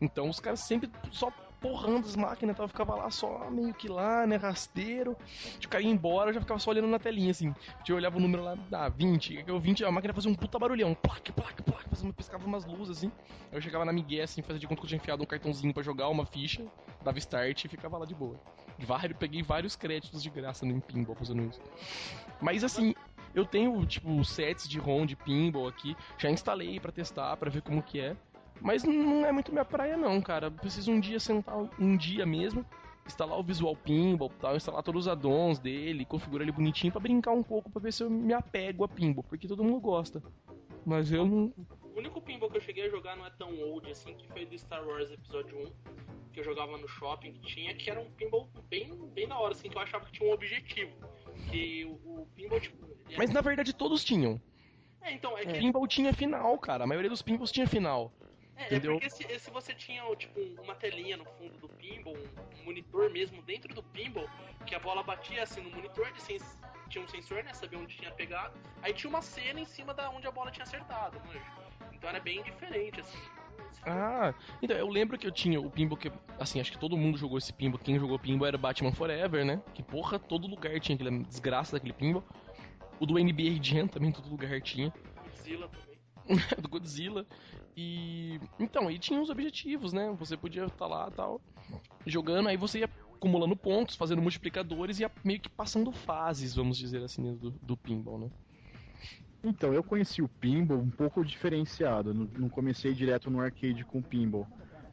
[0.01, 3.73] Então os caras sempre só porrando as máquinas e tal, eu ficava lá só meio
[3.73, 5.17] que lá, né, rasteiro.
[5.59, 7.53] Tipo, o cara ia embora, eu já ficava só olhando na telinha, assim.
[7.87, 9.43] Eu olhava o número lá, ah, 20.
[9.45, 12.63] Eu 20, a máquina fazia um puta barulhão, plaque, plaque, plaque, fazia, uma- piscava umas
[12.65, 13.11] luzes, assim.
[13.51, 15.73] Aí eu chegava na migué, assim, fazia de conta que eu tinha enfiado um cartãozinho
[15.73, 16.65] pra jogar, uma ficha,
[17.01, 18.39] dava start e ficava lá de boa.
[18.85, 21.61] Vários, peguei vários créditos de graça no pinball fazendo isso.
[22.41, 22.95] Mas assim,
[23.33, 27.61] eu tenho, tipo, sets de ROM de pinball aqui, já instalei pra testar, pra ver
[27.61, 28.15] como que é.
[28.61, 30.51] Mas não é muito minha praia não, cara.
[30.51, 32.65] Preciso um dia sentar um dia mesmo,
[33.05, 37.31] instalar o Visual Pinball, tal, instalar todos os addons dele, configurar ele bonitinho pra brincar
[37.31, 40.21] um pouco, pra ver se eu me apego a pinball, porque todo mundo gosta.
[40.89, 41.53] Mas eu não.
[41.83, 44.43] O único pinball que eu cheguei a jogar não é tão old assim, que foi
[44.43, 48.09] do Star Wars Episódio 1, que eu jogava no shopping, que tinha, que era um
[48.13, 50.91] pinball bem, bem da hora, assim, que eu achava que tinha um objetivo.
[51.51, 52.75] Que o, o pinball, tipo.
[53.07, 54.41] era- Mas na verdade todos tinham.
[55.03, 55.59] É, então, é que.
[55.59, 56.85] Pinball tinha final, cara.
[56.85, 58.11] A maioria dos pinballs tinha final.
[58.57, 58.93] É, é entendeu?
[58.93, 63.43] porque se, se você tinha, tipo, uma telinha no fundo do pinball, um monitor mesmo
[63.43, 64.27] dentro do pinball,
[64.65, 66.57] que a bola batia assim no monitor, sens-
[66.89, 67.53] tinha um sensor, né?
[67.53, 68.53] Sabia onde tinha pegado.
[68.81, 71.41] Aí tinha uma cena em cima da onde a bola tinha acertado, manja.
[71.93, 73.17] Então era bem diferente, assim.
[73.85, 77.17] Ah, então eu lembro que eu tinha o pinball que, assim, acho que todo mundo
[77.17, 77.79] jogou esse pinball.
[77.79, 79.61] Quem jogou pinball era Batman Forever, né?
[79.73, 82.23] Que porra, todo lugar tinha aquela desgraça daquele pinball.
[82.99, 84.91] O do NBA Jam também, todo lugar tinha.
[85.23, 85.99] Godzilla também.
[86.61, 87.25] do Godzilla.
[87.75, 88.39] E.
[88.59, 90.13] Então, e tinha os objetivos, né?
[90.19, 91.41] Você podia estar lá tal,
[92.05, 92.89] jogando, aí você ia
[93.19, 98.17] acumulando pontos, fazendo multiplicadores e meio que passando fases, vamos dizer assim, do, do pinball,
[98.17, 98.29] né?
[99.43, 102.13] Então, eu conheci o pinball um pouco diferenciado.
[102.13, 104.47] Não, não comecei direto no arcade com pinball.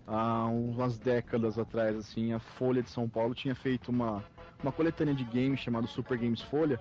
[0.07, 4.24] Há umas décadas atrás, assim, a Folha de São Paulo tinha feito uma,
[4.62, 6.81] uma coletânea de games chamado Super Games Folha.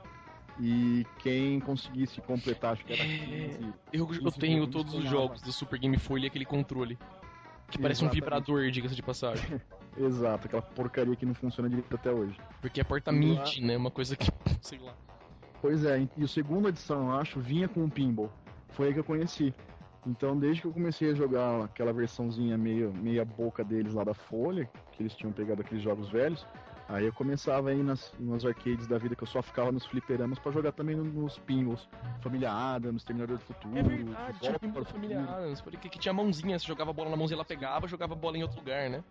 [0.60, 3.74] E quem conseguisse completar, acho que era 15.
[3.92, 6.98] Eu, eu 15 tenho segundos todos os jogos do Super Game Folha, aquele controle.
[7.70, 8.24] Que parece um Exatamente.
[8.24, 9.60] vibrador, diga-se de passagem.
[9.98, 12.38] Exato, aquela porcaria que não funciona direito até hoje.
[12.62, 13.78] Porque é porta Lá- MIDI, né?
[13.78, 14.28] Uma coisa que,
[14.62, 14.94] sei lá.
[15.62, 18.30] Pois é, e o segunda edição, eu acho, vinha com o pinball.
[18.70, 19.54] Foi aí que eu conheci.
[20.06, 24.14] Então, desde que eu comecei a jogar aquela versãozinha meio, meia boca deles lá da
[24.14, 26.46] Folha, que eles tinham pegado aqueles jogos velhos,
[26.88, 30.38] aí eu começava aí nas, nas arcades da vida que eu só ficava nos fliperamas
[30.38, 31.90] pra jogar também no- nos pinballs.
[32.22, 33.76] Família Adams, Terminador do Futuro.
[33.76, 35.22] É verdade, tinha pinball da para família.
[35.24, 38.18] Adams, porque que tinha mãozinha, você jogava a bola na mãozinha, ela pegava, jogava a
[38.18, 39.04] bola em outro lugar, né?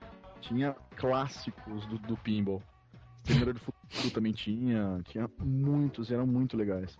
[0.49, 2.63] Tinha clássicos do, do pinball.
[3.23, 5.01] Terminador do Futuro também tinha.
[5.05, 6.97] Tinha muitos, eram muito legais.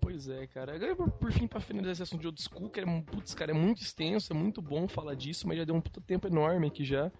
[0.00, 0.74] Pois é, cara.
[0.74, 3.52] Agora, por, por fim, pra finalizar esse assunto de old school, que é, putz, cara,
[3.52, 6.66] é muito extenso, é muito bom falar disso, mas já deu um puta tempo enorme
[6.66, 7.12] aqui já.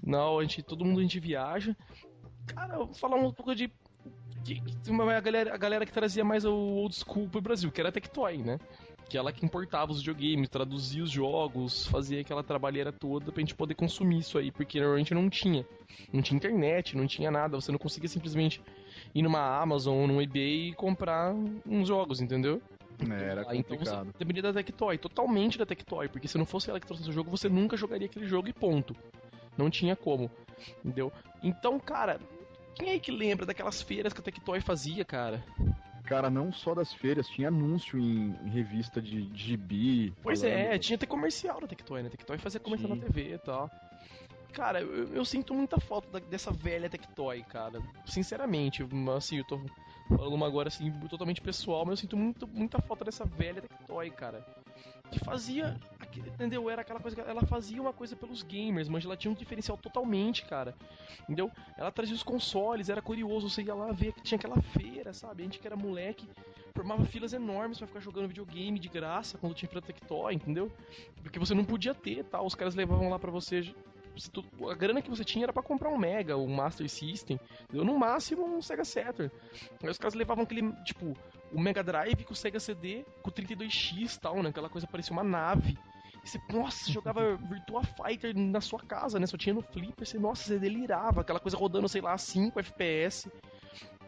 [0.00, 1.76] Não, a gente, todo mundo a gente viaja.
[2.46, 3.72] Cara, eu vou falar um pouco de
[4.44, 7.80] que uma, a, galera, a galera que trazia mais o old school pro Brasil, que
[7.80, 8.58] era a Tectoy, né?
[9.10, 13.56] Que ela que importava os videogames, traduzia os jogos, fazia aquela trabalheira toda pra gente
[13.56, 15.66] poder consumir isso aí, porque normalmente não tinha.
[16.12, 18.62] Não tinha internet, não tinha nada, você não conseguia simplesmente
[19.12, 21.34] ir numa Amazon ou num eBay e comprar
[21.66, 22.62] uns jogos, entendeu?
[23.10, 24.14] É, era Ah, então você complicado.
[24.16, 27.30] dependia da Tectoy, totalmente da Tectoy, porque se não fosse ela que trouxe o jogo,
[27.30, 28.94] você nunca jogaria aquele jogo e ponto.
[29.58, 30.30] Não tinha como,
[30.84, 31.12] entendeu?
[31.42, 32.20] Então, cara,
[32.76, 35.42] quem aí que lembra daquelas feiras que a Tectoy fazia, cara?
[36.10, 40.12] Cara, não só das feiras, tinha anúncio em, em revista de, de gibi.
[40.20, 42.08] Pois falando- é, tinha até comercial da Tectoy, né?
[42.08, 43.02] Tectoy fazia comercial na Sim.
[43.02, 43.70] TV e tal.
[44.52, 47.80] Cara, eu, eu sinto muita falta da- dessa velha Tectoy, cara.
[48.04, 48.84] Sinceramente,
[49.16, 49.60] assim, eu tô
[50.08, 54.10] falando uma agora assim, totalmente pessoal, mas eu sinto muito, muita falta dessa velha Tectoy,
[54.10, 54.44] cara.
[55.10, 55.76] Que fazia,
[56.16, 56.70] entendeu?
[56.70, 59.76] Era aquela coisa que ela fazia uma coisa pelos gamers, mas ela tinha um diferencial
[59.76, 60.74] totalmente, cara.
[61.22, 61.50] Entendeu?
[61.76, 65.42] Ela trazia os consoles, era curioso, você ia lá ver que tinha aquela feira, sabe?
[65.42, 66.28] A gente que era moleque,
[66.74, 70.70] formava filas enormes pra ficar jogando videogame de graça quando tinha feira Tectoy, entendeu?
[71.22, 72.46] Porque você não podia ter, tal.
[72.46, 73.74] Os caras levavam lá pra você.
[74.70, 77.84] A grana que você tinha era pra comprar um Mega, um Master System, entendeu?
[77.84, 79.30] No máximo um Sega Saturn.
[79.82, 81.16] Aí os caras levavam aquele, tipo,
[81.52, 84.50] o Mega Drive com o Sega CD, com o 32X e tal, né?
[84.50, 85.76] Aquela coisa parecia uma nave.
[86.22, 89.26] E você, nossa, você jogava Virtua Fighter na sua casa, né?
[89.26, 91.22] Só tinha no Flipper, você, nossa, você delirava.
[91.22, 93.30] Aquela coisa rodando, sei lá, 5 FPS.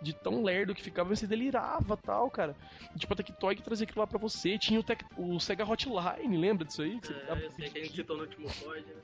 [0.03, 2.57] De tão lerdo que ficava, você delirava tal, cara.
[2.95, 4.59] E, tipo, a Tectoy que trazia aquilo lá pra você.
[4.59, 6.99] Tinha o, Tec- o Sega Hotline, lembra disso aí?
[7.01, 8.95] Que É, eu sei que a gente citou no último pod, né?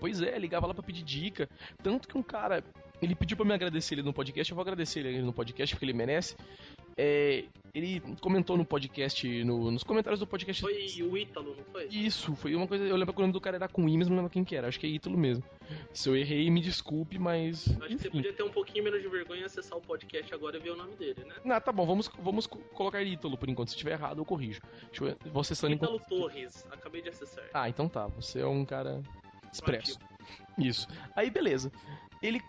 [0.00, 1.46] Pois é, ligava lá pra pedir dica.
[1.82, 2.64] Tanto que um cara,
[3.02, 5.84] ele pediu pra me agradecer ele no podcast, eu vou agradecer ele no podcast porque
[5.84, 6.34] ele merece.
[6.98, 7.44] É,
[7.74, 10.62] ele comentou no podcast, no- nos comentários do podcast.
[10.62, 10.72] Foi
[11.02, 11.86] o Ítalo, não foi?
[11.88, 12.84] Isso, foi uma coisa.
[12.84, 14.56] Eu lembro que o nome do cara era com I, mas não lembro quem que
[14.56, 14.66] era.
[14.66, 15.44] Acho que é Ítalo mesmo.
[15.92, 17.68] Se eu errei, me desculpe, mas.
[17.68, 18.10] Acho que você Enfim.
[18.10, 20.76] podia ter um pouquinho menos de vergonha e acessar o podcast agora e ver o
[20.76, 21.34] nome dele, né?
[21.50, 23.68] Ah, tá bom, vamos, vamos co- colocar Ítalo por enquanto.
[23.68, 24.62] Se tiver errado, eu corrijo.
[24.86, 26.08] Deixa eu, vou acessando Ítalo enquanto.
[26.08, 27.44] Torres, acabei de acessar.
[27.52, 28.06] Ah, então tá.
[28.08, 29.02] Você é um cara
[29.52, 29.98] expresso.
[30.56, 30.88] Isso.
[31.14, 31.70] Aí, beleza.
[32.22, 32.40] Ele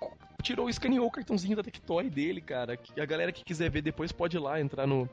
[0.47, 2.79] tirou, escaneou o cartãozinho da Tectoy dele, cara.
[2.97, 5.09] A galera que quiser ver depois pode ir lá entrar no,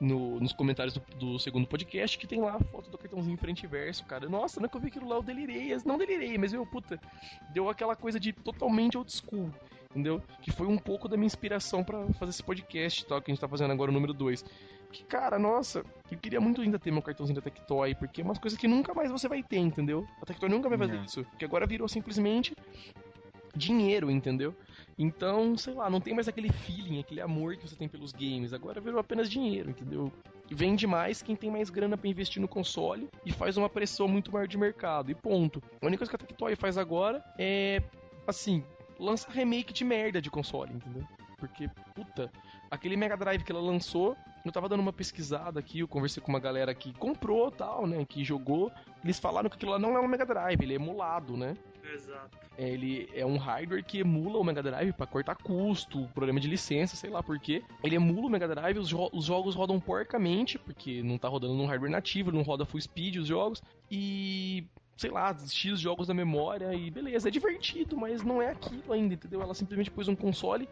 [0.00, 3.64] no- nos comentários do, do segundo podcast, que tem lá a foto do cartãozinho frente
[3.64, 4.28] e verso, cara.
[4.28, 5.76] Nossa, na hora que eu vi aquilo lá, eu delirei.
[5.84, 6.98] Não delirei, mas eu, puta,
[7.52, 9.50] deu aquela coisa de totalmente old school.
[9.90, 10.22] Entendeu?
[10.40, 13.40] Que foi um pouco da minha inspiração pra fazer esse podcast, tal, que a gente
[13.40, 14.42] tá fazendo agora, o número 2.
[14.90, 18.38] Que, cara, nossa, eu queria muito ainda ter meu cartãozinho da Tectoy, porque é umas
[18.38, 20.06] coisas que nunca mais você vai ter, entendeu?
[20.20, 21.04] A Tectoy nunca vai fazer É.
[21.04, 21.24] isso.
[21.24, 22.54] Porque agora virou simplesmente
[23.54, 24.54] dinheiro, entendeu?
[24.98, 28.52] Então, sei lá, não tem mais aquele feeling, aquele amor que você tem pelos games.
[28.52, 30.12] Agora virou apenas dinheiro, entendeu?
[30.50, 34.30] Vende mais quem tem mais grana pra investir no console e faz uma pressão muito
[34.30, 35.10] maior de mercado.
[35.10, 35.62] E ponto.
[35.80, 37.82] A única coisa que a Tectoy faz agora é,
[38.26, 38.62] assim,
[38.98, 41.04] lançar remake de merda de console, entendeu?
[41.38, 42.30] Porque, puta,
[42.70, 46.30] aquele Mega Drive que ela lançou, eu tava dando uma pesquisada aqui, eu conversei com
[46.30, 48.70] uma galera que comprou tal, né, que jogou.
[49.02, 51.56] Eles falaram que aquilo lá não é um Mega Drive, ele é emulado, né?
[51.92, 52.38] Exato.
[52.56, 56.48] É, ele é um hardware que emula o Mega Drive pra cortar custo, problema de
[56.48, 57.62] licença, sei lá por quê.
[57.82, 61.54] Ele emula o Mega Drive, os, jo- os jogos rodam porcamente, porque não tá rodando
[61.54, 63.62] num hardware nativo, não roda full speed os jogos.
[63.90, 64.64] E
[64.96, 69.14] sei lá, X jogos da memória e beleza, é divertido, mas não é aquilo ainda,
[69.14, 69.42] entendeu?
[69.42, 70.68] Ela simplesmente pôs um console,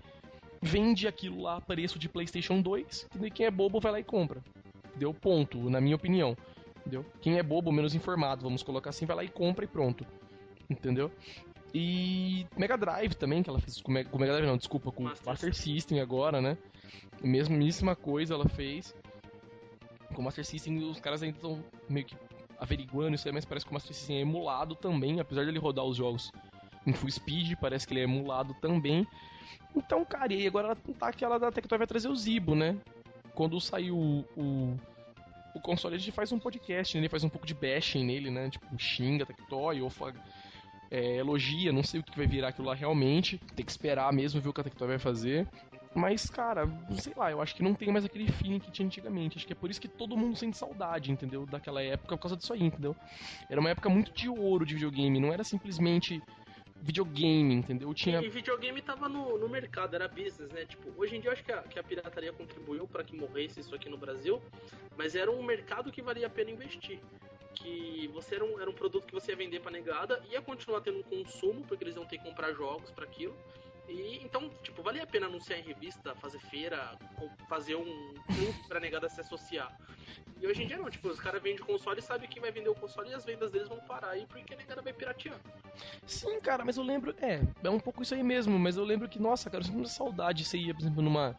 [0.62, 4.00] vende aquilo lá a preço de PlayStation 2, que daí quem é bobo vai lá
[4.00, 4.40] e compra.
[4.96, 6.36] Deu ponto, na minha opinião.
[6.80, 7.04] Entendeu?
[7.20, 10.06] Quem é bobo, menos informado, vamos colocar assim, vai lá e compra e pronto.
[10.70, 11.10] Entendeu?
[11.74, 14.90] E Mega Drive também, que ela fez com o Mega, com Mega Drive, não, desculpa,
[14.90, 16.56] com o Master Master System agora, né?
[17.22, 18.94] Mesmíssima coisa ela fez.
[20.14, 22.16] Com o Master System, os caras ainda estão meio que
[22.58, 25.84] averiguando isso aí, mas parece que o Master System é emulado também, apesar dele rodar
[25.84, 26.30] os jogos
[26.86, 29.06] em full speed, parece que ele é emulado também.
[29.74, 32.76] Então, cara, e agora ela tá aquela da Tectoy vai trazer o Zibo, né?
[33.34, 34.76] Quando saiu o, o,
[35.54, 37.02] o console, a gente faz um podcast, né?
[37.02, 38.50] Ele faz um pouco de bashing nele, né?
[38.50, 39.88] Tipo, xinga Tectoy ou
[40.90, 43.38] é, elogia, não sei o que vai virar aquilo lá realmente.
[43.54, 45.46] Tem que esperar mesmo ver o que a Tectoy vai fazer.
[45.94, 46.68] Mas, cara,
[46.98, 49.36] sei lá, eu acho que não tem mais aquele feeling que tinha antigamente.
[49.36, 51.46] Acho que é por isso que todo mundo sente saudade, entendeu?
[51.46, 52.94] Daquela época por causa disso aí, entendeu?
[53.48, 56.22] Era uma época muito de ouro de videogame, não era simplesmente
[56.80, 57.92] videogame, entendeu?
[57.92, 58.20] Tinha.
[58.22, 60.64] E videogame tava no, no mercado, era business, né?
[60.64, 63.60] Tipo, hoje em dia eu acho que a, que a pirataria contribuiu para que morresse
[63.60, 64.40] isso aqui no Brasil,
[64.96, 67.00] mas era um mercado que valia a pena investir.
[67.54, 70.80] Que você era um, era um produto que você ia vender pra negada, ia continuar
[70.80, 73.36] tendo um consumo, porque eles iam ter que comprar jogos para aquilo.
[73.88, 76.96] E então, tipo, valia a pena anunciar em revista, fazer feira,
[77.48, 79.76] fazer um clube pra negada se associar.
[80.40, 82.68] E hoje em dia não, tipo, os caras vendem console e sabem que vai vender
[82.68, 85.38] o console e as vendas deles vão parar aí porque a negada vai piratear.
[86.06, 87.14] Sim, cara, mas eu lembro.
[87.20, 89.88] É, é um pouco isso aí mesmo, mas eu lembro que, nossa, cara, eu sinto
[89.88, 90.44] saudade.
[90.44, 91.36] Você ia, por exemplo, numa.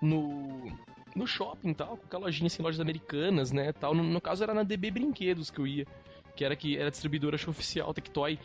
[0.00, 0.66] no,
[1.14, 3.94] no shopping tal, com aquela lojinha assim, lojas americanas, né, tal.
[3.94, 5.86] No, no caso era na DB Brinquedos que eu ia,
[6.34, 8.38] que era que era distribuidora oficial, Tectoy.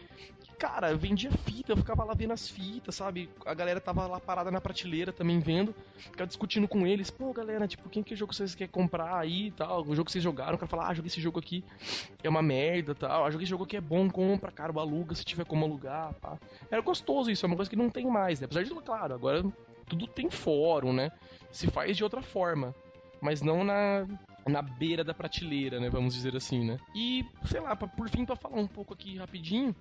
[0.58, 3.30] Cara, vendia fita, eu ficava lá vendo as fitas, sabe?
[3.46, 7.66] A galera tava lá parada na prateleira também vendo, ficava discutindo com eles, pô, galera,
[7.66, 9.84] tipo, quem que jogo vocês querem comprar aí e tal?
[9.84, 11.64] O jogo que vocês jogaram, o cara fala, ah, joguei esse jogo aqui,
[12.22, 15.24] é uma merda tal, ah, joguei esse jogo aqui é bom, compra, cara, aluga se
[15.24, 16.38] tiver como alugar, pá.
[16.70, 18.46] Era gostoso isso, é uma coisa que não tem mais, né?
[18.46, 19.46] Apesar de, claro, agora
[19.90, 21.12] tudo tem fórum, né?
[21.52, 22.74] Se faz de outra forma,
[23.22, 24.06] mas não na,
[24.48, 25.90] na beira da prateleira, né?
[25.90, 26.78] Vamos dizer assim, né?
[26.96, 29.76] E, sei lá, pra, por fim, para falar um pouco aqui rapidinho,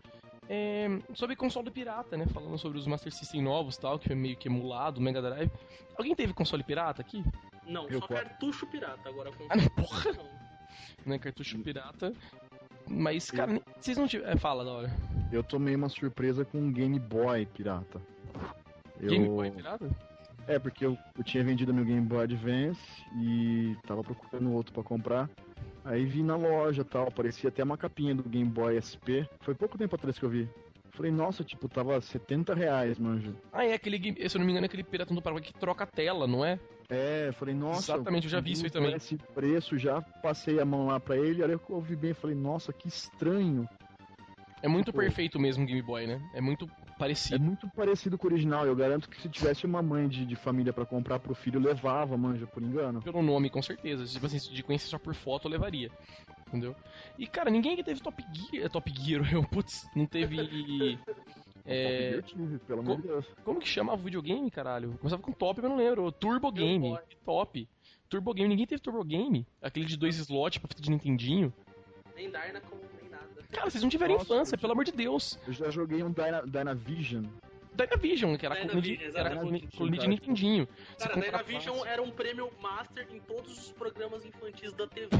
[0.48, 2.26] é, sobre console pirata, né?
[2.26, 5.50] Falando sobre os Master System novos tal, que foi meio que emulado, Mega Drive.
[5.96, 7.22] Alguém teve console pirata aqui?
[7.66, 8.24] Não, Eu só quase.
[8.24, 9.08] cartucho pirata.
[9.08, 10.12] Agora com Ah, não, porra.
[10.16, 10.38] não.
[11.04, 12.14] Né, cartucho pirata.
[12.86, 14.32] Mas, cara, nem- vocês não tiveram.
[14.32, 14.90] É, fala da hora.
[15.30, 18.00] Eu tomei uma surpresa com um Game Boy pirata.
[19.00, 19.10] Eu...
[19.10, 19.90] Game Boy pirata?
[20.46, 22.80] É, porque eu, eu tinha vendido meu Game Boy Advance
[23.20, 25.28] e tava procurando outro pra comprar.
[25.84, 29.28] Aí vi na loja tal, aparecia até uma capinha do Game Boy SP.
[29.40, 30.48] Foi pouco tempo atrás que eu vi.
[30.90, 33.32] Falei, nossa, tipo, tava 70 reais, manjo.
[33.52, 35.54] Ah, é aquele game, se eu não me engano, é aquele piratão do Paraguai que
[35.54, 36.58] troca a tela, não é?
[36.88, 37.92] É, falei, nossa.
[37.92, 38.94] Exatamente, eu já vi isso aí também.
[38.94, 42.72] Esse preço, já passei a mão lá pra ele, aí eu ouvi bem, falei, nossa,
[42.72, 43.68] que estranho.
[44.62, 46.20] É muito Tipo- perfeito mesmo o Game Boy, né?
[46.34, 47.42] É muito É parecido.
[47.44, 48.66] muito parecido com o original.
[48.66, 52.16] Eu garanto que se tivesse uma mãe de, de família pra comprar pro filho, levava,
[52.16, 53.00] manja, por engano.
[53.00, 54.04] Pelo nome, com certeza.
[54.04, 55.90] Tipo assim, de conhecer só por foto, eu levaria.
[56.48, 56.74] Entendeu?
[57.18, 58.64] E, cara, ninguém que teve Top Gear.
[58.64, 60.36] é, Top Gear, eu, putz, não teve.
[61.70, 63.26] É, Top Gear tive, pelo amor de Deus.
[63.44, 64.96] como que chamava o videogame, caralho?
[64.98, 66.10] Começava com top, mas eu não lembro.
[66.10, 66.96] Turbo Game.
[67.26, 67.68] Top.
[68.08, 69.46] Turbo Game, ninguém teve Turbo Game.
[69.60, 71.52] Aquele de dois slots pra fita de Nintendinho.
[72.16, 72.62] Nem nem nada.
[73.52, 75.38] Cara, vocês não tiveram Nossa, infância, pelo amor de Deus.
[75.46, 77.24] Eu já joguei um Dyna, Dynavision.
[77.78, 80.68] Dynavision, que era Dynavision, de Nintendinho.
[80.98, 81.86] Cara, Dynavision fácil.
[81.86, 85.16] era um prêmio master em todos os programas infantis da TV.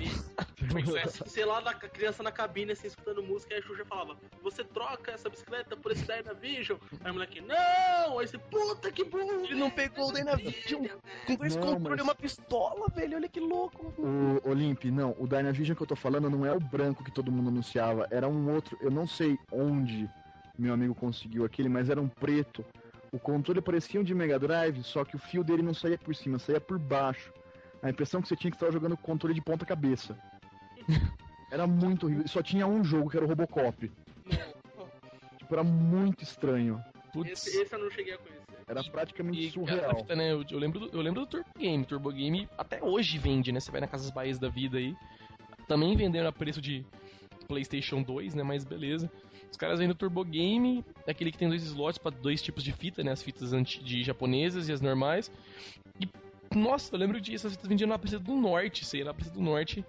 [0.99, 1.07] É.
[1.29, 5.13] Sei lá, da criança na cabine, assim, escutando música, aí a Xuxa falava, você troca
[5.13, 6.79] essa bicicleta por esse Dynavision?
[7.05, 8.19] Aí o moleque, não!
[8.19, 9.45] Aí você, puta que burro!
[9.45, 10.85] Ele não pegou o Dynavision
[11.27, 13.17] com dois controles mas- e uma pistola, velho.
[13.17, 13.95] Olha que louco.
[13.99, 17.31] O Olimp, não, o Dynavision que eu tô falando não é o branco que todo
[17.31, 20.09] mundo anunciava, era um outro, eu não sei onde
[20.59, 22.65] meu amigo conseguiu aquele, mas era um preto.
[23.13, 26.15] O controle parecia um de Mega Drive, só que o fio dele não saía por
[26.15, 27.33] cima, saía por baixo.
[27.83, 30.19] A impressão que você tinha que estava jogando controle de ponta cabeça.
[31.51, 33.91] Era muito horrível, e só tinha um jogo que era o Robocop.
[35.39, 36.79] Tipo, era muito estranho.
[37.11, 37.31] Putz.
[37.47, 38.43] Esse, esse eu não cheguei a conhecer.
[38.67, 39.97] Era praticamente E surreal.
[39.97, 41.85] fita, né, eu, eu lembro do, eu lembro do Turbo Game.
[41.87, 43.61] Turbo Game até hoje vende, né?
[43.61, 44.95] Você vai na Casas Bahias da vida aí.
[45.67, 46.85] Também vendendo a preço de
[47.47, 48.43] PlayStation 2, né?
[48.43, 49.11] Mas beleza.
[49.51, 52.62] Os caras vendem o Turbo Game, é aquele que tem dois slots para dois tipos
[52.62, 53.12] de fita, né?
[53.12, 55.30] As fitas anti, de japonesas e as normais.
[56.01, 56.09] E,
[56.57, 59.42] nossa, eu lembro disso, essas fitas vendiam na Princesa do Norte, sei lá, Princesa do
[59.42, 59.84] Norte.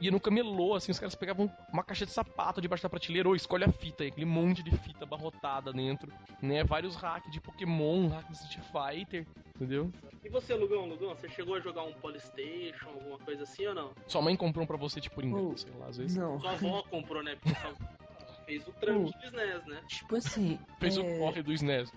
[0.00, 3.34] Ia no camelô, assim, os caras pegavam uma caixa de sapato debaixo da prateleira, ou
[3.34, 6.62] escolhe a fita, aí, aquele monte de fita abarrotada dentro, né?
[6.62, 9.26] Vários hacks de Pokémon, hack de Street Fighter,
[9.56, 9.90] entendeu?
[10.24, 13.90] E você, Lugão, Lugão, você chegou a jogar um Polystation, alguma coisa assim ou não?
[14.06, 16.16] Sua mãe comprou um pra você, tipo, por engano, Oh, sei lá, às vezes.
[16.16, 16.40] Não.
[16.40, 17.36] Sua avó comprou, né?
[18.48, 19.82] Fez o trâmite do SNES, né?
[19.86, 21.92] Tipo assim, Fez o é, corre do SNES.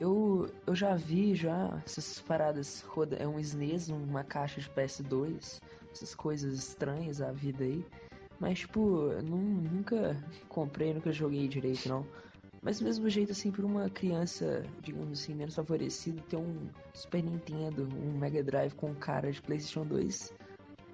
[0.00, 5.60] eu, eu já vi já essas paradas roda, é um SNES, uma caixa de PS2,
[5.90, 7.84] essas coisas estranhas da vida aí.
[8.38, 10.16] Mas tipo, eu nu- nunca
[10.48, 12.06] comprei, nunca joguei direito não.
[12.62, 17.22] Mas do mesmo jeito assim, para uma criança, digamos assim, menos favorecida, ter um Super
[17.22, 20.32] Nintendo, um Mega Drive com cara de PlayStation 2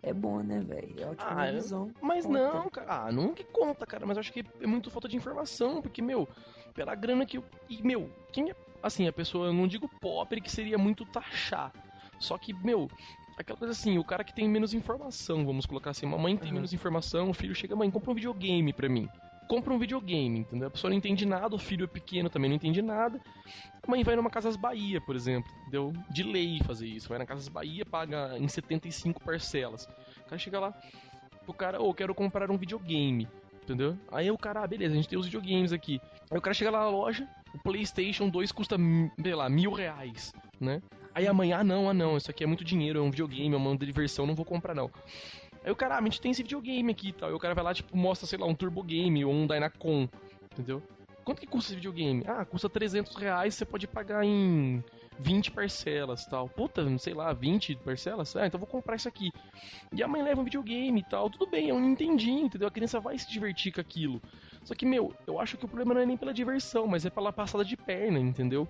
[0.03, 0.95] é bom, né, velho?
[1.01, 1.91] É ótima Ah, visão.
[2.01, 2.39] Mas Conta.
[2.39, 2.87] não, cara.
[3.07, 4.07] Ah, não que conta, cara.
[4.07, 5.81] Mas eu acho que é muito falta de informação.
[5.83, 6.29] Porque, meu,
[6.75, 7.45] pela grana que eu.
[7.69, 8.55] E, meu, quem é.
[8.83, 11.73] Assim, a pessoa, eu não digo pobre, que seria muito taxar.
[12.19, 12.89] Só que, meu,
[13.37, 16.07] aquela coisa assim, o cara que tem menos informação, vamos colocar assim.
[16.07, 16.55] Uma mãe que tem Uhum.
[16.57, 19.09] menos informação, o filho chega, mãe, compra um videogame pra mim.
[19.51, 20.69] Compra um videogame, entendeu?
[20.69, 23.21] A pessoa não entende nada, o filho é pequeno também não entende nada.
[23.83, 25.93] A mãe vai numa Casas Bahia, por exemplo, entendeu?
[26.09, 27.09] De lei fazer isso.
[27.09, 29.89] Vai na Casas Bahia, paga em 75 parcelas.
[30.21, 30.73] O cara chega lá,
[31.49, 33.27] o cara, ô, eu quero comprar um videogame,
[33.65, 33.99] entendeu?
[34.13, 36.01] Aí o cara, ah, beleza, a gente tem os videogames aqui.
[36.31, 38.77] Aí o cara chega lá na loja, o PlayStation 2 custa,
[39.21, 40.81] sei lá, mil reais, né?
[41.13, 43.53] Aí a mãe, ah não, ah não, isso aqui é muito dinheiro, é um videogame,
[43.53, 44.89] é uma diversão, não vou comprar não.
[45.65, 47.29] Aí o cara, ah, a gente tem esse videogame aqui e tal.
[47.29, 50.09] Aí o cara vai lá, tipo, mostra, sei lá, um Turbo Game ou um Dynacon,
[50.53, 50.83] entendeu?
[51.25, 52.25] Quanto que custa esse videogame?
[52.27, 54.83] Ah, custa 300 reais, você pode pagar em
[55.19, 56.49] 20 parcelas tal.
[56.49, 58.35] Puta, sei lá, 20 parcelas?
[58.37, 59.31] Ah, então vou comprar isso aqui.
[59.93, 61.29] E a mãe leva um videogame e tal.
[61.29, 62.67] Tudo bem, é um Nintendinho, entendeu?
[62.69, 64.21] A criança vai se divertir com aquilo.
[64.65, 67.11] Só que, meu, eu acho que o problema não é nem pela diversão, mas é
[67.11, 68.67] pela passada de perna, entendeu?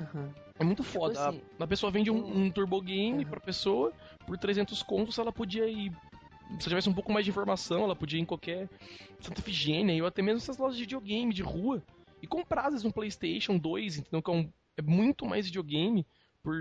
[0.00, 0.34] Aham.
[0.58, 1.20] É muito Tipo foda.
[1.20, 3.30] A- assim, a, pessoa vende um, um Turbo Game Aham.
[3.30, 3.92] pra pessoa
[4.26, 5.92] por 300 contos, ela podia ir.
[6.60, 8.68] Se tivesse um pouco mais de informação, ela podia ir em qualquer
[9.20, 11.82] Santa Efigênia ou até mesmo essas lojas de videogame de rua
[12.22, 14.22] e comprar às vezes um PlayStation 2, entendeu?
[14.22, 16.06] Que é, um- é muito mais videogame
[16.42, 16.54] por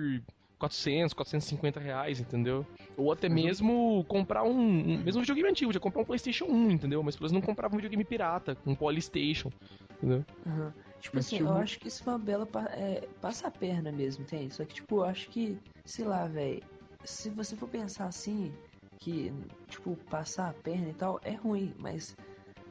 [0.57, 2.65] 400, 450 reais, entendeu?
[2.97, 6.45] Ou até eu- mesmo comprar um, um- Mesmo um videogame antigo, já comprar um PlayStation
[6.45, 7.03] 1, entendeu?
[7.03, 9.51] Mas pessoas não compravam um videogame pirata, um Polystation,
[9.97, 10.25] entendeu?
[10.47, 10.73] Aham.
[10.99, 13.51] Tipo Mas assim, eu um- acho que isso é uma bela pa- é, passa a
[13.51, 14.49] perna mesmo, tem.
[14.49, 16.63] Só que, tipo, eu acho que, sei lá, velho,
[17.03, 18.51] se você for pensar assim,
[18.99, 19.31] que,
[19.67, 22.15] tipo, passar a perna e tal, é ruim, mas,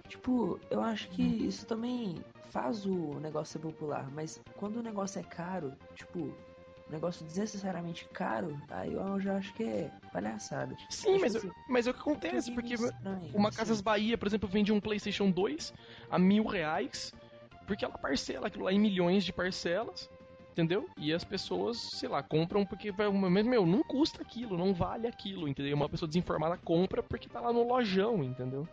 [0.08, 1.46] tipo, eu acho que Hum.
[1.46, 2.16] isso também
[2.50, 6.32] faz o negócio ser popular, mas quando o negócio é caro, tipo,
[6.90, 10.76] negócio desnecessariamente caro, aí eu já acho que é palhaçada.
[10.90, 13.58] Sim, Tipo mas, assim, mas é o que acontece, videogame porque estranho, Uma assim.
[13.58, 15.72] Casas Bahia, por exemplo, vende um PlayStation 2
[16.10, 17.12] a mil reais,
[17.66, 20.10] porque ela parcela aquilo lá em milhões de parcelas,
[20.54, 20.88] entendeu?
[20.96, 25.06] E as pessoas, sei lá, compram porque, vai- mas, meu, não custa aquilo, não vale
[25.08, 25.74] aquilo, entendeu?
[25.76, 28.66] Uma pessoa desinformada compra porque tá lá no lojão, entendeu?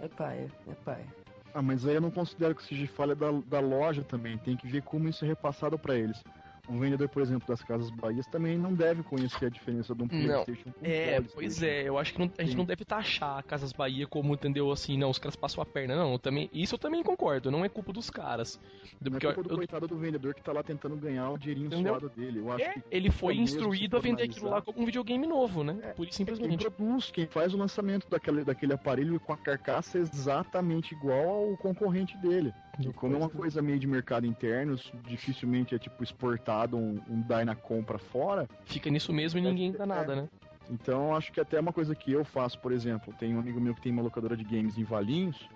[0.00, 1.06] É paia, é paia.
[1.54, 4.36] Ah, mas aí eu não considero que seja falha da, da loja também.
[4.38, 6.22] Tem que ver como isso é repassado pra eles.
[6.68, 10.06] Um vendedor, por exemplo, das Casas Bahias também não deve conhecer a diferença de um
[10.06, 10.44] Não.
[10.44, 11.34] PlayStation com um É, Polystation.
[11.34, 12.56] pois é, eu acho que não- a gente Sim.
[12.56, 15.94] não deve taxar a Casas Bahia como, entendeu, assim, não, os caras passam a perna,
[15.94, 18.58] não, eu também, isso eu também concordo, não é culpa dos caras.
[19.00, 21.30] Não é Porque eu- culpa do eu- coitado do vendedor que tá lá tentando ganhar
[21.30, 21.98] o dinheirinho Entendeu?
[21.98, 22.38] suado dele.
[22.40, 25.26] Eu acho é, que ele foi se instruído a vender aquilo lá como um videogame
[25.26, 25.78] novo, né?
[25.82, 26.70] É, Por isso, quem simplesmente.
[26.70, 31.56] produz, quem faz o lançamento daquele, daquele aparelho com a carcaça é exatamente igual ao
[31.58, 32.54] concorrente dele.
[32.78, 37.20] E como é uma coisa meio de mercado interno, dificilmente é tipo exportado um, um
[37.20, 38.48] Dynacon pra fora.
[38.64, 40.28] Fica nisso mesmo e ninguém dá nada, né?
[40.70, 43.74] Então acho que até uma coisa que eu faço, por exemplo, tem um amigo meu
[43.74, 45.48] que tem uma locadora de games em Valinhos.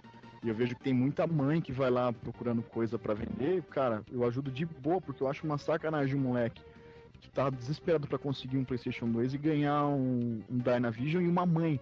[0.44, 3.62] E eu vejo que tem muita mãe que vai lá procurando coisa pra vender.
[3.64, 6.62] Cara, eu ajudo de boa, porque eu acho uma sacanagem um moleque
[7.20, 11.44] que tá desesperado pra conseguir um PlayStation 2 e ganhar um, um Dynavision e uma
[11.44, 11.80] mãe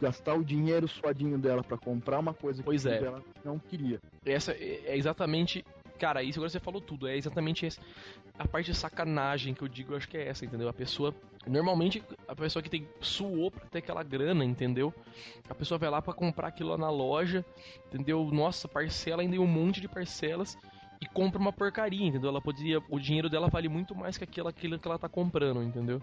[0.00, 2.98] gastar o dinheiro suadinho dela pra comprar uma coisa que Pois o é.
[3.00, 4.00] dela não queria.
[4.24, 5.64] Essa é é exatamente.
[5.98, 7.08] Cara, isso agora você falou tudo.
[7.08, 7.80] É exatamente esse,
[8.38, 10.68] a parte de sacanagem que eu digo, eu acho que é essa, entendeu?
[10.68, 11.14] A pessoa.
[11.46, 14.92] Normalmente, a pessoa que tem suou pra ter aquela grana, entendeu?
[15.48, 17.44] A pessoa vai lá pra comprar aquilo lá na loja,
[17.86, 18.28] entendeu?
[18.32, 20.58] Nossa, parcela ainda um monte de parcelas
[21.00, 22.30] e compra uma porcaria, entendeu?
[22.30, 22.82] Ela poderia.
[22.88, 26.00] O dinheiro dela vale muito mais que aquilo, aquilo que ela tá comprando, entendeu?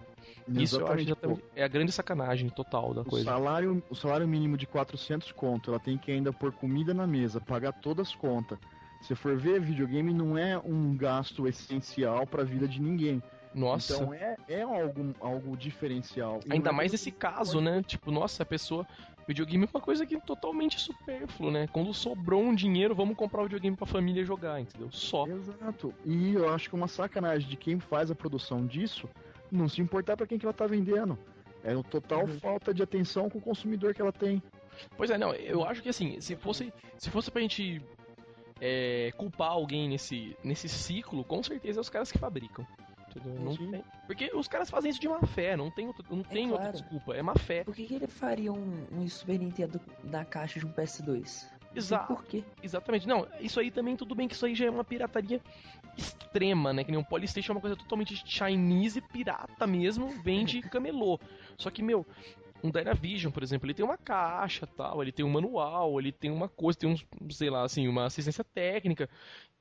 [0.48, 1.42] Isso eu acho exatamente.
[1.56, 3.24] É a grande sacanagem total da O coisa.
[3.24, 7.40] salário, o salário mínimo de 400 conto, ela tem que ainda pôr comida na mesa,
[7.40, 8.58] pagar todas as contas.
[9.02, 13.22] Se for ver, videogame não é um gasto essencial pra vida de ninguém.
[13.54, 13.94] Nossa.
[13.94, 16.40] Então é, é algo, algo diferencial.
[16.50, 17.82] Ainda é mais nesse que caso, pode- né?
[17.86, 18.86] Tipo, nossa, a pessoa.
[19.26, 21.66] Videogame é uma coisa que é totalmente supérfluo, né?
[21.72, 24.90] Quando sobrou um dinheiro, vamos comprar o videogame pra família jogar, entendeu?
[24.92, 25.26] Só.
[25.26, 25.94] Exato.
[26.04, 29.08] E eu acho que é uma sacanagem de quem faz a produção disso
[29.50, 31.18] não se importar pra quem que ela tá vendendo.
[31.62, 32.38] É o total Uhum.
[32.40, 34.42] falta de atenção com o consumidor que ela tem.
[34.96, 37.80] Pois é, não, eu acho que assim, se fosse, se fosse pra gente
[38.60, 42.66] é, culpar alguém nesse, nesse ciclo, com certeza é os caras que fabricam.
[43.16, 43.40] Entendeu?
[43.40, 43.70] Não Sim.
[43.70, 46.70] tem- porque os caras fazem isso de má fé, não tem, outra, não tem outra
[46.70, 46.78] claro.
[46.78, 47.64] desculpa, é má fé.
[47.64, 51.46] Por que, que ele faria um, um Super Nintendo na caixa de um PS2?
[51.74, 52.14] Exato.
[52.14, 52.44] Por quê?
[52.62, 53.06] Exatamente.
[53.06, 55.40] Não, isso aí também, tudo bem que isso aí já é uma pirataria
[55.96, 56.84] extrema, né?
[56.84, 61.18] Que nem o Polystation é uma coisa totalmente Chinese, pirata mesmo, vende camelô.
[61.58, 62.06] Só que, meu,
[62.62, 66.30] um Dynavision, por exemplo, ele tem uma caixa tal, ele tem um manual, ele tem
[66.30, 69.08] uma coisa, tem um, sei lá, assim, uma assistência técnica.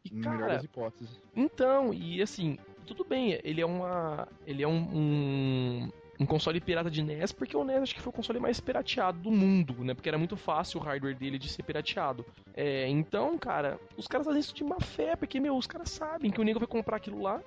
[0.05, 1.19] E, melhor cara, das hipóteses.
[1.35, 4.27] então, e assim, tudo bem, ele é uma.
[4.45, 8.09] Ele é um, um, um console pirata de NES, porque o NES acho que foi
[8.09, 9.93] o console mais pirateado do mundo, né?
[9.93, 12.25] Porque era muito fácil o hardware dele de ser pirateado.
[12.53, 16.31] É, então, cara, os caras fazem isso de má fé, porque, meu, os caras sabem
[16.31, 17.41] que o nego vai comprar aquilo lá.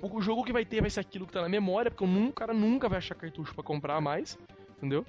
[0.00, 2.54] O jogo que vai ter vai ser aquilo que tá na memória, porque o cara
[2.54, 4.38] nunca vai achar cartucho pra comprar mais,
[4.76, 5.04] entendeu?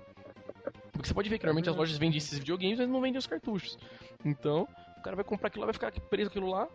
[0.91, 3.27] Porque você pode ver que normalmente as lojas vendem esses videogames, mas não vendem os
[3.27, 3.77] cartuchos.
[4.25, 4.67] Então,
[4.97, 6.67] o cara vai comprar aquilo lá, vai ficar preso aquilo lá,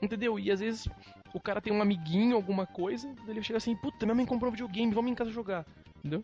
[0.00, 0.38] entendeu?
[0.38, 0.88] E às vezes
[1.34, 4.52] o cara tem um amiguinho, alguma coisa, ele chega assim, puta, minha mãe comprou um
[4.52, 5.64] videogame, vamos em casa jogar,
[5.98, 6.22] entendeu?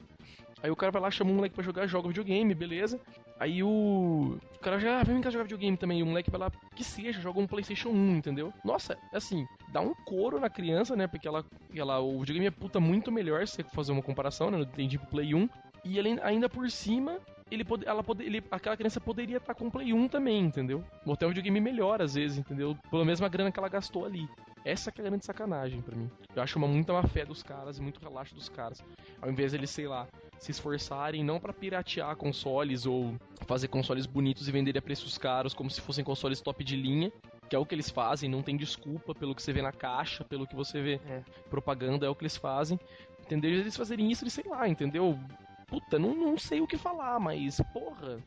[0.63, 3.01] Aí o cara vai lá, chama um moleque pra jogar, joga o videogame, beleza.
[3.39, 4.39] Aí o.
[4.57, 6.01] O cara já, ah, vem em casa jogar videogame também.
[6.01, 8.53] E o moleque vai lá, que seja, joga um PlayStation 1, entendeu?
[8.65, 11.07] Nossa, assim, dá um couro na criança, né?
[11.07, 14.59] Porque ela, ela, o videogame é puta muito melhor, se você fazer uma comparação, né?
[14.59, 15.49] No Nintendo Play 1.
[15.85, 19.69] E ele, ainda por cima, ele pode, ela pode, ele, aquela criança poderia estar com
[19.69, 20.83] o Play 1 também, entendeu?
[21.07, 22.77] Ou um videogame melhor, às vezes, entendeu?
[22.91, 24.29] Pela mesma grana que ela gastou ali.
[24.65, 26.11] Essa que é a grande sacanagem pra mim.
[26.35, 28.83] Eu acho uma muita má fé dos caras e muito relaxo dos caras.
[29.21, 30.07] Ao invés de eles, sei lá,
[30.39, 33.15] se esforçarem não pra piratear consoles ou
[33.47, 37.11] fazer consoles bonitos e vender a preços caros como se fossem consoles top de linha,
[37.49, 40.23] que é o que eles fazem, não tem desculpa pelo que você vê na caixa,
[40.25, 41.23] pelo que você vê É.
[41.49, 42.79] propaganda, é o que eles fazem.
[43.21, 43.51] Entendeu?
[43.51, 45.19] Eles fazerem isso, eles sei lá, entendeu?
[45.67, 48.19] Puta, não, não sei o que falar, mas, porra.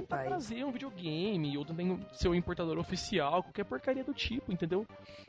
[0.00, 0.26] Tentar Pai.
[0.28, 4.86] trazer um videogame, ou também ser um importador oficial, qualquer porcaria do tipo, entendeu?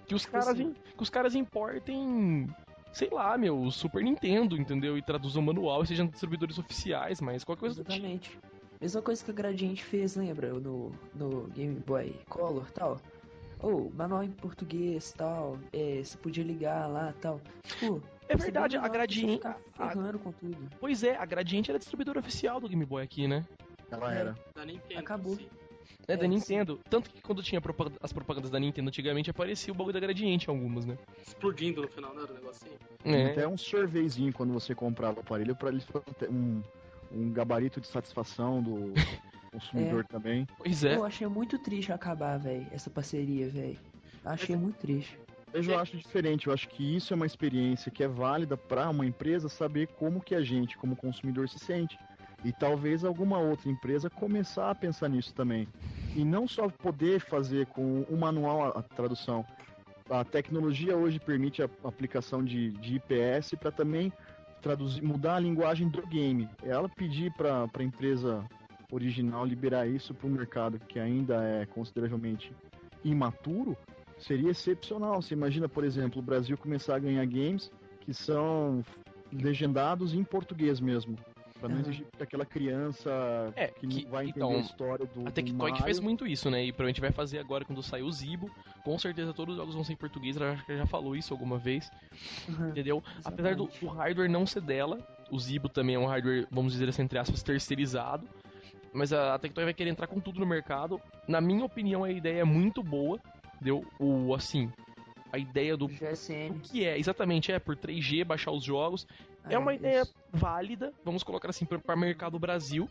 [0.08, 0.64] Que os caras, assim.
[0.64, 2.48] im- que os caras importem,
[2.92, 4.98] sei lá, meu, o Super Nintendo, entendeu?
[4.98, 7.94] E traduzam o manual e sejam distribuidores oficiais, mas qualquer coisa do tipo.
[7.94, 8.40] Exatamente.
[8.82, 10.54] Mesma coisa que a Gradiente fez, lembra?
[10.54, 13.00] No, no Game Boy Color tal.
[13.62, 15.58] Ou manual em português tal.
[15.72, 17.40] É, você podia ligar lá tal.
[17.64, 19.48] Tipo, É verdade, a Gradiente.
[19.48, 19.56] a-
[20.20, 20.58] com tudo.
[20.80, 23.46] Pois é, a Gradiente era distribuidora oficial do Game Boy aqui, né?
[23.92, 24.20] Ela É.
[24.20, 24.36] era.
[24.54, 25.00] Da Nintendo.
[25.00, 25.36] Acabou.
[25.36, 25.48] sim.
[26.08, 26.80] É, da É, Nintendo.
[26.90, 27.62] Tanto que quando tinha
[28.02, 30.98] as propagandas da Nintendo antigamente aparecia o bagulho da Gradiente em algumas, né?
[31.26, 32.22] Explodindo no final, né?
[32.30, 32.74] O negocinho.
[33.04, 33.32] É.
[33.32, 35.72] Até um surveyzinho quando você comprava o aparelho pra
[36.20, 36.62] ter um,
[37.12, 38.94] um gabarito de satisfação do
[39.52, 40.48] consumidor também.
[40.58, 40.96] Pois é.
[40.96, 43.78] Eu achei muito triste acabar, velho, essa parceria, velho.
[44.24, 45.18] Achei muito triste.
[45.54, 48.90] Eu já acho diferente, eu acho que isso é uma experiência que é válida para
[48.90, 51.98] uma empresa saber como que a gente, como consumidor, se sente.
[52.46, 55.68] E talvez alguma outra empresa começar a pensar nisso também.
[56.16, 59.44] E não só poder fazer com o manual a, tradução.
[60.08, 64.14] A tecnologia hoje permite a aplicação de, de IPS para também
[64.62, 66.48] traduzir, mudar a linguagem do game.
[66.62, 68.48] Ela pedir para a empresa
[68.92, 72.54] original liberar isso para o mercado que ainda é consideravelmente
[73.04, 73.76] imaturo,
[74.20, 75.20] seria excepcional.
[75.20, 77.72] Você imagina, por exemplo, o Brasil começar a ganhar games
[78.02, 78.84] que são
[79.34, 81.18] legendados em português mesmo.
[81.60, 83.10] Pra não exigir que aquela criança
[83.56, 85.28] É, que, que- vai entender então, a história do.
[85.28, 85.84] A que Mario.
[85.84, 86.64] fez muito isso, né?
[86.66, 88.52] E provavelmente vai fazer agora quando sair o Zibo.
[88.84, 90.36] Com certeza todos os jogos vão ser em português.
[90.36, 91.90] Ela acho que já falou isso alguma vez,
[92.48, 92.70] Uhum.
[92.70, 93.04] entendeu?
[93.24, 95.00] Apesar do, do hardware não ser dela,
[95.32, 98.28] o Zibo também é um hardware, vamos dizer assim, entre aspas, terceirizado.
[98.94, 101.00] Mas a, a Tectoy vai querer entrar com tudo no mercado.
[101.28, 103.20] Na minha opinião, a ideia é muito boa,
[103.56, 103.86] entendeu?
[104.00, 104.70] O, assim,
[105.32, 106.60] a ideia do o GSM.
[106.64, 109.08] que é, exatamente, é por 3G baixar os jogos.
[109.48, 110.14] É uma ideia isso.
[110.34, 112.88] válida, vamos colocar assim, para mercado Brasil,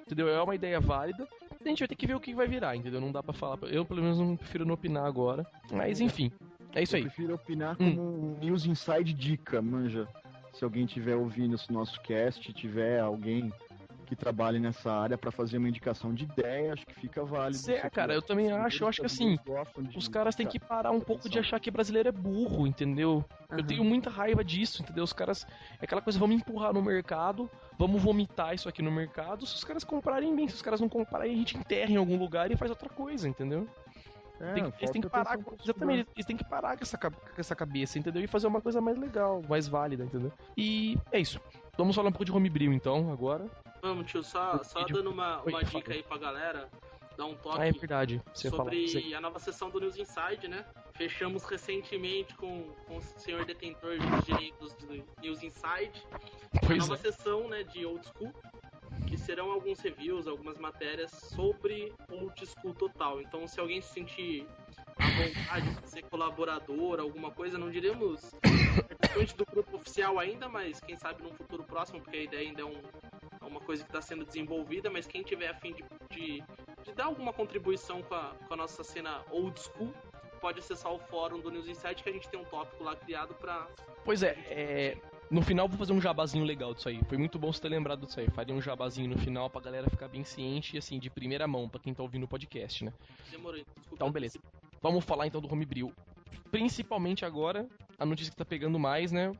[0.00, 0.28] entendeu?
[0.28, 1.26] É uma ideia válida.
[1.64, 3.00] A gente vai ter que ver o que vai virar, entendeu?
[3.00, 3.56] Não dá pra falar.
[3.70, 5.46] Eu, pelo menos, não prefiro não opinar agora.
[5.72, 6.30] Mas, enfim,
[6.74, 7.02] é isso Eu aí.
[7.04, 7.96] prefiro opinar Hum.
[7.96, 8.02] como
[8.34, 10.06] um news inside dica, manja.
[10.52, 13.50] Se alguém tiver ouvindo esse nosso cast, tiver alguém
[14.04, 17.58] que trabalhe nessa área pra fazer uma indicação de ideia, acho que fica válido.
[17.58, 19.38] Cê- cara, eu também acho, eu acho que assim,
[19.96, 23.24] Os caras têm que parar um pouco de achar que brasileiro é burro, entendeu?
[23.50, 23.66] Eu Aham.
[23.66, 25.04] tenho muita raiva disso, entendeu?
[25.04, 25.46] Os caras.
[25.80, 29.46] É aquela coisa, vamos empurrar no mercado, vamos vomitar isso aqui no mercado.
[29.46, 32.16] Se os caras comprarem bem, se os caras não comprarem, a gente enterra em algum
[32.18, 33.68] lugar e faz outra coisa, entendeu?
[34.40, 35.38] É, Tem que- eles têm que parar.
[35.38, 38.20] com- Exatamente, eles têm que parar com essa, com essa cabeça, entendeu?
[38.22, 40.32] E fazer uma coisa mais legal, mais válida, entendeu?
[40.56, 41.40] E é isso.
[41.78, 43.48] Vamos falar um pouco de homebrew então, agora.
[43.84, 45.82] Vamos, tio, só, só dando uma, Oi, uma fala.
[45.82, 46.70] dica aí pra galera,
[47.18, 48.22] dar um toque Ah, é verdade.
[48.32, 49.14] Você sobre aí.
[49.14, 50.64] a nova sessão do News Inside, né?
[50.94, 56.02] Fechamos recentemente com, com o senhor detentor dos direitos do News Inside.
[56.54, 56.96] a Pois nova é.
[56.96, 58.32] sessão né, de Old School,
[59.06, 63.20] que serão alguns reviews, algumas matérias sobre Old School total.
[63.20, 64.46] Então, se alguém se sentir
[64.96, 68.34] à vontade de ser colaborador, alguma coisa, não diremos
[69.14, 72.62] participante do grupo oficial ainda, mas quem sabe num futuro próximo, porque a ideia ainda
[72.62, 72.80] é, um,
[73.46, 76.42] uma coisa que está sendo desenvolvida, mas quem tiver a fim de, de,
[76.82, 79.92] de dar alguma contribuição com a, com a nossa cena Old School,
[80.40, 83.34] pode acessar o fórum do News Insight, que a gente tem um tópico lá criado
[83.34, 83.66] para
[84.04, 84.98] Pois é, é,
[85.30, 87.00] no final vou fazer um jabazinho legal disso aí.
[87.08, 88.28] Foi muito bom você ter lembrado disso aí.
[88.30, 91.68] Faria um jabazinho no final pra galera ficar bem ciente e assim, de primeira mão,
[91.68, 92.92] pra quem tá ouvindo o podcast, né?
[93.30, 93.88] Demorou, desculpa.
[93.94, 94.38] Então, beleza.
[94.82, 95.92] Vamos falar então do Homebrew.
[96.50, 97.66] Principalmente agora,
[97.98, 99.32] a notícia que tá pegando mais, né?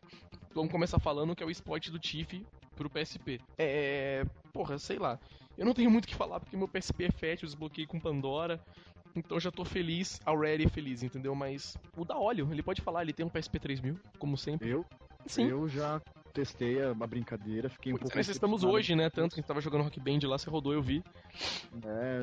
[0.55, 2.45] Vamos começar falando que é o esporte do Tiff
[2.75, 3.41] pro PSP.
[3.57, 4.25] É.
[4.53, 5.19] Porra, sei lá.
[5.57, 8.01] Eu não tenho muito o que falar porque meu PSP é fat, eu desbloqueei com
[8.01, 8.61] Pandora.
[9.17, 11.35] Então já tô feliz, already feliz, entendeu?
[11.35, 14.71] Mas o da óleo, ele pode falar, ele tem um PSP 3000, como sempre.
[14.71, 14.85] Eu,
[15.27, 15.49] Sim.
[15.49, 16.01] eu já
[16.33, 18.17] testei a a brincadeira, fiquei um Pois pouco.
[18.17, 19.09] é, nós estamos hoje, né?
[19.09, 21.05] Tanto que a gente tava jogando Rock Band lá, você rodou, eu vi.
[21.85, 22.21] É,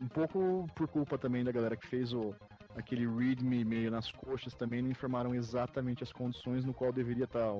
[0.00, 2.34] um pouco por culpa também da galera que fez o
[2.76, 7.52] aquele readme meio nas coxas também não informaram exatamente as condições no qual deveria estar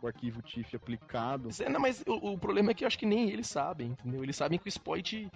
[0.00, 1.44] o, o arquivo TIFF aplicado.
[1.46, 3.88] Mas, é, não, mas o, o problema é que eu acho que nem eles sabem,
[3.88, 4.22] entendeu?
[4.22, 5.30] Eles sabem que o exploit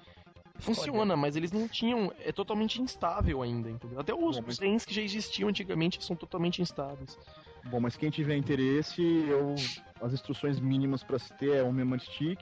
[0.59, 2.13] funciona, mas eles não tinham.
[2.21, 3.99] É totalmente instável ainda, entendeu?
[4.01, 7.19] Até os Bom, mas- RENs que já existiam antigamente são totalmente instáveis.
[7.65, 9.55] Bom, mas quem tiver interesse, eu
[10.01, 12.41] as instruções mínimas para se ter é um memory stick,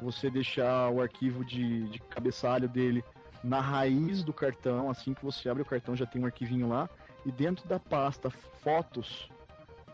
[0.00, 3.02] você deixar o arquivo de, de cabeçalho dele
[3.42, 6.88] na raiz do cartão, assim que você abre o cartão já tem um arquivinho lá,
[7.24, 9.28] e dentro da pasta fotos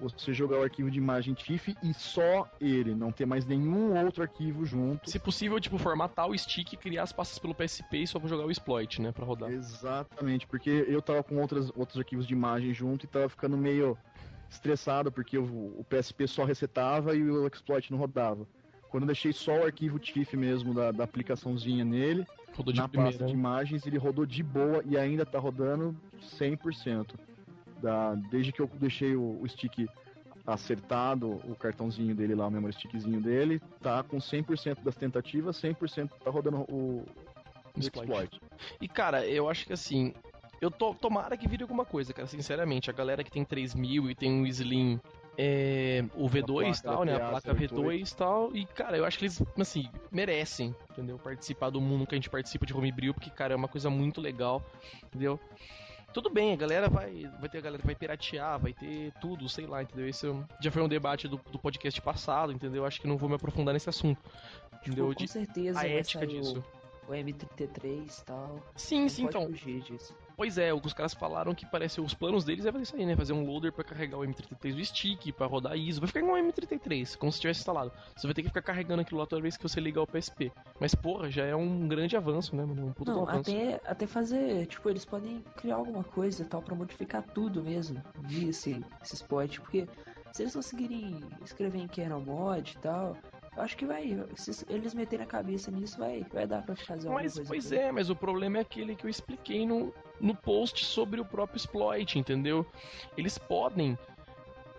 [0.03, 4.23] você jogar o arquivo de imagem TIFF e só ele, não ter mais nenhum outro
[4.23, 5.09] arquivo junto.
[5.09, 8.29] Se possível, tipo, formatar o stick e criar as pastas pelo PSP e só pra
[8.29, 9.51] jogar o exploit, né, pra rodar.
[9.51, 13.97] Exatamente, porque eu tava com outras, outros arquivos de imagem junto e tava ficando meio
[14.51, 18.47] estressado, porque o, o PSP só resetava e o exploit não rodava.
[18.89, 23.11] Quando eu deixei só o arquivo TIFF mesmo da, da aplicaçãozinha nele, Rodou na primeira.
[23.13, 23.31] pasta né?
[23.31, 25.97] de imagens, ele rodou de boa e ainda tá rodando
[26.39, 27.15] 100%.
[27.83, 29.89] Da, desde que eu deixei o, o stick
[30.47, 36.11] acertado, o cartãozinho dele lá, o memory stickzinho dele, tá com 100% das tentativas, 100%
[36.23, 37.05] tá rodando o,
[37.77, 38.41] o Exploit.
[38.81, 40.13] E cara, eu acho que assim,
[40.61, 42.91] eu tô tomara que vire alguma coisa, cara, sinceramente.
[42.91, 45.01] A galera que tem 3000 e tem um Slim,
[45.37, 47.75] é, o V2 e tal, né, a placa 188.
[47.75, 51.19] V2 e tal, e cara, eu acho que eles, assim, merecem, entendeu?
[51.19, 54.21] Participar do mundo que a gente participa de Homebrew, porque cara, é uma coisa muito
[54.21, 54.65] legal,
[55.05, 55.39] entendeu?
[56.13, 57.31] Tudo bem, a galera vai.
[57.41, 60.09] Vai ter a galera que vai piratear, vai ter tudo, sei lá, entendeu?
[60.09, 62.85] Esse é já foi um debate do, do podcast passado, entendeu?
[62.85, 64.21] Acho que não vou me aprofundar nesse assunto.
[64.83, 65.15] Entendeu?
[65.15, 66.63] Tipo, com certeza a ética disso.
[67.09, 68.61] O, o M33 e tal.
[68.77, 69.49] Sim, Não sim, então.
[70.43, 73.15] Pois é, os caras falaram que parece os planos deles é fazer isso aí, né?
[73.15, 76.01] Fazer um loader pra carregar o M33 do stick, pra rodar ISO.
[76.01, 77.93] Vai ficar igual o M33, como se tivesse instalado.
[78.17, 80.51] Você vai ter que ficar carregando aquilo lá toda vez que você ligar o PSP.
[80.81, 82.89] Mas, porra, já é um grande avanço, né, mano?
[82.89, 83.53] Um puta Não, avanço.
[83.53, 88.03] até, até fazer, tipo, eles podem criar alguma coisa e tal pra modificar tudo mesmo,
[88.23, 89.87] via esse, esse spot, porque
[90.33, 93.17] se eles conseguirem escrever em kernel mod e tal,
[93.57, 97.23] acho que vai, se eles meterem a cabeça nisso, vai, vai dar pra fazer alguma
[97.23, 97.49] Mas, coisa.
[97.49, 101.25] pois é, mas o problema é aquele que eu expliquei no, no post sobre o
[101.25, 102.67] próprio exploit, entendeu?
[103.17, 103.99] Eles podem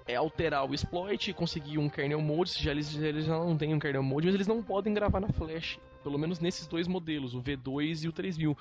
[0.07, 3.37] é, alterar o exploit e conseguir um kernel mode, se já eles, já eles já
[3.37, 6.65] não têm um kernel mode, mas eles não podem gravar na flash, pelo menos nesses
[6.67, 8.57] dois modelos, o V2 e o 3000,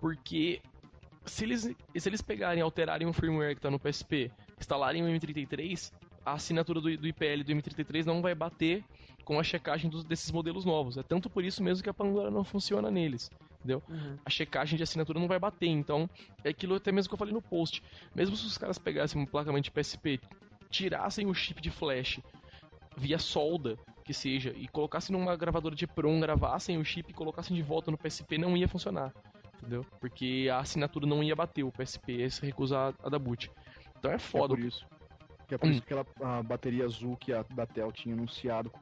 [0.00, 0.60] porque
[1.24, 5.06] se eles, se eles pegarem e alterarem o firmware que está no PSP, instalarem o
[5.06, 5.92] M33,
[6.24, 8.84] a assinatura do, do IPL do M33 não vai bater
[9.24, 10.96] com a checagem dos- desses modelos novos.
[10.96, 13.30] É tanto por isso mesmo que a Pandora não funciona neles.
[13.64, 14.18] Uhum.
[14.26, 15.68] A checagem de assinatura não vai bater.
[15.68, 16.10] Então,
[16.42, 17.82] é aquilo até mesmo que eu falei no post.
[18.14, 20.18] Mesmo se os caras pegassem uma placa-mãe de PSP,
[20.70, 22.20] tirassem o chip de flash
[22.96, 27.54] via solda, que seja, e colocassem numa gravadora de PROM, gravassem o chip e colocassem
[27.56, 29.12] de volta no PSP, não ia funcionar.
[29.58, 29.86] Entendeu?
[30.00, 33.48] Porque a assinatura não ia bater, o PSP ia se recusar a dar boot.
[33.96, 34.56] Então é é foda.
[34.56, 34.84] por isso.
[35.46, 35.70] Que é por Hum.
[35.72, 38.72] isso que aquela a bateria azul que a Datel tinha anunciado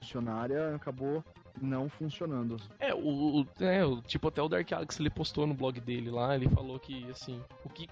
[0.00, 1.22] funcionária acabou
[1.60, 2.56] não funcionando.
[2.78, 6.34] É, o, é, o- tipo até o Dark Alex ele postou no blog dele lá,
[6.34, 7.86] ele falou que assim, o que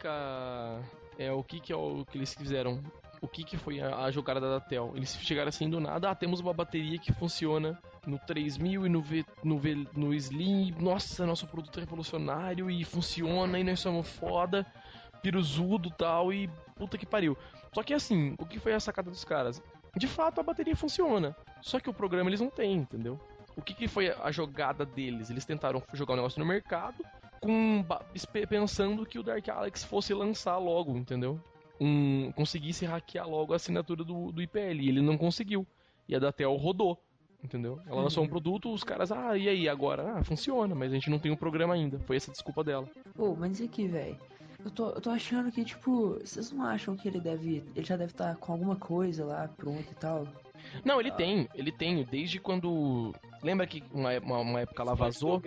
[1.19, 2.81] é o que que é o que eles fizeram,
[3.21, 4.93] o que que foi a, a jogada da Datel.
[4.95, 9.03] Eles chegaram assim do nada, ah, temos uma bateria que funciona no 3000 e no
[9.03, 14.09] V, no V, no Slim, nossa, nosso produto é revolucionário e funciona e nós somos
[14.09, 14.65] foda,
[15.21, 17.37] piruzudo tal e puta que pariu.
[17.75, 19.61] Só que assim, o que foi a sacada dos caras?
[19.97, 23.19] De fato a bateria funciona, só que o programa eles não têm, entendeu?
[23.57, 25.31] O que, que foi a jogada deles?
[25.31, 27.05] Eles tentaram jogar o negócio no mercado
[27.41, 27.85] com
[28.49, 31.41] pensando que o Dark Alex fosse lançar logo, entendeu?
[31.81, 34.81] Um, conseguisse hackear logo a assinatura do, do IPL.
[34.81, 35.67] E ele não conseguiu.
[36.09, 37.01] E a Datel rodou,
[37.43, 37.81] entendeu?
[37.87, 40.19] Ela lançou um produto, os caras, ah, e aí, agora?
[40.19, 41.99] Ah, funciona, mas a gente não tem o programa ainda.
[42.01, 42.89] Foi essa a desculpa dela.
[43.15, 44.17] Pô, mas e aqui, velho?
[44.69, 47.65] Eu tô, eu tô achando que, tipo, vocês não acham que ele deve.
[47.75, 50.29] Ele já deve estar com alguma coisa lá pronto e tal?
[50.85, 53.15] Não, ele tem, ele tem, desde quando.
[53.43, 55.43] Lembra que uma, uma, uma época ela vazou?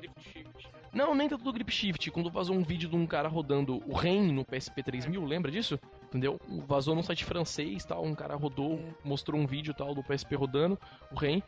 [0.92, 2.10] Não, nem tanto do Grip Shift.
[2.10, 5.80] Quando vazou um vídeo de um cara rodando o REN no PSP 3000, lembra disso?
[6.06, 6.40] Entendeu?
[6.68, 9.08] Vazou num site francês tal, um cara rodou, É.
[9.08, 10.80] mostrou um vídeo tal do PSP rodando,
[11.12, 11.44] o REN,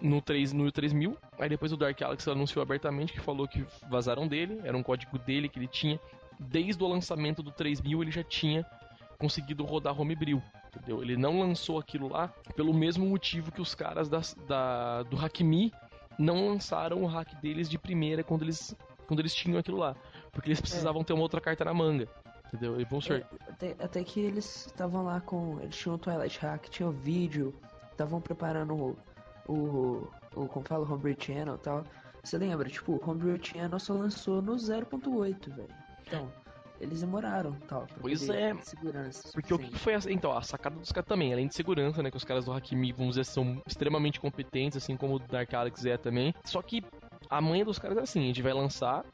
[0.00, 1.16] no, 3, no 3000.
[1.38, 5.16] Aí depois o Dark Alex anunciou abertamente que falou que vazaram dele, era um código
[5.20, 6.00] dele que ele tinha.
[6.48, 8.66] Desde o lançamento do 3000 ele já tinha
[9.18, 10.42] conseguido rodar Homebrew.
[10.74, 11.02] Entendeu?
[11.02, 15.72] Ele não lançou aquilo lá pelo mesmo motivo que os caras da, da, do Hackme
[16.18, 18.74] não lançaram o hack deles de primeira quando eles,
[19.06, 19.94] quando eles tinham aquilo lá.
[20.30, 22.08] Porque eles precisavam ter uma outra carta na manga.
[22.46, 22.80] Entendeu?
[22.80, 25.58] E vamos É, até, até que eles estavam lá com.
[25.60, 27.54] Eles tinham o Twilight Hack, tinha o vídeo,
[27.90, 28.98] estavam preparando o.
[29.48, 30.10] o.
[30.34, 31.84] o como fala, o Homebrew Channel e tal.
[32.22, 32.68] Você lembra?
[32.68, 35.81] Tipo, o Homebrew Channel só lançou no 0.8, velho.
[36.12, 36.30] Então,
[36.78, 37.86] eles demoraram tal.
[37.86, 38.54] pra Pois é.
[38.62, 39.30] Segurança.
[39.32, 42.10] Porque o que foi a, então, a sacada dos caras também, além de segurança, né,
[42.10, 45.86] que os caras do Hakimi, vamos dizer, são extremamente competentes, assim como o Dark Alex
[45.86, 46.34] é também.
[46.44, 46.82] Só que
[47.30, 49.04] a manha dos caras é assim, a gente vai lançar,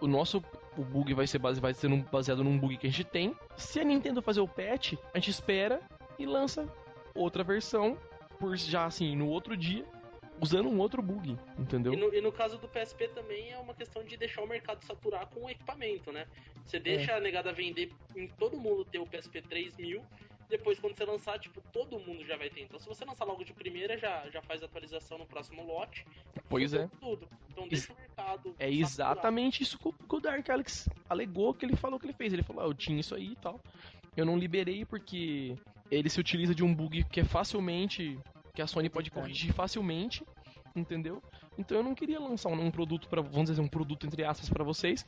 [0.00, 0.42] o nosso
[0.76, 3.34] o bug vai ser base, vai ser num- baseado num bug que a gente tem.
[3.56, 5.80] Se a Nintendo fazer o patch, a gente espera
[6.18, 6.68] e lança
[7.14, 7.96] outra versão
[8.38, 9.86] por já assim no outro dia,
[10.40, 11.92] usando um outro bug, entendeu?
[11.92, 14.84] E no, e no caso do PSP também é uma questão de deixar o mercado
[14.84, 16.26] saturar com o equipamento, né?
[16.64, 20.02] Você deixa a negada vender em todo mundo ter o PSP 3000
[20.48, 22.62] depois quando você lançar, tipo, todo mundo já vai ter.
[22.62, 26.06] Então se você lançar logo de primeira, já, já faz atualização no próximo lote.
[26.48, 26.88] Pois é.
[27.00, 27.28] Tudo.
[27.50, 28.54] Então deixa o mercado.
[28.58, 32.32] É exatamente isso que o Dark Alex alegou que ele falou que ele fez.
[32.32, 33.60] Ele falou, ah, eu tinha isso aí e tal.
[34.16, 35.56] Eu não liberei porque
[35.90, 38.18] ele se utiliza de um bug que é facilmente.
[38.56, 40.24] Que a Sony pode corrigir facilmente,
[40.74, 41.22] entendeu?
[41.58, 44.48] Então eu não queria lançar um, um produto para vamos dizer, um produto entre aspas
[44.48, 45.06] para vocês,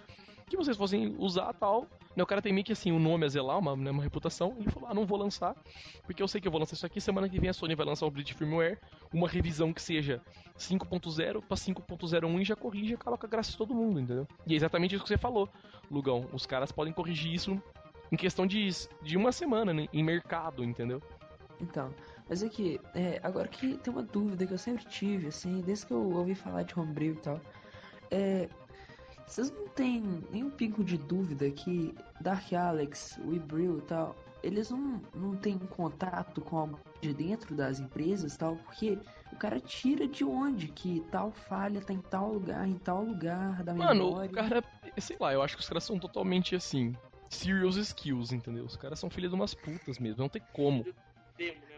[0.49, 1.87] que vocês fossem usar tal.
[2.15, 4.55] Né, o cara tem meio que assim, um nome a zelar, uma, né, uma reputação.
[4.59, 5.57] Ele falou: ah, não vou lançar,
[6.05, 7.01] porque eu sei que eu vou lançar isso aqui.
[7.01, 8.79] Semana que vem a Sony vai lançar update de firmware,
[9.13, 10.21] uma revisão que seja
[10.59, 14.27] 5.0 para 5.01 e já corrige e coloca graças a todo mundo, entendeu?
[14.47, 15.49] E é exatamente isso que você falou,
[15.91, 16.29] Lugão.
[16.35, 17.61] Os caras podem corrigir isso
[18.13, 18.69] em questão de,
[19.03, 21.03] de uma semana, né, em mercado, entendeu?
[21.61, 21.93] Então,
[22.29, 25.87] mas é que, é, agora que tem uma dúvida que eu sempre tive, assim, desde
[25.87, 27.41] que eu ouvi falar de Homebrew e tal,
[28.11, 28.49] é,
[29.27, 35.03] vocês não têm nenhum pingo de dúvida que Dark Alex, Weebrew e tal, eles não,
[35.15, 38.99] não têm contato com algo de dentro das empresas tal, porque
[39.33, 43.63] o cara tira de onde que tal falha tá em tal lugar, em tal lugar
[43.63, 44.31] da Mano, memória.
[44.33, 44.65] Mano, o cara,
[44.99, 46.95] sei lá, eu acho que os caras são totalmente assim,
[47.29, 48.65] serious skills, entendeu?
[48.65, 50.85] Os caras são filhos de umas putas mesmo, não tem como.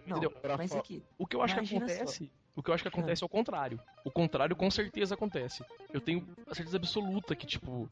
[0.07, 0.33] Não, entendeu?
[0.57, 2.40] mas aqui, o que eu acho que acontece só.
[2.61, 3.81] O que eu acho que acontece é o contrário.
[4.05, 5.65] O contrário com certeza acontece.
[5.91, 7.89] Eu tenho a certeza absoluta que, tipo,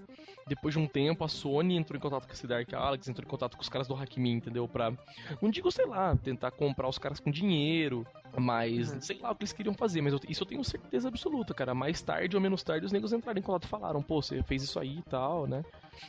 [0.47, 3.31] depois de um tempo a Sony entrou em contato com esse Dark Alex, entrou em
[3.31, 4.69] contato com os caras do Hackme, entendeu?
[4.69, 4.93] Pra,
[5.41, 9.01] não digo, sei lá, tentar comprar os caras com dinheiro, mas uhum.
[9.01, 11.75] sei lá o que eles queriam fazer, mas eu, isso eu tenho certeza absoluta, cara.
[11.75, 14.63] Mais tarde ou menos tarde os negros entraram em contato e falaram, pô, você fez
[14.63, 15.65] isso aí e tal, né?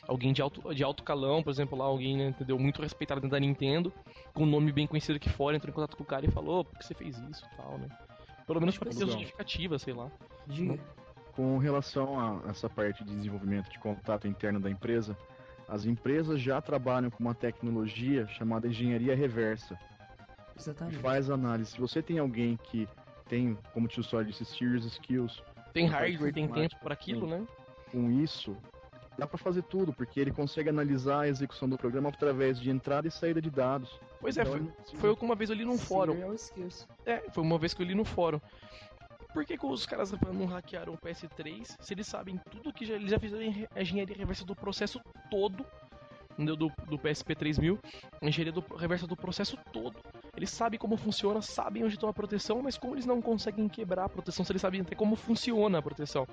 [0.05, 2.59] Alguém de alto, de alto calão, por exemplo, lá, alguém, né, entendeu?
[2.59, 3.93] Muito respeitado dentro da Nintendo,
[4.33, 6.65] com um nome bem conhecido aqui fora, entrou em contato com o cara e falou,
[6.65, 7.87] por que você fez isso e tal, né?
[8.49, 10.09] Pelo menos para ter justificativa, sei lá.
[10.47, 10.79] Diga.
[11.33, 15.15] Com relação a essa parte de desenvolvimento de contato interno da empresa,
[15.67, 19.77] as empresas já trabalham com uma tecnologia chamada engenharia reversa.
[20.57, 20.95] Exatamente.
[20.95, 21.73] Que faz análise.
[21.73, 22.89] Se você tem alguém que
[23.27, 25.43] tem, como o tio Só disse, serious skills.
[25.71, 27.45] Tem hardware, tem tempo para aquilo, né?
[27.91, 28.57] Com isso,
[29.19, 33.07] dá para fazer tudo, porque ele consegue analisar a execução do programa através de entrada
[33.07, 33.99] e saída de dados.
[34.19, 34.61] Pois é, foi,
[34.95, 36.15] foi uma vez eu li num fórum.
[37.05, 38.39] É, foi uma vez que eu li no fórum.
[39.33, 42.95] Por que, que os caras não hackearam o PS3 se eles sabem tudo que já,
[42.95, 45.63] eles já fizeram a engenharia reversa do processo todo
[46.45, 47.79] do, do PSP 3000,
[48.21, 49.95] a engenharia do, reversa do processo todo.
[50.35, 54.05] Eles sabem como funciona, sabem onde está a proteção, mas como eles não conseguem quebrar
[54.05, 56.27] a proteção, se eles sabem até como funciona a proteção.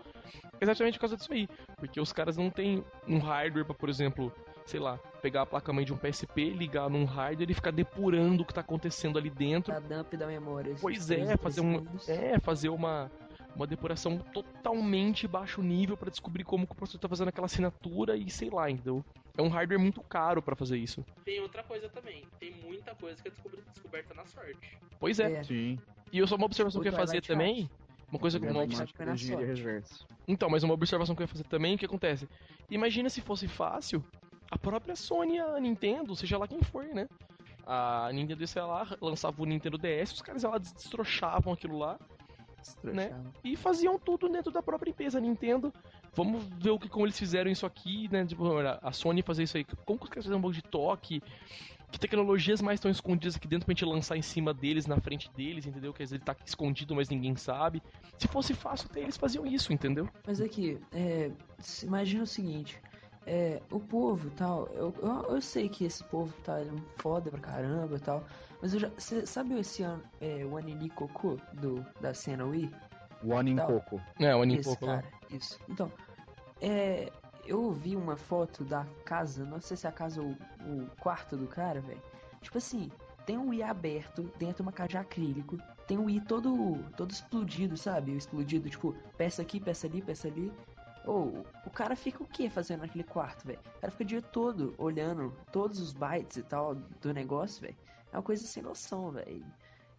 [0.60, 1.48] Exatamente por causa disso aí.
[1.76, 4.32] Porque os caras não têm um hardware para, por exemplo,
[4.64, 8.46] sei lá, pegar a placa-mãe de um PSP, ligar num hardware e ficar depurando o
[8.46, 9.74] que está acontecendo ali dentro.
[9.74, 10.74] A dump da memória.
[10.80, 13.10] Pois é, fazer um, é, fazer uma
[13.56, 18.30] uma depuração totalmente baixo nível para descobrir como o processador tá fazendo aquela assinatura e
[18.30, 19.02] sei lá, entendeu?
[19.36, 21.04] É um hardware muito caro para fazer isso.
[21.24, 22.24] Tem outra coisa também.
[22.40, 23.32] Tem muita coisa que é
[23.72, 24.78] descoberta na sorte.
[24.98, 25.32] Pois é.
[25.32, 25.44] é.
[25.44, 25.78] Sim.
[26.12, 27.68] E eu só uma observação que eu ia fazer também.
[28.10, 28.62] Uma coisa que uma
[30.28, 32.28] Então, mas uma observação que eu ia fazer também, o que acontece?
[32.70, 34.02] Imagina se fosse fácil,
[34.50, 37.08] a própria Sony, a Nintendo, seja lá quem for, né?
[37.66, 41.98] A Nintendo, sei lá, lançava o Nintendo DS, os caras lá destrochavam aquilo lá
[42.82, 43.12] né?
[43.44, 45.72] E faziam tudo dentro da própria empresa, Nintendo.
[46.16, 48.24] Vamos ver o que como eles fizeram isso aqui, né?
[48.24, 49.64] Tipo, a Sony fazer isso aí.
[49.84, 51.22] Como que os caras fizeram um pouco de toque?
[51.92, 55.30] Que tecnologias mais estão escondidas aqui dentro pra gente lançar em cima deles, na frente
[55.36, 55.92] deles, entendeu?
[55.92, 57.82] Quer dizer, ele tá escondido, mas ninguém sabe.
[58.18, 60.08] Se fosse fácil, até eles faziam isso, entendeu?
[60.26, 61.30] Mas aqui, é,
[61.82, 62.80] imagina o seguinte:
[63.26, 66.66] é, o povo tal, eu, eu, eu, sei que esse povo tá é
[66.96, 68.24] foda pra caramba e tal,
[68.62, 68.90] mas eu já.
[68.96, 72.70] Cê, sabe esse ano, é, o Anini Coco do, da cena Wii?
[73.22, 74.00] O Anin Coco.
[74.18, 74.86] É, o Anin Coco.
[74.86, 75.58] Cara, isso.
[75.68, 75.90] Então,
[76.60, 77.10] é,
[77.46, 81.36] eu vi uma foto da casa, não sei se é a casa ou o quarto
[81.36, 82.02] do cara, velho.
[82.40, 82.90] Tipo assim,
[83.24, 85.58] tem um Wii aberto dentro de uma caixa de acrílico.
[85.86, 88.16] Tem um Wii todo, todo explodido, sabe?
[88.16, 90.52] Explodido, tipo, peça aqui, peça ali, peça ali.
[91.04, 93.60] Ou oh, o cara fica o que fazendo naquele quarto, velho?
[93.76, 97.76] O cara fica o dia todo olhando todos os bytes e tal do negócio, velho.
[98.12, 99.44] É uma coisa sem noção, velho.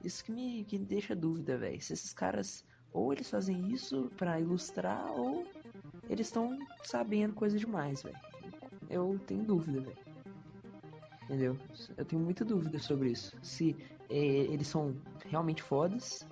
[0.04, 1.82] Isso que me, que me deixa dúvida, velho.
[1.82, 5.46] Se esses caras ou eles fazem isso para ilustrar ou
[6.10, 8.18] eles estão sabendo coisa demais, velho.
[8.90, 9.98] Eu tenho dúvida, velho.
[11.24, 11.58] Entendeu?
[11.98, 13.36] Eu tenho muita dúvida sobre isso.
[13.42, 13.76] Se
[14.10, 16.26] é, eles são realmente fodas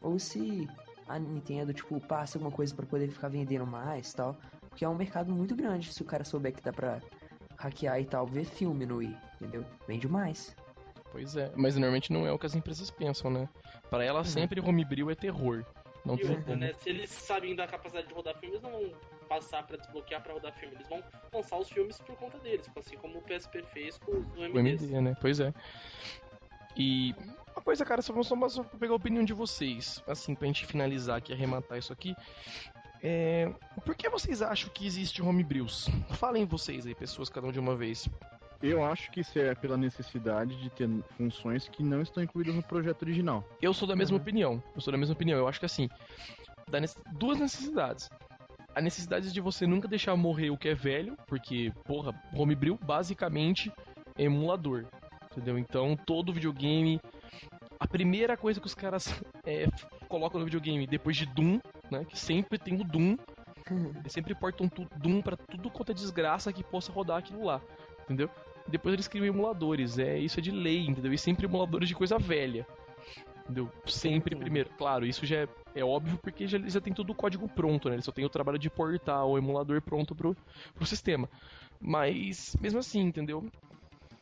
[0.00, 0.68] ou se
[1.06, 4.36] a Nintendo, tipo, passa alguma coisa para poder ficar vendendo mais tal.
[4.68, 7.00] Porque é um mercado muito grande se o cara souber que dá pra
[7.56, 9.64] hackear e tal, ver filme no Wii, entendeu?
[9.86, 10.56] Vende mais.
[11.12, 13.48] Pois é, mas normalmente não é o que as empresas pensam, né?
[13.90, 14.32] Para elas uhum.
[14.32, 15.64] sempre homebrew é terror.
[16.04, 16.72] Não e outra, né?
[16.74, 18.92] Se eles sabem da capacidade de rodar filmes, não vão
[19.30, 20.74] passar para desbloquear para rodar filme.
[20.74, 21.02] Eles vão
[21.32, 24.52] lançar os filmes por conta deles, assim como o PSP fez com o MD.
[24.52, 25.16] O MD, né?
[25.20, 25.54] Pois é.
[26.76, 27.14] E
[27.54, 30.66] uma coisa, cara, só, só, só pra pegar a opinião de vocês, assim, pra gente
[30.66, 32.14] finalizar aqui, arrematar isso aqui.
[33.02, 33.50] É,
[33.84, 35.88] por que vocês acham que existe homebrews?
[36.16, 38.08] Falem vocês aí, pessoas, cada um de uma vez.
[38.62, 40.86] Eu acho que isso é pela necessidade de ter
[41.16, 43.42] funções que não estão incluídas no projeto original.
[43.62, 44.22] Eu sou da mesma Uhum.
[44.22, 44.62] opinião.
[44.74, 45.38] Eu sou da mesma opinião.
[45.38, 45.88] Eu acho que assim,
[46.68, 46.78] dá
[47.12, 48.10] duas necessidades.
[48.74, 53.70] A necessidade de você nunca deixar morrer o que é velho, porque, porra, homebrew basicamente
[54.16, 54.86] é emulador.
[55.32, 55.58] Entendeu?
[55.58, 57.00] Então, todo videogame.
[57.78, 59.08] A primeira coisa que os caras
[59.46, 59.66] é,
[60.08, 61.58] colocam no videogame depois de Doom,
[61.90, 62.04] né?
[62.04, 63.16] Que sempre tem o Doom.
[64.00, 67.60] Eles sempre portam tu- Doom pra tudo quanto é desgraça que possa rodar aquilo lá.
[68.04, 68.28] Entendeu?
[68.66, 69.98] Depois eles criam emuladores.
[69.98, 71.12] É, isso é de lei, entendeu?
[71.12, 72.66] E sempre emuladores de coisa velha.
[73.50, 73.68] Entendeu?
[73.84, 74.44] Sempre Entendo.
[74.44, 74.70] primeiro.
[74.78, 77.96] Claro, isso já é, é óbvio porque já, já tem todo o código pronto, né?
[77.96, 80.36] Ele só tem o trabalho de portar o emulador pronto pro,
[80.74, 81.28] pro sistema.
[81.80, 83.44] Mas, mesmo assim, entendeu?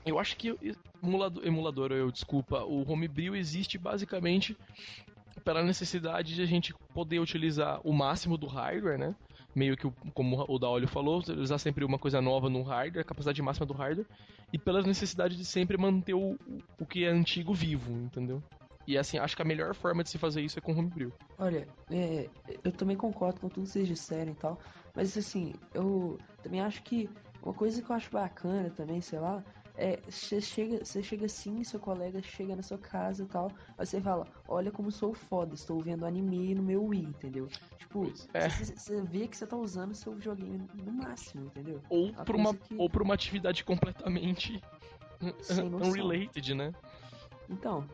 [0.07, 0.57] Eu acho que
[1.03, 4.57] emulador, emulador eu, desculpa, o homebrew existe basicamente
[5.45, 9.15] pela necessidade de a gente poder utilizar o máximo do hardware, né?
[9.55, 13.43] Meio que, como o Daolio falou, usar sempre uma coisa nova no hardware, a capacidade
[13.43, 14.07] máxima do hardware,
[14.53, 16.39] e pela necessidade de sempre manter o,
[16.79, 18.43] o que é antigo vivo, entendeu?
[18.89, 21.13] E assim, acho que a melhor forma de se fazer isso é com homebrew.
[21.39, 22.27] Olha, é,
[22.65, 24.59] eu também concordo com tudo que vocês disseram e tal,
[24.95, 27.07] mas assim, eu também acho que
[27.43, 29.45] uma coisa que eu acho bacana também, sei lá,
[29.77, 33.85] é você chega, você chega assim, seu colega chega na sua casa e tal, aí
[33.85, 37.47] você fala, olha como sou foda, estou vendo anime no meu Wii, entendeu?
[37.77, 38.49] Tipo, é.
[38.49, 41.83] você você vê que você tá usando seu videogame no máximo, entendeu?
[41.91, 44.63] Ou A por uma, que- ou uma atividade completamente
[45.79, 46.73] unrelated, né?
[47.51, 47.87] Então,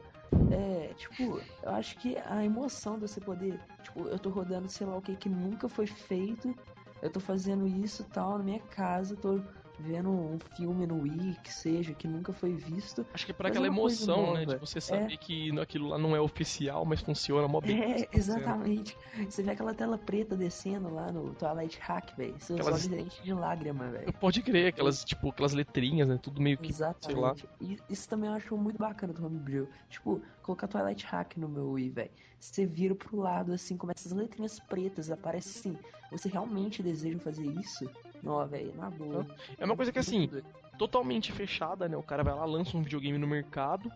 [0.51, 4.87] é, tipo, eu acho que a emoção de você poder, tipo, eu tô rodando sei
[4.87, 6.55] lá o que que nunca foi feito,
[7.03, 9.41] eu tô fazendo isso tal na minha casa, tô
[9.79, 13.05] vendo um filme no Wii, que seja, que nunca foi visto.
[13.13, 14.45] Acho que é aquela é coisa emoção, né?
[14.47, 17.81] De você saber que aquilo lá não é oficial, mas funciona mó bem.
[17.83, 18.97] É, exatamente.
[19.29, 22.35] Você vê aquela tela preta descendo lá no Twilight Hack, velho.
[22.39, 24.13] Seus Aquelas- olhos enchem de lágrima, velho.
[24.15, 26.19] Pode crer, aquelas, tipo, aquelas letrinhas, né?
[26.23, 26.91] Tudo meio que, sei lá.
[27.01, 27.49] Exatamente.
[27.61, 29.69] E isso também eu acho muito bacana do Homebrew.
[29.91, 32.11] Tipo, colocar Twilight Hack no meu Wii, velho.
[32.39, 35.77] Você vira pro lado, assim, começa as letrinhas pretas, aparece assim.
[36.11, 37.91] Você realmente deseja fazer isso?
[38.25, 39.27] Não, velho, na boa.
[39.59, 40.31] É uma coisa que, assim,
[40.79, 41.97] totalmente fechada, né?
[41.97, 43.93] O cara vai lá, lança um videogame no mercado,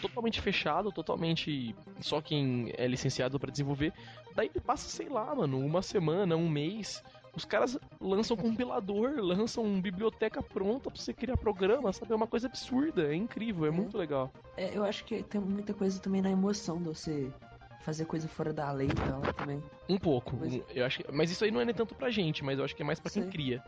[0.00, 3.92] totalmente fechado, totalmente só quem é licenciado pra desenvolver.
[4.34, 7.02] Daí ele passa, sei lá, mano, uma semana, um mês.
[7.34, 12.12] Os caras lançam compilador, lançam biblioteca pronta pra você criar programa, sabe?
[12.12, 13.70] É uma coisa absurda, é incrível, é É.
[13.70, 14.32] muito legal.
[14.56, 17.32] É, eu acho que tem muita coisa também na emoção de você
[17.80, 19.62] fazer coisa fora da lei e tal também.
[19.88, 20.36] Um pouco.
[20.36, 22.58] Mas- um- eu acho que- mas isso aí não é nem tanto pra gente, mas
[22.58, 23.62] eu acho que é mais pra quem cria.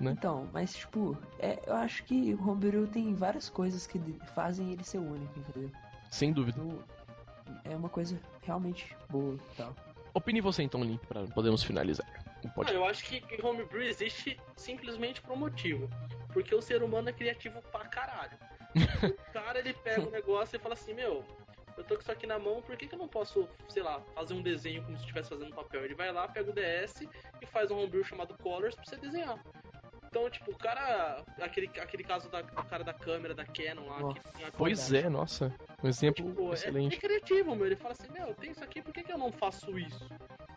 [0.00, 0.10] Né?
[0.10, 3.98] Então, mas tipo, é, eu acho que o Homebrew tem várias coisas que
[4.34, 5.70] fazem ele ser único, entendeu?
[6.10, 6.60] Sem dúvida.
[6.60, 6.78] Então,
[7.64, 9.74] é uma coisa realmente boa e tal.
[10.12, 12.06] Opine você então, Limp, pra podermos finalizar
[12.42, 12.74] Não, podcast.
[12.76, 15.88] eu acho que que homebrew existe simplesmente por um motivo.
[16.32, 18.36] Porque o ser humano é criativo pra caralho.
[19.28, 21.24] o cara ele pega o negócio e fala assim, meu,
[21.76, 24.00] eu tô com isso aqui na mão, por que, que eu não posso, sei lá,
[24.14, 25.84] fazer um desenho como se estivesse fazendo papel?
[25.84, 27.02] Ele vai lá, pega o DS
[27.40, 29.38] e faz um homebrew chamado Colors pra você desenhar.
[30.14, 31.24] Então, tipo, o cara.
[31.40, 34.20] Aquele, aquele caso da, do cara da câmera da Canon lá, Nossa.
[34.20, 35.52] que Pois é, nossa.
[35.82, 36.96] Um exemplo Tipo, é, é excelente.
[36.98, 37.66] criativo, meu.
[37.66, 40.08] Ele fala assim, meu, eu tenho isso aqui, por que, que eu não faço isso?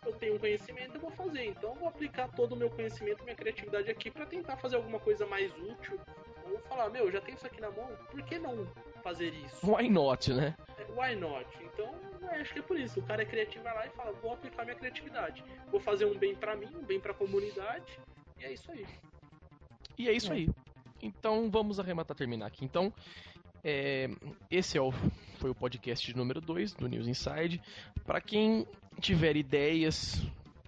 [0.06, 1.44] Eu tenho um conhecimento, eu vou fazer.
[1.46, 5.00] Então eu vou aplicar todo o meu conhecimento, minha criatividade aqui pra tentar fazer alguma
[5.00, 5.98] coisa mais útil.
[6.48, 8.64] Ou falar, meu, eu já tenho isso aqui na mão, por que não
[9.08, 9.66] fazer isso?
[9.66, 10.54] Why not, né?
[10.94, 11.46] Why not?
[11.62, 11.94] Então,
[12.40, 13.00] acho que é por isso.
[13.00, 15.42] O cara é criativo, vai lá e fala, vou aplicar minha criatividade.
[15.70, 17.98] Vou fazer um bem pra mim, um bem pra comunidade.
[18.38, 18.86] E é isso aí.
[19.96, 20.36] E é isso É.
[20.36, 20.48] aí.
[21.02, 22.64] Então vamos arrematar terminar aqui.
[22.64, 22.92] Então,
[23.64, 24.08] é,
[24.50, 24.92] esse é o,
[25.38, 27.62] foi o podcast número 2 do News Inside.
[28.04, 28.66] Para quem
[29.00, 30.20] tiver ideias,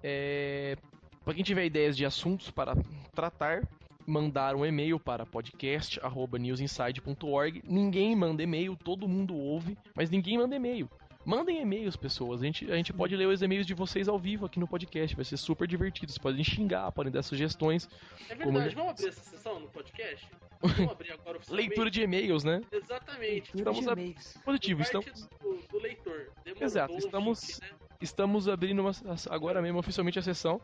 [0.02, 0.76] é,
[1.24, 2.74] para quem tiver ideias de assuntos para
[3.12, 3.68] tratar,
[4.06, 7.62] mandar um e-mail para podcast@newsinside.org.
[7.66, 10.88] Ninguém manda e-mail, todo mundo ouve, mas ninguém manda e-mail.
[11.24, 12.40] Mandem e-mails, pessoas.
[12.40, 15.14] A gente, a gente pode ler os e-mails de vocês ao vivo aqui no podcast.
[15.14, 16.10] Vai ser super divertido.
[16.10, 17.86] Vocês podem xingar, podem dar sugestões.
[18.28, 20.26] É Como verdade, já- vamos abrir essa sessão no podcast?
[20.62, 21.68] Vamos abrir agora oficialmente?
[21.68, 22.62] Leitura de e-mails, né?
[22.72, 23.54] Exatamente.
[23.54, 24.34] Leitura Estamos de a- e-mails.
[24.42, 26.32] Positivo, estamos, do, do leitor.
[26.42, 27.68] Demorou Exato, estamos- chique, né?
[28.00, 28.92] Estamos abrindo uma-
[29.28, 30.60] agora mesmo oficialmente a sessão.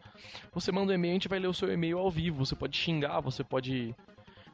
[0.52, 2.44] Você manda um e-mail, a gente vai ler o seu e-mail ao vivo.
[2.44, 3.94] Você pode xingar, você pode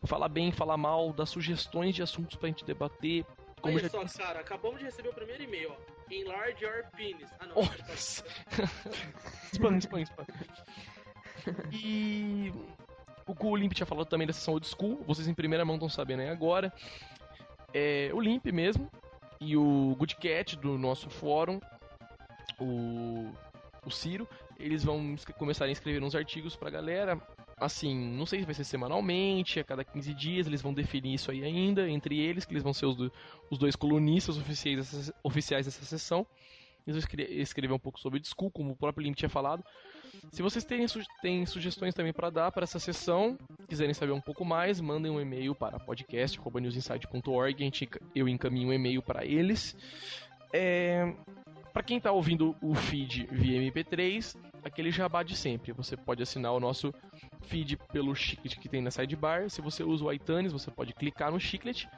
[0.05, 3.25] falar bem, falar mal, dar sugestões de assuntos pra gente debater.
[3.61, 5.93] Como Olha já só, cara, acabamos de receber o primeiro e-mail, ó.
[6.13, 7.29] Enlarge your penis.
[7.39, 7.55] Ah, não.
[7.63, 8.25] Nossa.
[9.53, 10.27] spam, spam, spam.
[11.73, 12.53] E
[13.27, 16.21] o Limp tinha falado também da sessão old school, vocês em primeira mão estão sabendo
[16.21, 16.73] aí agora.
[17.73, 18.91] É o Limp mesmo
[19.41, 21.61] e o Goodcat do nosso fórum,
[22.61, 23.31] o,
[23.85, 24.29] o Ciro,
[24.59, 27.21] eles vão começar a escrever uns artigos pra galera.
[27.57, 31.31] Assim, não sei se vai ser semanalmente, a cada 15 dias, eles vão definir isso
[31.31, 33.13] aí ainda, entre eles, que eles vão ser os, do,
[33.51, 36.27] os dois colunistas oficiais dessa, oficiais dessa sessão.
[36.87, 39.65] Eles vão escrever um pouco sobre o School, como o próprio Lim tinha falado.
[40.31, 40.85] Se vocês têm,
[41.21, 43.39] têm sugestões também para dar para essa sessão,
[43.69, 47.71] quiserem saber um pouco mais, mandem um e-mail para podcast.newsinside.org,
[48.15, 49.77] eu encaminho um e-mail para eles.
[50.53, 51.15] É,
[51.73, 55.73] para quem está ouvindo o feed via MP3, aquele jabá de sempre.
[55.73, 56.93] Você pode assinar o nosso
[57.43, 59.49] feed pelo chiclet que tem na sidebar.
[59.49, 61.89] Se você usa o iTunes, você pode clicar no chiclet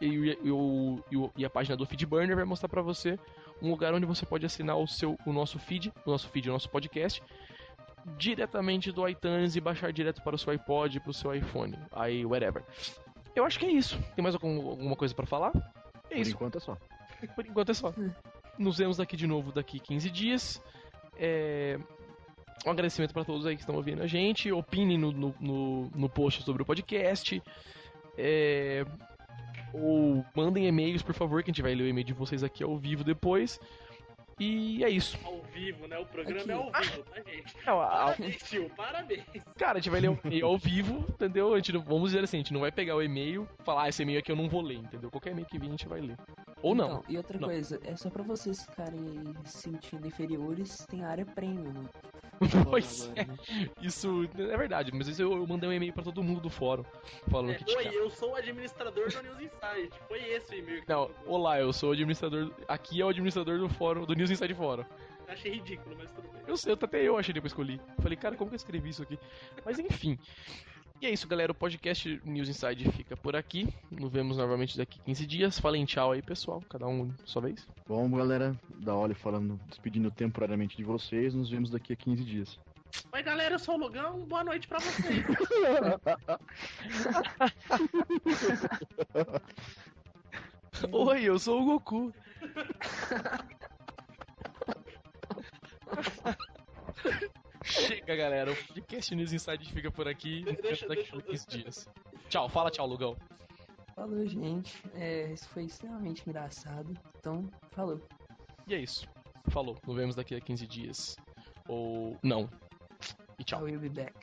[0.00, 3.18] e, e, e, e a página do Feedburner vai mostrar para você
[3.60, 6.52] um lugar onde você pode assinar o seu o nosso feed, o nosso feed, o
[6.52, 7.22] nosso podcast
[8.16, 12.24] diretamente do iTunes e baixar direto para o seu iPod, para o seu iPhone, aí
[12.26, 12.64] whatever.
[13.34, 13.98] Eu acho que é isso.
[14.14, 15.52] Tem mais algum, alguma coisa para falar?
[16.10, 16.30] É Por isso.
[16.32, 16.76] Por enquanto é só.
[17.34, 17.94] Por enquanto é só.
[18.58, 20.62] Nos vemos aqui de novo daqui 15 dias.
[21.16, 21.78] É...
[22.64, 24.52] Um agradecimento para todos aí que estão ouvindo a gente.
[24.52, 27.42] Opinem no, no, no, no post sobre o podcast.
[28.16, 28.84] É...
[29.72, 32.62] Ou mandem e-mails, por favor, que a gente vai ler o e-mail de vocês aqui
[32.62, 33.58] ao vivo depois.
[34.38, 35.18] E é isso.
[35.24, 35.98] Ao vivo, né?
[35.98, 36.50] O programa Aqui.
[36.50, 37.56] é ao vivo, tá, gente?
[37.66, 39.24] Não, parabéns, tio, parabéns.
[39.56, 41.52] Cara, a gente vai ler o e-mail ao vivo, entendeu?
[41.52, 43.84] A gente não, vamos dizer assim, a gente não vai pegar o e-mail e falar,
[43.84, 45.10] ah, esse e-mail aqui eu não vou ler, entendeu?
[45.10, 46.16] Qualquer e-mail que vir a gente vai ler.
[46.62, 47.04] Ou então, não.
[47.08, 47.48] E outra não.
[47.48, 51.72] coisa, é só pra vocês ficarem se sentindo inferiores, tem a área premium.
[51.72, 51.88] Né?
[52.68, 53.24] Pois agora, é.
[53.26, 53.68] Né?
[53.80, 56.84] Isso é verdade, mas isso eu, eu mandei um e-mail pra todo mundo do fórum.
[57.30, 59.90] Falando é, que Oi, eu sou o administrador do News Insight.
[60.08, 62.50] Foi esse o e-mail que Não, olá, eu sou o administrador.
[62.66, 64.84] Aqui é o administrador do fórum, do News Inside Fórum.
[65.28, 66.42] Achei ridículo, mas tudo bem.
[66.46, 67.80] Eu sei, até eu achei depois que eu li.
[68.00, 69.18] Falei, cara, como que eu escrevi isso aqui?
[69.64, 70.18] Mas enfim.
[71.00, 71.50] E é isso, galera.
[71.50, 73.72] O podcast News Inside fica por aqui.
[73.90, 75.58] Nos vemos novamente daqui 15 dias.
[75.58, 76.62] Falem tchau aí, pessoal.
[76.68, 77.66] Cada um sua vez.
[77.88, 81.34] Bom, galera, da Oli falando, despedindo temporariamente de vocês.
[81.34, 82.58] Nos vemos daqui a 15 dias.
[83.10, 84.20] Oi, galera, eu sou o Lugão.
[84.26, 85.24] Boa noite pra vocês.
[90.92, 92.12] Oi, eu sou o Goku.
[97.64, 98.52] Chega, galera.
[98.52, 100.44] O podcast News Inside fica por aqui.
[100.62, 101.88] Deixa, daqui deixa, por 15 dias.
[102.28, 103.16] Tchau, fala tchau, Lugão.
[103.94, 104.82] Falou, gente.
[104.94, 106.92] É, isso foi extremamente engraçado.
[107.18, 108.00] Então, falou.
[108.66, 109.06] E é isso.
[109.48, 109.78] Falou.
[109.86, 111.16] Nos vemos daqui a 15 dias.
[111.68, 112.48] Ou não.
[113.38, 113.68] E tchau.
[113.68, 114.14] I will be back.